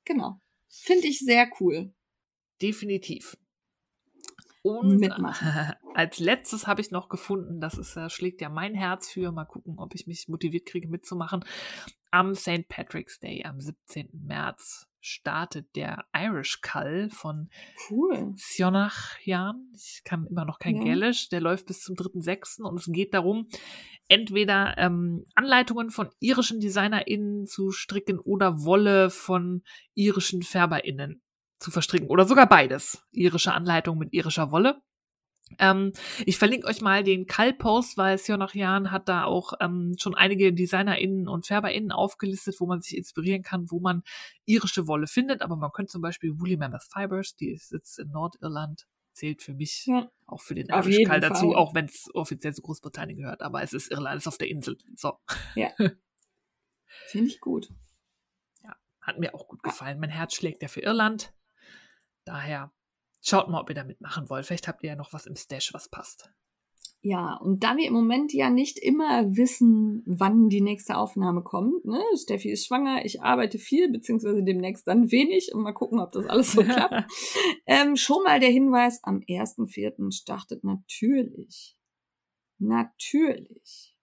[0.04, 0.40] Genau.
[0.68, 1.92] Finde ich sehr cool.
[2.62, 3.36] Definitiv.
[4.62, 5.74] Und mitmachen.
[5.94, 9.32] als letztes habe ich noch gefunden, das ist, da schlägt ja mein Herz für.
[9.32, 11.44] Mal gucken, ob ich mich motiviert kriege mitzumachen.
[12.10, 12.68] Am St.
[12.68, 14.08] Patrick's Day, am 17.
[14.12, 17.50] März, startet der Irish Cull von
[17.90, 18.32] Cool.
[18.36, 19.72] Sionachjan.
[19.74, 20.84] Ich kann immer noch kein Ja.
[20.84, 21.28] Gälisch.
[21.28, 22.62] Der läuft bis zum 3.6.
[22.62, 23.48] und es geht darum,
[24.08, 29.62] entweder ähm, Anleitungen von irischen DesignerInnen zu stricken oder Wolle von
[29.94, 31.20] irischen FärberInnen
[31.58, 33.04] zu verstricken oder sogar beides.
[33.12, 34.80] Irische Anleitung mit irischer Wolle.
[35.58, 35.92] Ähm,
[36.26, 41.28] ich verlinke euch mal den Kall-Post, weil Sionachjan hat da auch ähm, schon einige DesignerInnen
[41.28, 44.02] und FärberInnen aufgelistet, wo man sich inspirieren kann, wo man
[44.44, 45.42] irische Wolle findet.
[45.42, 49.86] Aber man könnte zum Beispiel Woolly Mammoth Fibers, die sitzt in Nordirland, zählt für mich
[49.86, 50.10] Ja.
[50.26, 53.42] auch für den jeden Call dazu, auch wenn es offiziell zu Großbritannien gehört.
[53.42, 54.76] Aber es ist Irland, es ist auf der Insel.
[54.96, 55.18] So,
[57.06, 57.68] Finde ich gut.
[59.00, 59.98] hat mir auch gut gefallen.
[59.98, 61.34] Mein Herz schlägt ja für Irland.
[62.24, 62.72] Daher
[63.22, 64.44] schaut mal, ob ihr da mitmachen wollt.
[64.44, 66.30] Vielleicht habt ihr ja noch was im Stash, was passt.
[67.04, 71.84] Ja, und da wir im Moment ja nicht immer wissen, wann die nächste Aufnahme kommt,
[71.84, 72.00] ne?
[72.16, 76.26] Steffi ist schwanger, ich arbeite viel, beziehungsweise demnächst dann wenig und mal gucken, ob das
[76.26, 77.10] alles so klappt.
[77.66, 80.12] ähm, schon mal der Hinweis, am 1.4.
[80.12, 81.76] startet natürlich,
[82.58, 83.96] natürlich,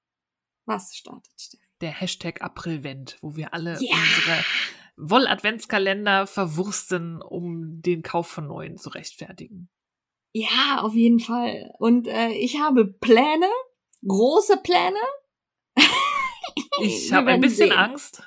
[0.65, 1.63] was startet, Steffi?
[1.81, 3.95] der Hashtag Aprilvent, wo wir alle Ja.
[3.95, 4.43] unsere
[4.99, 9.69] Woll-Adventskalender verwursten, um den Kauf von neuen zu rechtfertigen.
[10.33, 11.71] Ja, auf jeden Fall.
[11.79, 13.49] Und äh, ich habe Pläne,
[14.05, 14.99] große Pläne.
[16.81, 17.77] Ich habe ein bisschen sehen.
[17.77, 18.23] Angst.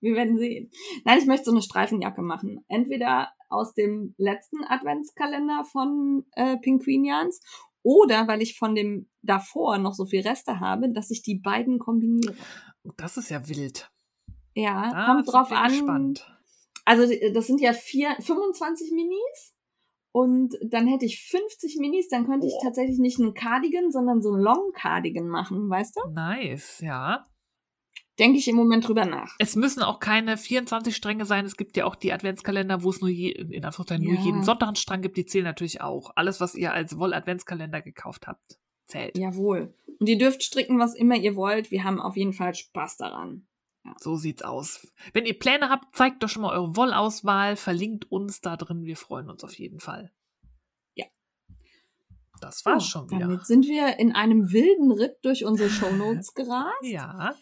[0.00, 0.70] Wir werden sehen.
[1.04, 2.64] Nein, ich möchte so eine Streifenjacke machen.
[2.68, 7.40] Entweder aus dem letzten Adventskalender von äh, Pinguinians
[7.82, 11.78] oder weil ich von dem davor noch so viel Reste habe, dass ich die beiden
[11.78, 12.36] kombiniere.
[12.96, 13.90] Das ist ja wild.
[14.54, 15.70] Ja, Da kommt drauf an.
[15.70, 16.34] Gespannt.
[16.84, 17.04] Also
[17.34, 19.54] das sind ja vier, 25 Minis.
[20.10, 22.64] Und dann hätte ich 50 Minis, dann könnte ich Boah.
[22.64, 26.10] tatsächlich nicht einen Cardigan, sondern so einen Long Cardigan machen, weißt du?
[26.10, 27.26] Nice, ja.
[28.18, 29.36] Denke ich im Moment drüber nach.
[29.38, 31.44] Es müssen auch keine 24 Stränge sein.
[31.44, 34.20] Es gibt ja auch die Adventskalender, wo es nur je, in Anführungszeichen nur Ja.
[34.22, 35.16] jeden Sonntag einen Strang gibt.
[35.18, 36.10] Die zählen natürlich auch.
[36.16, 39.16] Alles, was ihr als Woll-Adventskalender gekauft habt, zählt.
[39.16, 39.72] Jawohl.
[40.00, 41.70] Und ihr dürft stricken, was immer ihr wollt.
[41.70, 43.46] Wir haben auf jeden Fall Spaß daran.
[43.98, 44.86] So sieht's aus.
[45.12, 48.84] Wenn ihr Pläne habt, zeigt doch schon mal eure Wollauswahl, verlinkt uns da drin.
[48.84, 50.12] Wir freuen uns auf jeden Fall.
[50.94, 51.06] Ja.
[52.40, 53.20] Das war's So, schon wieder.
[53.20, 56.72] Damit sind wir in einem wilden Ritt durch unsere Shownotes gerast.
[56.82, 57.34] Ja.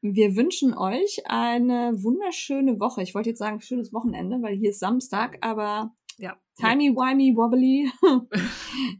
[0.00, 3.02] Wir wünschen euch eine wunderschöne Woche.
[3.02, 6.36] Ich wollte jetzt sagen schönes Wochenende, weil hier ist Samstag, aber Ja.
[6.56, 7.90] timey wimey wobbly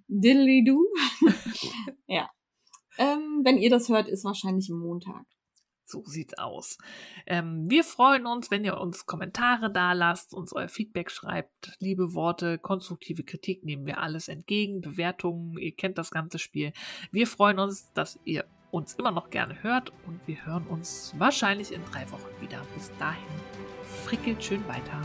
[0.08, 0.84] diddly do.
[2.08, 2.28] ja.
[2.98, 5.24] Ähm, wenn ihr das hört, ist wahrscheinlich Montag.
[5.90, 6.76] So sieht's aus.
[7.26, 12.12] Ähm, wir freuen uns, wenn ihr uns Kommentare da lasst, uns euer Feedback schreibt, liebe
[12.14, 16.72] Worte, konstruktive Kritik nehmen wir alles entgegen, Bewertungen, ihr kennt das ganze Spiel.
[17.10, 21.72] Wir freuen uns, dass ihr uns immer noch gerne hört und wir hören uns wahrscheinlich
[21.72, 22.60] in drei Wochen wieder.
[22.74, 23.24] Bis dahin,
[24.04, 25.00] frickelt schön weiter.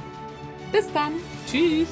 [0.73, 1.13] Bis dann.
[1.47, 1.87] Tschüss!